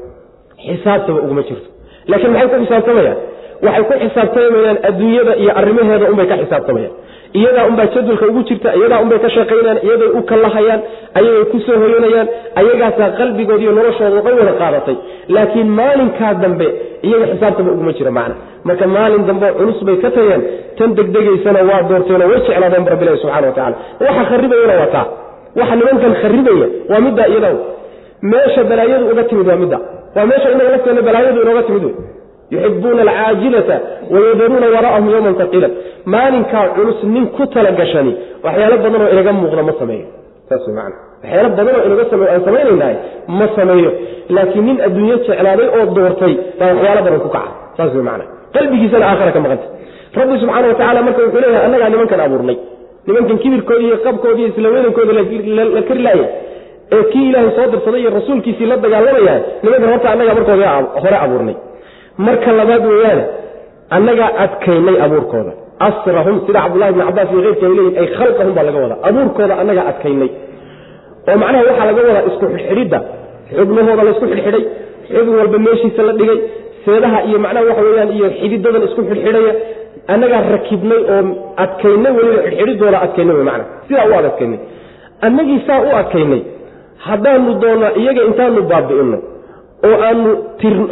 xisaabtaba 0.67 1.19
uguma 1.25 1.43
jirto. 1.49 1.69
Laakiin 2.11 2.33
maxay 2.35 2.49
ku 2.53 2.57
xisaabtamayaan? 2.65 3.19
Waxay 3.67 3.85
ku 3.89 3.95
xisaabtamayaan 4.05 4.79
adduunyada 4.89 5.33
iyo 5.43 5.51
arrimaheeda 5.61 6.07
unbay 6.13 6.27
ka 6.31 6.37
xisaabtamayaan. 6.43 6.95
Iyadaa 7.39 7.65
unbaa 7.71 7.87
jadwalka 7.95 8.27
ugu 8.31 8.43
jirta 8.49 8.69
iyadaa 8.79 9.01
unbay 9.05 9.19
ka 9.25 9.29
shaqaynayaan 9.37 9.81
iyaday 9.87 10.11
u 10.19 10.23
kallahayaan 10.31 10.81
ayagay 11.19 11.45
ku 11.53 11.57
hoyanayaan 11.83 12.29
ayagaasaa 12.61 13.09
qalbigooda 13.19 13.63
iyo 13.65 13.73
noloshooda 13.79 14.21
dhan 14.27 14.35
wada 14.41 14.53
qaadatay. 14.61 14.97
Laakiin 15.35 15.69
maalinkaa 15.81 16.33
dambe 16.43 16.67
iyaga 17.09 17.27
xisaabtaba 17.33 17.71
uguma 17.75 17.93
jira 17.99 18.11
macna. 18.19 18.35
Marka 18.69 18.87
maalin 18.97 19.23
dambe 19.29 19.47
culus 19.59 19.81
bay 19.87 19.97
ka 20.05 20.09
tageen 20.17 20.43
tan 20.79 20.91
degdegaysana 20.99 21.61
waa 21.71 21.83
doorteenoo 21.91 22.29
way 22.33 22.41
jeclaadeen 22.49 22.83
bu 22.87 22.91
rabbilahi 22.95 23.19
subxana 23.23 23.47
wa 23.51 23.55
tacala 23.59 23.77
waxa 24.07 24.23
kharibayana 24.31 24.75
waa 24.83 24.91
taa. 24.97 25.07
Waxa 25.59 25.75
nimankan 25.81 26.13
kharibaya 26.23 26.67
waa 26.91 27.01
middaa 27.07 27.29
iyada 27.33 27.51
meesha 28.31 28.63
balaayadu 28.71 29.05
uga 29.13 29.23
timid 29.31 29.47
waa 29.53 29.61
midda 29.63 29.79
waa 30.17 30.27
meesha 30.31 30.49
inaga 30.55 30.71
lafteena 30.75 31.03
balaayadu 31.09 31.41
inooga 31.45 31.63
timid 31.69 31.85
wey 31.85 31.95
yuxibuuna 32.65 33.03
alcaajilata 33.07 33.77
wayadaruuna 34.15 34.67
waraa'ahum 34.77 35.09
yowman 35.15 35.35
taqiilan 35.43 35.73
maalinkaa 36.15 36.65
culus 36.77 37.01
nin 37.15 37.25
ku 37.37 37.43
talagashani 37.57 38.13
waxyaalo 38.47 38.77
badan 38.85 39.01
oo 39.07 39.11
inaga 39.17 39.33
muuqda 39.41 39.63
ma 39.69 39.73
sameeyo 39.83 40.07
saas 40.51 40.65
macana 40.79 40.97
waxyaalo 41.23 41.49
badan 41.59 41.75
oo 41.81 41.85
inaga 41.89 42.05
sameeyo 42.13 42.31
aan 42.35 42.43
samaynaynahay 42.49 42.97
ma 43.39 43.47
sameeyo 43.59 43.91
laakiin 44.37 44.65
nin 44.69 44.77
adduunyo 44.87 45.17
jeclaaday 45.27 45.69
oo 45.79 45.85
doortay 45.99 46.35
baa 46.61 46.71
waxyaalo 46.77 47.01
badan 47.07 47.21
ku 47.27 47.31
kaca 47.37 47.51
saas 47.79 47.93
wey 47.99 48.05
macana 48.09 48.25
qalbigiisana 48.57 49.05
aakhara 49.11 49.33
ka 49.37 49.41
maqanta 49.47 49.67
rabbi 50.21 50.35
subxaana 50.43 50.67
wa 50.73 50.75
tacala 50.81 51.01
marka 51.07 51.21
wuxuu 51.27 51.41
leeyahay 51.45 51.65
annagaa 51.69 51.89
nimankan 51.95 52.21
abuurnay 52.27 52.57
nimankan 53.09 53.39
kibirkooda 53.43 53.83
iyo 53.89 53.97
qabkooda 54.07 54.39
iyo 54.43 54.49
isla 54.53 54.69
weynankooda 54.75 55.13
la 55.19 55.83
kari 55.89 56.03
laaya 56.07 56.27
ee 56.97 57.03
kii 57.13 57.25
ilaahay 57.31 57.51
soo 57.57 57.67
dirsaday 57.73 58.01
iyo 58.03 58.11
rasuulkiisii 58.19 58.67
la 58.73 58.77
dagaalamaya 58.85 59.35
nimankan 59.63 59.91
horta 59.93 60.09
annagaa 60.15 60.35
markooda 60.39 60.69
hore 61.03 61.17
abuurnay. 61.25 61.57
Marka 62.27 62.51
labaad 62.61 62.85
weeyaane 62.93 63.25
annagaa 63.97 64.31
adkaynay 64.45 64.97
abuurkooda. 65.07 65.53
Asrahum 65.89 66.37
sida 66.47 66.61
cabdullahi 66.65 66.93
bni 66.95 67.05
cabbaas 67.09 67.29
iyo 67.33 67.41
keyrka 67.43 67.67
ay 67.67 67.75
leeyihiin 67.79 67.99
ay 68.03 68.07
khalqahum 68.19 68.53
baa 68.57 68.65
laga 68.69 68.79
wadaa. 68.85 68.99
Abuurkooda 69.09 69.55
annagaa 69.63 69.87
adkaynay. 69.93 70.31
Oo 71.29 71.37
macnaha 71.43 71.63
waxaa 71.69 71.87
laga 71.91 72.01
wadaa 72.09 72.25
isku 72.31 72.45
xidhxidhidda. 72.55 72.99
Xubnahooda 73.57 74.03
la 74.07 74.11
isku 74.15 74.27
xidhxidhay. 74.33 74.63
Xubin 75.13 75.35
walba 75.41 75.59
meeshiisa 75.67 76.03
la 76.09 76.13
dhigay. 76.21 76.39
Seedaha 76.85 77.19
iyo 77.29 77.39
macnaha 77.45 77.65
waxa 77.71 77.83
weyaan 77.89 78.11
iyo 78.17 78.27
xididadan 78.41 78.83
isku 78.89 79.01
xidhxidhaya. 79.11 79.53
Annagaa 80.13 80.43
rakibnay 80.57 81.01
oo 81.15 81.23
adkaynay 81.65 82.13
weliba 82.19 82.41
xidhxidhidooda 82.47 82.99
adkaynay 83.07 83.35
wy 83.39 83.45
macana 83.49 83.65
sidaa 83.89 84.07
u 84.11 84.13
ad 84.21 84.25
adkaynay 84.31 84.59
annagii 85.27 85.61
saa 85.67 85.81
u 85.89 85.91
adkaynay 86.03 86.41
haddaanu 87.07 87.55
doonna 87.63 87.89
iyaga 88.01 88.23
intaanu 88.29 88.63
baabi'inno 88.63 89.19
oo 89.89 89.97
aanu 90.09 90.31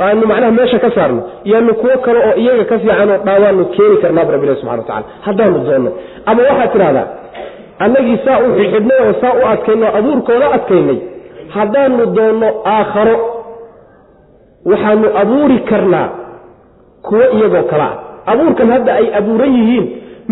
aanu 0.00 0.26
macnaha 0.26 0.52
meesha 0.58 0.78
ka 0.78 0.90
saarno 0.96 1.22
yaanu 1.44 1.74
kuwo 1.74 1.98
kale 2.04 2.18
oo 2.18 2.34
iyaga 2.42 2.64
ka 2.64 2.78
fiican 2.78 3.10
oo 3.10 3.18
dhaawaanu 3.26 3.64
keeni 3.74 3.96
karnaab 4.02 4.30
rabbilahi 4.30 4.58
subxana 4.60 4.82
wa 4.82 4.88
tacala 4.88 5.06
haddaanu 5.26 5.58
doonno. 5.66 5.90
Ama 6.26 6.42
waxaad 6.42 6.72
tidhahdaa 6.72 7.06
annagii 7.78 8.18
saa 8.24 8.38
u 8.38 8.48
xidxidhnay 8.58 8.98
oo 9.06 9.12
saa 9.20 9.34
u 9.40 9.46
adkaynay 9.52 9.88
oo 9.88 9.96
abuurkooda 9.98 10.46
adkaynay 10.56 10.98
haddaanu 11.56 12.06
doonno 12.16 12.48
aakharo 12.74 13.16
waxaanu 14.70 15.06
abuuri 15.22 15.58
karnaa 15.70 16.08
kuwo 17.02 17.24
iyagoo 17.36 17.62
kale 17.70 17.82
ah. 17.82 17.94
Abuurkan 18.26 18.70
hadda 18.70 18.92
ay 18.94 19.06
abuuran 19.18 19.52
yihiin 19.58 19.86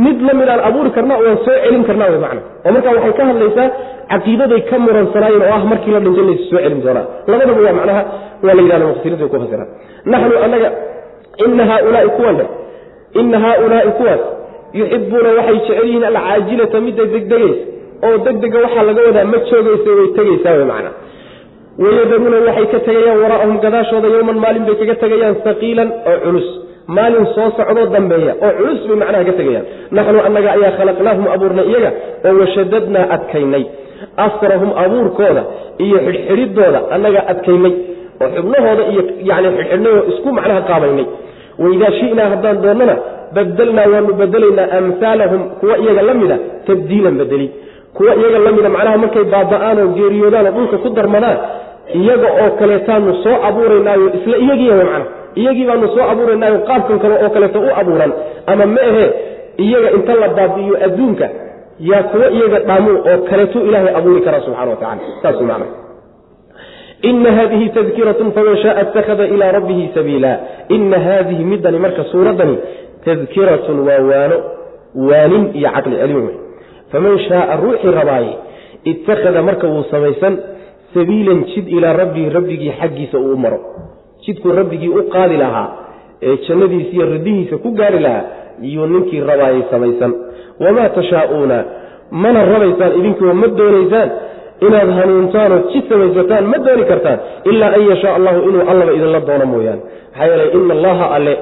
mid 0.04 0.18
la 0.26 0.32
mid 0.40 0.48
aan 0.52 0.60
abuuri 0.68 0.90
karna 0.96 1.14
waan 1.24 1.38
soo 1.46 1.56
celin 1.64 1.84
karnaa 1.88 2.08
wy 2.14 2.18
macna. 2.24 2.40
Oo 2.66 2.70
markaa 2.74 2.92
waxay 2.96 3.12
ka 3.18 3.24
hadlaysaa 3.30 3.66
caqiidaday 4.12 4.60
ka 4.70 4.76
muransanaayeen 4.84 5.42
oo 5.48 5.52
ah 5.58 5.64
markii 5.72 5.92
la 5.96 6.00
dhinto 6.04 6.20
inaysa 6.24 6.44
soo 6.50 6.58
celin 6.64 6.80
doonaan. 6.84 7.06
Labadaba 7.30 7.60
waa 7.66 7.74
macnaha 7.78 8.02
waa 8.46 8.54
la 8.58 8.62
yidhahda 8.64 8.86
mufasiriintu 8.90 9.22
way 9.24 9.30
ku 9.32 9.38
fasiraan 9.44 9.68
naxnu 10.12 10.34
annaga 10.46 10.68
ina 11.46 11.64
haaulaai 11.70 12.08
kuwan 12.18 12.34
dheh 12.40 12.48
ina 13.20 13.38
haaulaai 13.44 13.90
kuwaas 13.98 14.22
yuxibuuna 14.80 15.28
waxay 15.38 15.56
jecel 15.66 15.86
yihiin 15.88 16.04
alcaajilata 16.10 16.78
midda 16.86 17.04
degdegaysa 17.14 17.62
oo 18.06 18.16
degdega 18.26 18.58
waxaa 18.64 18.84
laga 18.88 19.00
wadaa 19.08 19.24
ma 19.32 19.38
joogaysa 19.50 19.90
way 19.98 20.08
tegaysaa 20.18 20.54
wy 20.60 20.64
macna. 20.72 20.90
Wayadaruuna 21.82 22.38
waxay 22.48 22.66
ka 22.72 22.78
tegayaan 22.86 23.18
waraa'ahum 23.24 23.56
gadaashooda 23.64 24.08
yowman 24.14 24.38
maalin 24.44 24.64
bay 24.68 24.76
kaga 24.80 24.94
tegayaan 25.04 25.36
saqiilan 25.46 25.88
oo 26.10 26.16
culus 26.24 26.48
maalin 26.96 27.26
soo 27.34 27.48
socdoo 27.58 27.86
dambeeya 27.94 28.32
oo 28.46 28.50
culus 28.58 28.80
bay 28.88 28.96
macnaha 29.02 29.24
ka 29.28 29.32
tegayaan. 29.38 29.64
Naxnu 29.96 30.18
annaga 30.28 30.48
ayaa 30.56 30.72
khalaqnaahum 30.78 31.26
abuurnay 31.34 31.66
iyaga 31.70 31.90
oo 32.28 32.34
washadadnaa 32.42 33.06
adkaynay. 33.16 33.64
Asrahum 34.26 34.70
abuurkooda 34.84 35.42
iyo 35.84 35.98
xidhxidhidooda 36.06 36.80
annagaa 36.94 37.24
adkaynay 37.32 37.72
oo 38.22 38.28
xubnahooda 38.36 38.82
iyo 38.92 39.02
yani 39.30 39.48
xidhxidhnay 39.58 39.92
oo 39.98 40.02
isku 40.12 40.28
macnaha 40.38 40.60
qaabaynay. 40.70 41.06
Waidaa 41.62 41.92
shi'naa 42.00 42.28
haddaan 42.32 42.58
doonnana 42.64 42.94
badalnaa 43.36 43.86
waanu 43.92 44.12
bedelaynaa 44.20 44.66
amhaalahum 44.78 45.42
kuwa 45.60 45.74
iyaga 45.82 46.02
la 46.08 46.14
mida 46.20 46.36
tabdiilan 46.66 47.14
bedeli 47.20 47.46
kuwa 47.96 48.12
iyaga 48.20 48.38
la 48.46 48.50
mida 48.56 48.68
macnaha 48.76 48.96
markay 49.02 49.24
baaba'aan 49.34 49.78
oo 49.82 49.88
geeriyoodaan 49.98 50.46
oo 50.46 50.52
dhulka 50.56 50.76
ku 50.84 50.88
darmadaan 50.98 51.38
iyaga 52.00 52.28
oo 52.42 52.50
kaleetaanu 52.60 53.10
soo 53.24 53.36
abuuraynaayo 53.48 54.06
isla 54.18 54.36
iyagiiya 54.44 54.76
macna 54.90 55.06
iyagii 55.40 55.66
baanu 55.70 55.88
soo 55.94 56.06
abuuraynaayo 56.12 56.58
qaabkan 56.68 56.98
kale 57.02 57.14
oo 57.24 57.30
kaleeto 57.36 57.58
u 57.60 57.70
abuuran 57.80 58.12
ama 58.52 58.66
ma 58.74 58.80
ahe 58.90 59.06
iyaga 59.66 59.88
inta 59.98 60.12
la 60.22 60.28
baabi'iyo 60.38 60.74
adduunka 60.86 61.26
yaa 61.90 62.02
kuwa 62.10 62.26
iyaga 62.36 62.58
dhaamuu 62.68 62.96
oo 63.10 63.16
kaleetuu 63.30 63.62
ilaahay 63.68 63.94
abuuri 63.98 64.20
karaa 64.26 64.40
subxana 64.46 64.70
wa 64.70 64.76
tacala 64.82 65.00
saas 65.22 65.40
macna. 65.50 65.66
Ina 67.10 67.30
hadihi 67.38 67.66
tadkiratun 67.76 68.28
faman 68.36 68.56
shaaa 68.62 68.82
ittakhada 68.84 69.24
ilaa 69.34 69.52
rabbihi 69.58 69.84
sabiila. 69.96 70.32
Ina 70.76 70.98
haadihi 71.06 71.44
midani 71.50 71.78
marka 71.84 72.02
suuraddani 72.12 72.56
tadkiratun 73.04 73.78
waa 73.88 74.00
waano 74.10 74.36
waanin 75.08 75.44
iyo 75.58 75.68
caqli 75.76 75.96
celin 76.00 76.16
wey 76.26 76.36
faman 76.92 77.18
shaaa 77.28 77.56
ruuxii 77.62 77.92
rabaaye 78.00 78.32
ittakhada 78.92 79.40
marka 79.48 79.66
wuu 79.72 79.84
samaysan 79.92 80.34
sabiilan 80.94 81.40
jid 81.50 81.66
ilaa 81.76 81.92
rabbihi 82.02 82.28
rabbigii 82.36 82.72
xaggiisa 82.80 83.18
uu 83.24 83.32
u 83.32 83.36
maro 83.44 83.58
jidkuu 84.26 84.52
rabbigii 84.60 84.88
u 84.88 85.02
qaadi 85.14 85.36
lahaa 85.44 85.68
ee 86.28 86.36
jannadiisa 86.48 86.90
iyo 86.96 87.06
radihiisa 87.14 87.56
ku 87.64 87.70
gaari 87.78 87.98
lahaa 88.06 88.24
iyuu 88.68 88.86
ninkii 88.86 89.20
rabaayay 89.30 89.62
samaysan. 89.70 90.12
Wamaa 90.60 90.88
tashaa'uuna? 90.96 91.58
Mana 92.10 92.40
rabaysaan 92.52 92.92
idinkuwa 92.98 93.34
ma 93.40 93.46
doonaysaan? 93.58 94.10
Inaad 94.66 94.90
hanuuntaanoo 94.98 95.58
jid 95.72 95.84
samaysataan 95.88 96.44
ma 96.52 96.58
dooni 96.66 96.84
kartaan? 96.90 97.18
Ilaa 97.50 97.72
an 97.78 97.82
yashaa 97.90 98.14
allahu 98.18 98.38
inuu 98.48 98.62
allaba 98.70 98.92
idinla 98.96 99.20
doono 99.28 99.46
mooyaane. 99.52 99.82
Maxaa 100.12 100.26
yeelay 100.30 100.48
ina 100.58 100.74
allaha 100.78 101.06
alle 101.16 101.34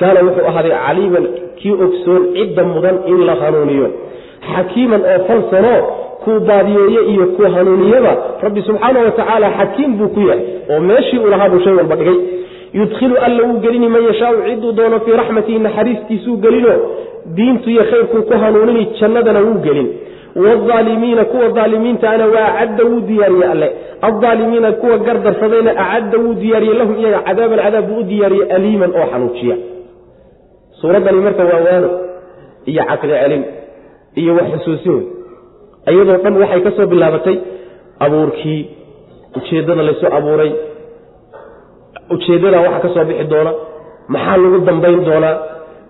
kaana 0.00 0.20
wuxuu 0.26 0.46
ahaaday 0.50 0.72
caliiman 0.86 1.24
kii 1.58 1.72
ogsoon 1.86 2.22
cidda 2.34 2.62
mudan 2.72 2.96
in 3.10 3.18
la 3.28 3.34
hanuuniyo. 3.42 3.88
Xakiiman 4.52 5.02
oo 5.12 5.18
falsanoo 5.28 5.80
kuu 6.28 6.40
baadiyeeye 6.48 7.00
iyo 7.12 7.26
kuu 7.36 7.48
hanuuniyaba 7.54 8.12
rabbi 8.42 8.62
subxaana 8.68 9.00
wa 9.06 9.10
tacaala 9.10 9.50
xakiim 9.58 9.92
buu 9.98 10.08
ku 10.14 10.20
yahay 10.20 10.42
oo 10.72 10.80
meeshii 10.88 11.18
uu 11.18 11.30
lahaa 11.34 11.48
buu 11.52 11.60
shay 11.64 11.72
walba 11.80 11.96
dhigay. 11.96 12.18
Yudkhilu 12.78 13.16
alla 13.26 13.42
wuu 13.48 13.58
gelini 13.64 13.88
man 13.88 14.02
yashaau 14.08 14.34
ciduu 14.48 14.72
doono 14.78 15.00
fii 15.04 15.12
raxmatihi 15.20 15.58
naxariistiisuu 15.66 16.36
gelino 16.44 16.74
diintu 17.36 17.70
iyo 17.70 17.84
khayrkuu 17.90 18.22
ku 18.28 18.34
hanuunini 18.42 18.84
jannadana 19.00 19.40
wuu 19.46 19.58
gelin. 19.66 19.88
Waalimiina 20.68 21.24
kuwa 21.24 21.46
aalimiintaana 21.62 22.26
waa 22.26 22.48
acadda 22.54 22.84
wuu 22.84 23.00
diyaariye 23.00 23.44
alle. 23.52 23.68
Aaalimiina 24.02 24.72
kuwa 24.72 24.98
gardarsadayna 24.98 25.70
acadda 25.86 26.18
wuu 26.18 26.34
diyaariye 26.34 26.74
lahum 26.74 26.96
iyaga 27.00 27.18
cadaaban 27.28 27.58
cadaab 27.64 27.86
buu 27.88 27.98
u 28.00 28.02
diyaariye 28.02 28.44
aliiman 28.56 28.90
oo 29.00 29.06
xanuujiya 29.12 29.56
suuraddani 30.80 31.20
marka 31.20 31.44
waa 31.44 31.60
waano 31.66 31.88
iyo 32.70 32.82
caqli 32.90 33.12
celin 33.22 33.44
iyo 34.20 34.32
wax 34.34 34.48
xusuusin. 34.54 34.92
wey 34.94 35.17
iyadoo 35.92 36.18
dhan 36.24 36.34
waxay 36.42 36.60
ka 36.66 36.70
soo 36.76 36.86
bilaabatay 36.92 37.36
abuurkii 38.04 38.60
ujeeddada 39.36 39.82
laysoo 39.88 40.10
abuuray. 40.18 40.52
Ujeeddadaa 42.14 42.60
waxa 42.66 42.80
ka 42.84 42.88
soo 42.94 43.04
bixi 43.08 43.24
doona 43.32 43.52
maxaa 44.12 44.36
lagu 44.42 44.58
dambayn 44.68 45.00
doonaa? 45.08 45.36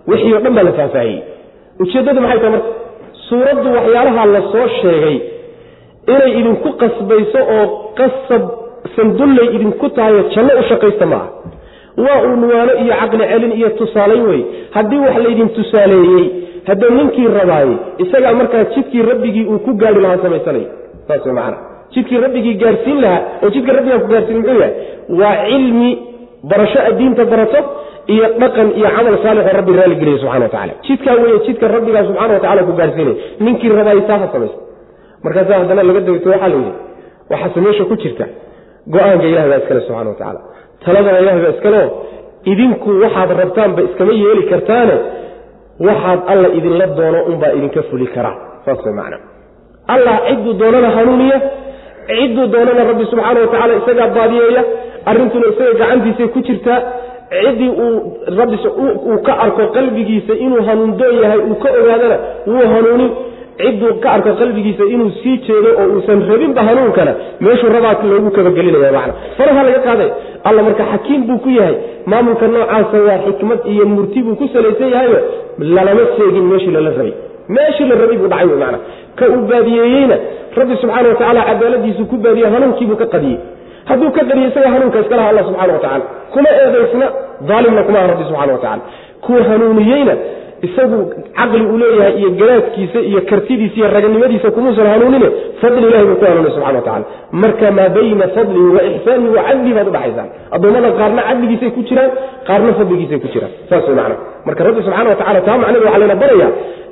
Wixii 0.09 0.33
o 0.33 0.39
dhan 0.43 0.53
baa 0.57 0.63
la 0.67 0.71
faahfaahiyey. 0.79 1.19
Ujeeddadu 1.83 2.21
maxay 2.23 2.39
tahay 2.41 2.51
marka 2.55 2.69
suuraddu 3.29 3.67
waxyaalaha 3.77 4.25
la 4.35 4.41
soo 4.51 4.67
sheegay 4.81 5.17
inay 6.13 6.31
idinku 6.39 6.69
qasbayso 6.81 7.39
oo 7.57 7.65
qasab 7.99 8.43
sandullay 8.95 9.47
idinku 9.55 9.85
tahayo 9.95 10.21
janno 10.33 10.53
u 10.59 10.63
shaqaysta 10.69 11.05
maaha 11.13 11.27
waa 12.05 12.19
uu 12.27 12.35
nuwaano 12.41 12.73
iyo 12.83 12.93
caqli 13.01 13.23
celin 13.31 13.51
iyo 13.59 13.69
tusaalayn 13.79 14.23
wey 14.29 14.41
haddii 14.75 14.99
wax 15.05 15.15
laydin 15.25 15.49
tusaaleeyey 15.57 16.25
hadda 16.67 16.87
ninkii 16.97 17.27
rabaayey 17.39 17.75
isagaa 18.03 18.33
markaa 18.41 18.63
jidkii 18.75 19.03
rabbigii 19.11 19.45
uu 19.53 19.59
ku 19.65 19.71
gaari 19.81 20.01
lahaa 20.05 20.21
samaysanaya 20.25 20.69
saas 21.07 21.25
macana 21.37 21.57
jidkii 21.95 22.19
rabbigii 22.25 22.55
gaarsiin 22.63 22.99
lahaa 23.05 23.21
oo 23.43 23.49
jidka 23.55 23.71
rabbigaa 23.77 23.99
ku 24.03 24.07
gaarsiin 24.13 24.37
muxuu 24.39 24.59
yahay 24.61 24.73
waa 25.21 25.35
cilmi 25.49 25.91
barasho 26.51 26.79
addiinta 26.89 27.23
barato 27.33 27.59
iyo 28.13 28.25
dhaqan 28.41 28.67
iyo 28.79 28.89
camal 28.97 29.15
saalixoo 29.23 29.55
rabbi 29.59 29.71
raalligeliya 29.79 30.17
subxana 30.23 30.45
wa 30.45 30.51
tacala 30.55 30.73
jidkaa 30.87 31.15
weeye 31.23 31.39
jidka 31.47 31.65
rabbigaa 31.75 32.03
subxana 32.09 32.33
wa 32.37 32.39
tacala 32.43 32.61
ku 32.69 32.73
gaarsiinaya 32.81 33.15
ninkii 33.45 33.69
rabaayey 33.79 34.03
taa 34.09 34.19
ha 34.23 34.27
samaysta 34.33 34.59
markaasaa 35.25 35.59
haddana 35.61 35.83
laga 35.89 35.99
degto 36.07 36.29
waxaa 36.33 36.49
la 36.53 36.55
yidhi. 36.61 36.73
Waxaase 37.31 37.59
meesha 37.65 37.83
ku 37.89 37.95
jirta 38.03 38.25
go'aanka 38.93 39.25
ilahay 39.31 39.49
baa 39.51 39.59
iskale 39.63 39.81
subxana 39.87 40.09
wa 40.11 40.15
tacaala. 40.19 40.39
Taladana 40.85 41.19
ilahay 41.23 41.41
baa 41.45 41.53
iskaleo. 41.55 41.87
Idinku 42.51 42.89
waxaad 43.03 43.29
rabtaanba 43.41 43.81
iskama 43.87 44.13
yeeli 44.21 44.43
kartaane 44.51 44.95
waxaad 45.87 46.19
alla 46.33 46.47
idinla 46.57 46.85
doono 46.97 47.19
unbaa 47.31 47.51
idinka 47.57 47.81
fuli 47.89 48.07
karaa 48.15 48.35
saas 48.65 48.79
way 48.85 48.93
macna. 48.99 49.17
Allah 49.93 50.15
cidduu 50.27 50.53
doonana 50.61 50.89
hanuuniya 50.97 51.37
cidduu 52.09 52.45
doonana 52.53 52.83
rabbi 52.89 53.05
subxaana 53.11 53.39
wa 53.43 53.47
tacala 53.53 53.73
isagaa 53.81 54.07
baadiyeeya 54.17 54.63
arrintuna 55.09 55.45
isaga 55.53 55.73
gacantiisay 55.81 56.27
ku 56.35 56.39
jirtaa 56.47 56.79
ciddii 57.41 57.69
uu 57.85 57.97
rabbi 58.39 58.57
uu 59.09 59.17
ka 59.27 59.33
arko 59.45 59.63
qalbigiisa 59.77 60.33
inuu 60.45 60.61
hanuundoon 60.67 61.15
yahay 61.23 61.39
uu 61.49 61.55
ka 61.63 61.69
ogaadana 61.81 62.17
wuu 62.51 62.65
hanuunin 62.73 63.11
cidduu 63.59 63.93
ka 64.03 64.11
arko 64.15 64.29
qalbigiisa 64.39 64.83
inuu 64.93 65.11
sii 65.23 65.37
jeedo 65.47 65.69
oo 65.81 65.87
uusan 65.95 66.19
rabinba 66.31 66.61
hanuunkana 66.63 67.13
meeshuu 67.39 67.69
rabaa 67.75 67.95
loogu 68.11 68.31
kabagelinaya 68.31 68.91
macna 68.97 69.13
faraha 69.37 69.63
laga 69.63 69.79
qaaday 69.87 70.09
alla 70.43 70.63
marka 70.63 70.83
xakiim 70.91 71.21
buu 71.27 71.37
ku 71.43 71.49
yahay. 71.49 71.75
Maamulka 72.05 72.47
noocaasa 72.47 72.97
waa 73.07 73.19
xikmad 73.25 73.59
iyo 73.65 73.85
murti 73.85 74.23
buu 74.23 74.35
ku 74.35 74.47
salaysan 74.53 74.89
yahayo 74.89 75.19
lalama 75.59 76.01
seegin 76.17 76.45
meeshii 76.51 76.71
lala 76.71 76.89
rabay. 76.89 77.13
Meeshii 77.49 77.87
la 77.89 77.95
rabay 78.01 78.17
buu 78.17 78.27
dhacay 78.27 78.47
wey 78.47 78.59
macna. 78.63 78.79
Ka 79.15 79.25
uu 79.29 79.43
baadiyeeyeyna 79.51 80.15
rabbi 80.55 80.75
subxaana 80.81 81.09
wa 81.09 81.15
tacaala 81.15 81.41
cadaaladiisu 81.49 82.05
ku 82.05 82.15
baadiye 82.17 82.47
hanuunkiibuu 82.47 82.95
ka 82.95 83.05
qadiyey. 83.05 83.39
Hadduu 83.89 84.11
ka 84.11 84.21
qadiye 84.29 84.47
isaga 84.47 84.69
hanuunka 84.69 84.99
iska 84.99 85.15
laha 85.15 85.29
alla 85.29 85.43
subxana 85.43 85.73
wa 85.73 86.01
kuma 86.33 86.49
eedaysna 86.63 87.07
daalimna 87.49 87.83
kuma 87.83 87.99
aha 87.99 88.07
rabbi 88.07 88.23
subxana 88.29 88.53
wa 88.53 88.79
kuwa 89.21 89.43
hanuuniyeyna 89.43 90.13
isagu 90.67 90.97
caqli 91.37 91.63
uu 91.71 91.77
leeyahay 91.81 92.13
iyo 92.21 92.29
garaadkiisa 92.39 92.99
iyo 93.09 93.19
kartidiisa 93.29 93.75
iyo 93.79 93.87
raganimadiisa 93.95 94.51
kumuusan 94.55 94.87
hanuunine 94.93 95.27
fadli 95.61 95.85
ilahi 95.89 96.05
buu 96.09 96.17
ku 96.21 96.25
hanuunay 96.29 96.51
subxana 96.55 96.79
wa 96.79 96.85
tacala 96.87 97.05
marka 97.43 97.67
maa 97.77 97.89
bayna 97.97 98.25
fadlihi 98.37 98.69
wa 98.77 98.81
ixsaanihi 98.91 99.31
wa 99.37 99.43
cadlihi 99.47 99.73
baad 99.77 99.87
udhaxaysaan 99.91 100.29
addoommada 100.55 100.89
qaarna 101.01 101.21
cadligiisay 101.29 101.71
ku 101.77 101.81
jiraan 101.89 102.11
qaarna 102.49 102.71
fadligiisay 102.79 103.19
ku 103.23 103.27
jiraan. 103.33 103.51
Saas 103.69 103.83
way 103.89 103.95
macna. 103.99 104.15
Marka 104.47 104.61
rabbi 104.67 104.81
subxana 104.87 105.09
wa 105.13 105.17
tacala 105.21 105.39
taa 105.47 105.57
macneed 105.63 105.83
waxaa 105.87 106.01
layna 106.03 106.15
baraya 106.23 106.47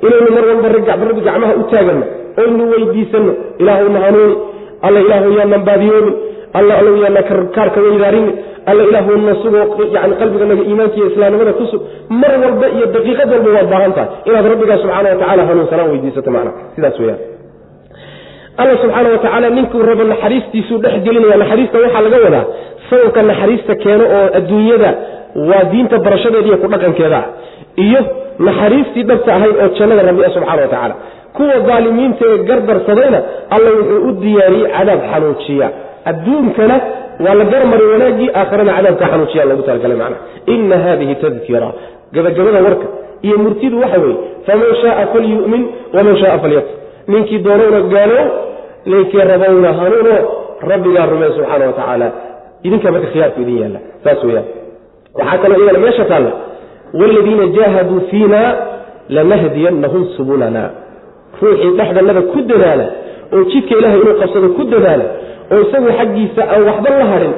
inaynu 0.06 0.30
mar 0.36 0.44
walba 0.50 0.68
rabbi 0.74 1.22
gacmaha 1.28 1.52
u 1.60 1.64
taaganno 1.72 2.06
oynu 2.42 2.62
weydiisanno 2.72 3.32
ilaahuna 3.62 3.98
hanuuni 4.06 4.34
alla 4.86 4.98
ilaahu 5.06 5.28
yaanan 5.38 5.62
baadiyoomin 5.68 6.14
alla 6.58 6.72
allow 6.80 6.94
yaana 7.04 7.22
kaarka 7.56 7.78
weydaarini 7.86 8.32
alla 8.70 8.82
ilaahuna 8.90 9.34
sugoo 9.42 9.64
yani 9.96 10.14
qalbiganaga 10.20 10.62
iimaanka 10.70 10.96
iyo 11.00 11.06
islaamnimada 11.12 11.52
ku 11.58 11.64
sug 11.72 11.82
mar 12.22 12.32
walba 12.44 12.66
iyo 12.76 12.86
daqiiqad 12.96 13.28
walba 13.34 13.50
waad 13.56 13.68
baahan 13.72 13.92
tahay 13.96 14.08
inaad 14.28 14.46
rabbigaa 14.52 14.78
subxaana 14.82 15.08
wa 15.12 15.18
tacala 15.22 15.42
hanuunsanaan 15.50 15.90
weydiisato 15.92 16.30
macna. 16.36 16.50
Sidaas 16.76 16.98
weyaan 17.02 17.20
alla 18.60 18.74
subxaana 18.82 19.08
wa 19.14 19.18
tacaala 19.24 19.48
ninkuu 19.58 19.82
rabo 19.90 20.04
naxariistiisuu 20.12 20.78
dhex 20.84 20.94
gelinaya 21.06 21.36
naxariista 21.42 21.76
waxaa 21.84 22.02
laga 22.06 22.18
wadaa 22.26 22.44
sababka 22.90 23.20
naxariista 23.30 23.72
keeno 23.84 24.04
oo 24.16 24.26
adduunyada 24.38 24.90
waa 25.50 25.64
diinta 25.72 25.96
barashadeeda 26.06 26.48
iyo 26.50 26.58
ku 26.62 26.68
dhaqankeeda 26.74 27.20
iyo 27.84 28.00
naxariistii 28.48 29.04
dhabta 29.10 29.30
ahayd 29.36 29.54
oo 29.64 29.68
jannada 29.78 30.02
rabbi 30.08 30.22
ah 30.28 30.32
subxana 30.36 30.62
wa 30.62 30.68
tacaala. 30.74 30.94
Kuwa 31.36 31.56
daalimiinta 31.68 32.24
ee 32.32 32.38
gardarsadayna 32.48 33.18
alla 33.54 33.70
wuxuu 33.78 34.00
u 34.08 34.12
diyaariyey 34.22 34.68
cadaab 34.76 35.00
xanuujiya 35.12 35.68
adduunkana 36.10 36.76
waa 37.24 37.34
la 37.40 37.44
garmari 37.52 37.84
wanaaggii 37.92 38.28
aakharana 38.40 38.72
cadaabka 38.76 39.06
xanuujiya 39.12 39.44
loogu 39.48 39.62
talagalay 39.68 39.96
macna 40.02 40.16
ina 40.54 40.76
hadihi 40.84 41.14
tadkira 41.22 41.68
gabagabada 42.14 42.60
warka 42.66 42.86
iyo 43.26 43.36
murtidu 43.44 43.76
waxa 43.82 43.98
weeye 44.04 44.16
faman 44.46 44.70
shaaa 44.82 45.06
falyu'min 45.12 45.62
waman 45.96 46.16
shaaa 46.22 46.38
falyakfur. 46.44 46.76
Ninkii 47.12 47.38
doonowna 47.46 47.80
gaalow 47.94 48.24
ninkii 48.90 49.24
rabowna 49.30 49.70
hanuuno 49.78 50.14
rabbigaa 50.70 51.06
rumee 51.10 51.30
subxaana 51.36 51.64
wa 51.66 51.72
tacaala 51.78 52.08
idinka 52.66 52.88
marka 52.94 53.06
khiyaarku 53.12 53.40
idin 53.44 53.58
yaalla. 53.62 53.80
Saas 54.04 54.20
weyaan 54.28 54.46
waxaa 55.18 55.38
kaloo 55.42 55.56
iyagana 55.60 55.78
meesha 55.84 56.04
taalla. 56.10 56.30
Waaladiina 57.00 57.44
jaahaduu 57.56 58.00
fiina 58.10 58.40
lanahdiyannahum 59.16 60.02
subulana 60.16 60.62
ruuxii 61.42 61.70
dhexdannada 61.78 62.22
ku 62.32 62.38
dadaala 62.50 62.86
oo 63.34 63.42
jidka 63.52 63.72
ilaahay 63.78 64.00
inuu 64.02 64.14
qabsado 64.20 64.48
ku 64.56 64.62
dadaala 64.72 65.04
oo 65.52 65.60
isagu 65.66 65.88
xaggiisa 65.98 66.42
aan 66.52 66.62
waxba 66.68 66.90
la 67.02 67.06
hadhin 67.12 67.34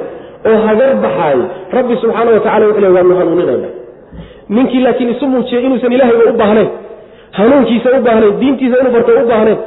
oo 0.49 0.57
hagar 0.67 0.91
baxaayo 1.05 1.43
rabbi 1.77 1.93
subxaana 2.03 2.29
wa 2.35 2.39
tacala 2.45 2.65
wuxu 2.69 2.81
le 2.85 2.89
waanu 2.97 3.13
hanuuninayna 3.19 3.69
ninkii 4.55 4.81
laakiin 4.85 5.09
isu 5.15 5.25
muujiyey 5.33 5.63
inuusan 5.67 5.91
ilaahayba 5.97 6.23
u 6.31 6.37
baahnayn 6.43 6.69
hanuunkiisa 7.39 7.89
u 7.97 8.01
baahnayn 8.07 8.33
diintiisa 8.41 8.75
inuu 8.81 8.93
barto 8.97 9.11
u 9.23 9.27
baahnayn 9.33 9.59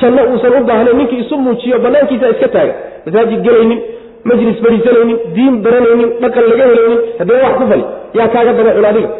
janno 0.00 0.22
uusan 0.32 0.52
u 0.60 0.64
baahnayn 0.70 0.96
ninkii 1.00 1.20
isu 1.24 1.34
muujiyo 1.44 1.76
bannaankiisa 1.84 2.26
iska 2.34 2.48
taaga. 2.54 2.74
Masaajid 3.06 3.40
gelaynin 3.46 3.80
majlis 4.28 4.56
fadhiisanaynin 4.64 5.18
diin 5.36 5.54
baranaynin 5.64 6.10
dhaqan 6.22 6.44
laga 6.50 6.64
helaynin 6.70 7.00
haddee 7.18 7.38
wax 7.44 7.54
ku 7.60 7.64
fali 7.70 7.84
yaa 8.18 8.28
kaaga 8.34 8.52
daba 8.58 8.72
cun 8.76 8.86
adiga. 8.90 9.10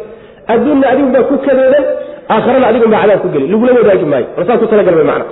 Adduunna 0.53 0.85
adigunbaa 0.93 1.23
ku 1.29 1.35
kadeedan 1.45 1.85
aakharana 2.33 2.65
adigunbaa 2.71 3.01
cadaab 3.03 3.19
ku 3.23 3.29
geli 3.35 3.47
lagula 3.53 3.71
wadaagi 3.79 4.05
maayo. 4.13 4.27
Warsaa 4.37 4.57
ku 4.61 4.65
talagal 4.71 4.95
way 4.99 5.07
macna. 5.11 5.25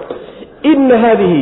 Ina 0.72 0.96
haadihi 1.04 1.42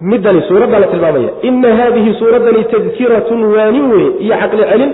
midani 0.00 0.42
suuraddaa 0.48 0.78
la 0.80 0.86
tilmaamaya. 0.86 1.30
Ina 1.42 1.76
haadihi 1.76 2.14
suuraddani 2.18 2.64
tadkiratun 2.64 3.44
waanin 3.54 3.90
weye 3.92 4.10
iyo 4.24 4.34
caqli 4.42 4.64
celin 4.70 4.92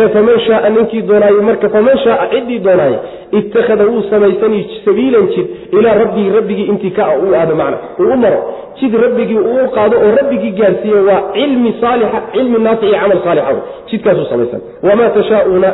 ee 0.00 0.08
faman 0.14 0.38
shaaa 0.46 0.68
ninkii 0.74 1.02
doonaaye 1.08 1.40
marka 1.48 1.68
faman 1.74 1.98
shaaa 2.04 2.26
ciddii 2.32 2.58
doonaaye 2.66 2.98
ittakhada 3.38 3.84
wuu 3.90 4.02
samaysani 4.10 4.60
sabiilan 4.84 5.26
jid 5.34 5.46
ilaa 5.78 5.94
rabbihi 6.02 6.30
rabbigii 6.36 6.64
intii 6.72 6.90
ka 6.98 7.04
uu 7.22 7.34
aado 7.34 7.54
macna 7.60 7.78
uu 8.00 8.12
u 8.14 8.16
maro. 8.16 8.40
Jid 8.80 8.94
rabbigii 9.04 9.38
uu 9.38 9.66
qaado 9.76 9.96
oo 10.04 10.10
rabbigii 10.20 10.50
gaarsiiye 10.60 11.00
waa 11.08 11.20
cilmi 11.34 11.74
saalixa 11.80 12.20
cilmi 12.32 12.58
naafic 12.66 12.88
iyo 12.88 12.98
camal 13.00 13.18
saalixa 13.24 13.54
jidkaasuu 13.90 14.24
samaysan 14.30 14.60
wamaa 14.88 15.10
tashaauuna 15.16 15.70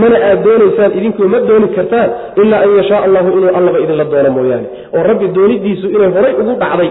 mana 0.00 0.16
aad 0.28 0.40
doonaysaan 0.44 0.92
idinku 0.98 1.22
ma 1.32 1.40
dooni 1.48 1.68
kartaan 1.76 2.10
ilaa 2.42 2.60
an 2.66 2.70
yashaa 2.78 3.00
allahu 3.06 3.28
inuu 3.38 3.50
allaba 3.58 3.78
idinla 3.84 4.04
doono 4.12 4.30
mooyaane. 4.36 4.66
Oo 4.96 5.02
rabbi 5.10 5.26
doonidiisu 5.36 5.86
inay 5.96 6.10
horay 6.16 6.34
ugu 6.40 6.52
dhacday 6.62 6.90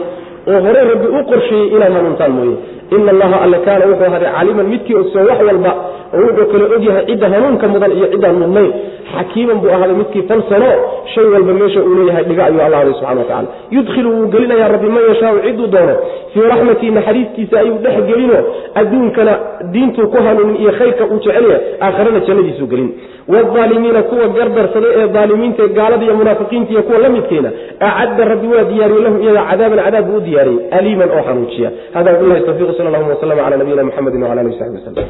oo 0.50 0.60
horey 0.66 0.84
rabbi 0.92 1.08
u 1.18 1.24
qorsheeyey 1.32 1.68
inaad 1.76 1.94
hanuuntaan 1.98 2.32
mooye 2.38 2.56
ina 2.96 3.12
allaha 3.16 3.38
alle 3.46 3.58
kaana 3.66 3.86
wuxuu 3.92 4.06
ahaday 4.10 4.32
caaliman 4.36 4.68
midkii 4.74 4.96
ogsoon 5.02 5.26
wax 5.30 5.40
walba 5.50 5.72
wuxuu 6.14 6.46
kale 6.52 6.64
ogyahay 6.76 7.06
cidda 7.10 7.28
hanuunka 7.34 7.68
mudan 7.74 7.92
iyo 7.98 8.08
ciddaan 8.14 8.36
mudnayn 8.44 8.72
xakiiman 9.14 9.58
buu 9.62 9.70
ahaaday 9.76 9.96
midkii 10.02 10.24
falsano 10.30 10.70
shay 11.14 11.26
walba 11.34 11.54
meesha 11.60 11.80
uu 11.88 11.96
leeyahay 12.00 12.24
dhiga 12.30 12.44
ayuu 12.50 12.62
alla 12.66 12.78
haday 12.82 12.94
subxana 12.94 13.20
wa 13.22 13.28
tacala 13.30 13.48
yudkhilu 13.76 14.10
wuu 14.16 14.28
gelinayaa 14.34 14.68
rabbi 14.76 14.88
man 14.96 15.04
yashaau 15.12 15.38
cidduu 15.46 15.68
doono 15.76 15.96
fii 16.34 16.46
raxmatii 16.52 16.92
naxariistiisa 16.98 17.56
ayuu 17.64 17.78
dhex 17.86 17.96
gelino 18.10 18.38
adduunkana 18.82 19.34
diintuu 19.74 20.08
ku 20.14 20.18
hanuunin 20.28 20.58
iyo 20.64 20.72
khayrka 20.80 21.04
uu 21.12 21.20
jecel 21.26 21.46
yahay 21.52 21.62
aakharana 21.86 22.20
jannadiisuu 22.28 22.68
gelin 22.74 22.90
waalaalimiina 23.34 24.02
kuwa 24.10 24.28
gardarsaday 24.38 24.92
ee 25.00 25.08
daalimiinta 25.18 25.68
gaalada 25.80 26.04
iyo 26.08 26.16
munaafiqiinta 26.22 26.72
iyo 26.74 26.84
kuwa 26.88 27.00
la 27.06 27.10
midkeena 27.16 27.50
acadda 27.80 28.26
rabbi 28.32 28.48
waa 28.54 28.64
diyaariyey 28.72 29.04
lahum 29.06 29.22
iyaga 29.26 29.44
cadaaban 29.52 29.80
cadaab 29.86 30.06
buu 30.10 30.18
u 30.18 30.22
diyaariyey 30.28 30.60
aliiman 30.78 31.10
oo 31.18 31.24
xanuujiya 31.28 31.70
hada 31.94 32.12
wabilahi 32.14 32.42
tawfiq 32.48 32.70
sal 32.82 32.88
allahuma 32.90 33.14
waslama 33.14 33.42
cala 33.46 33.58
nabiyina 33.62 33.84
muxamedi 33.90 34.18
wala 34.18 34.42
alihi 34.42 34.54
wasaxbi 34.58 34.78
waslm 34.82 35.06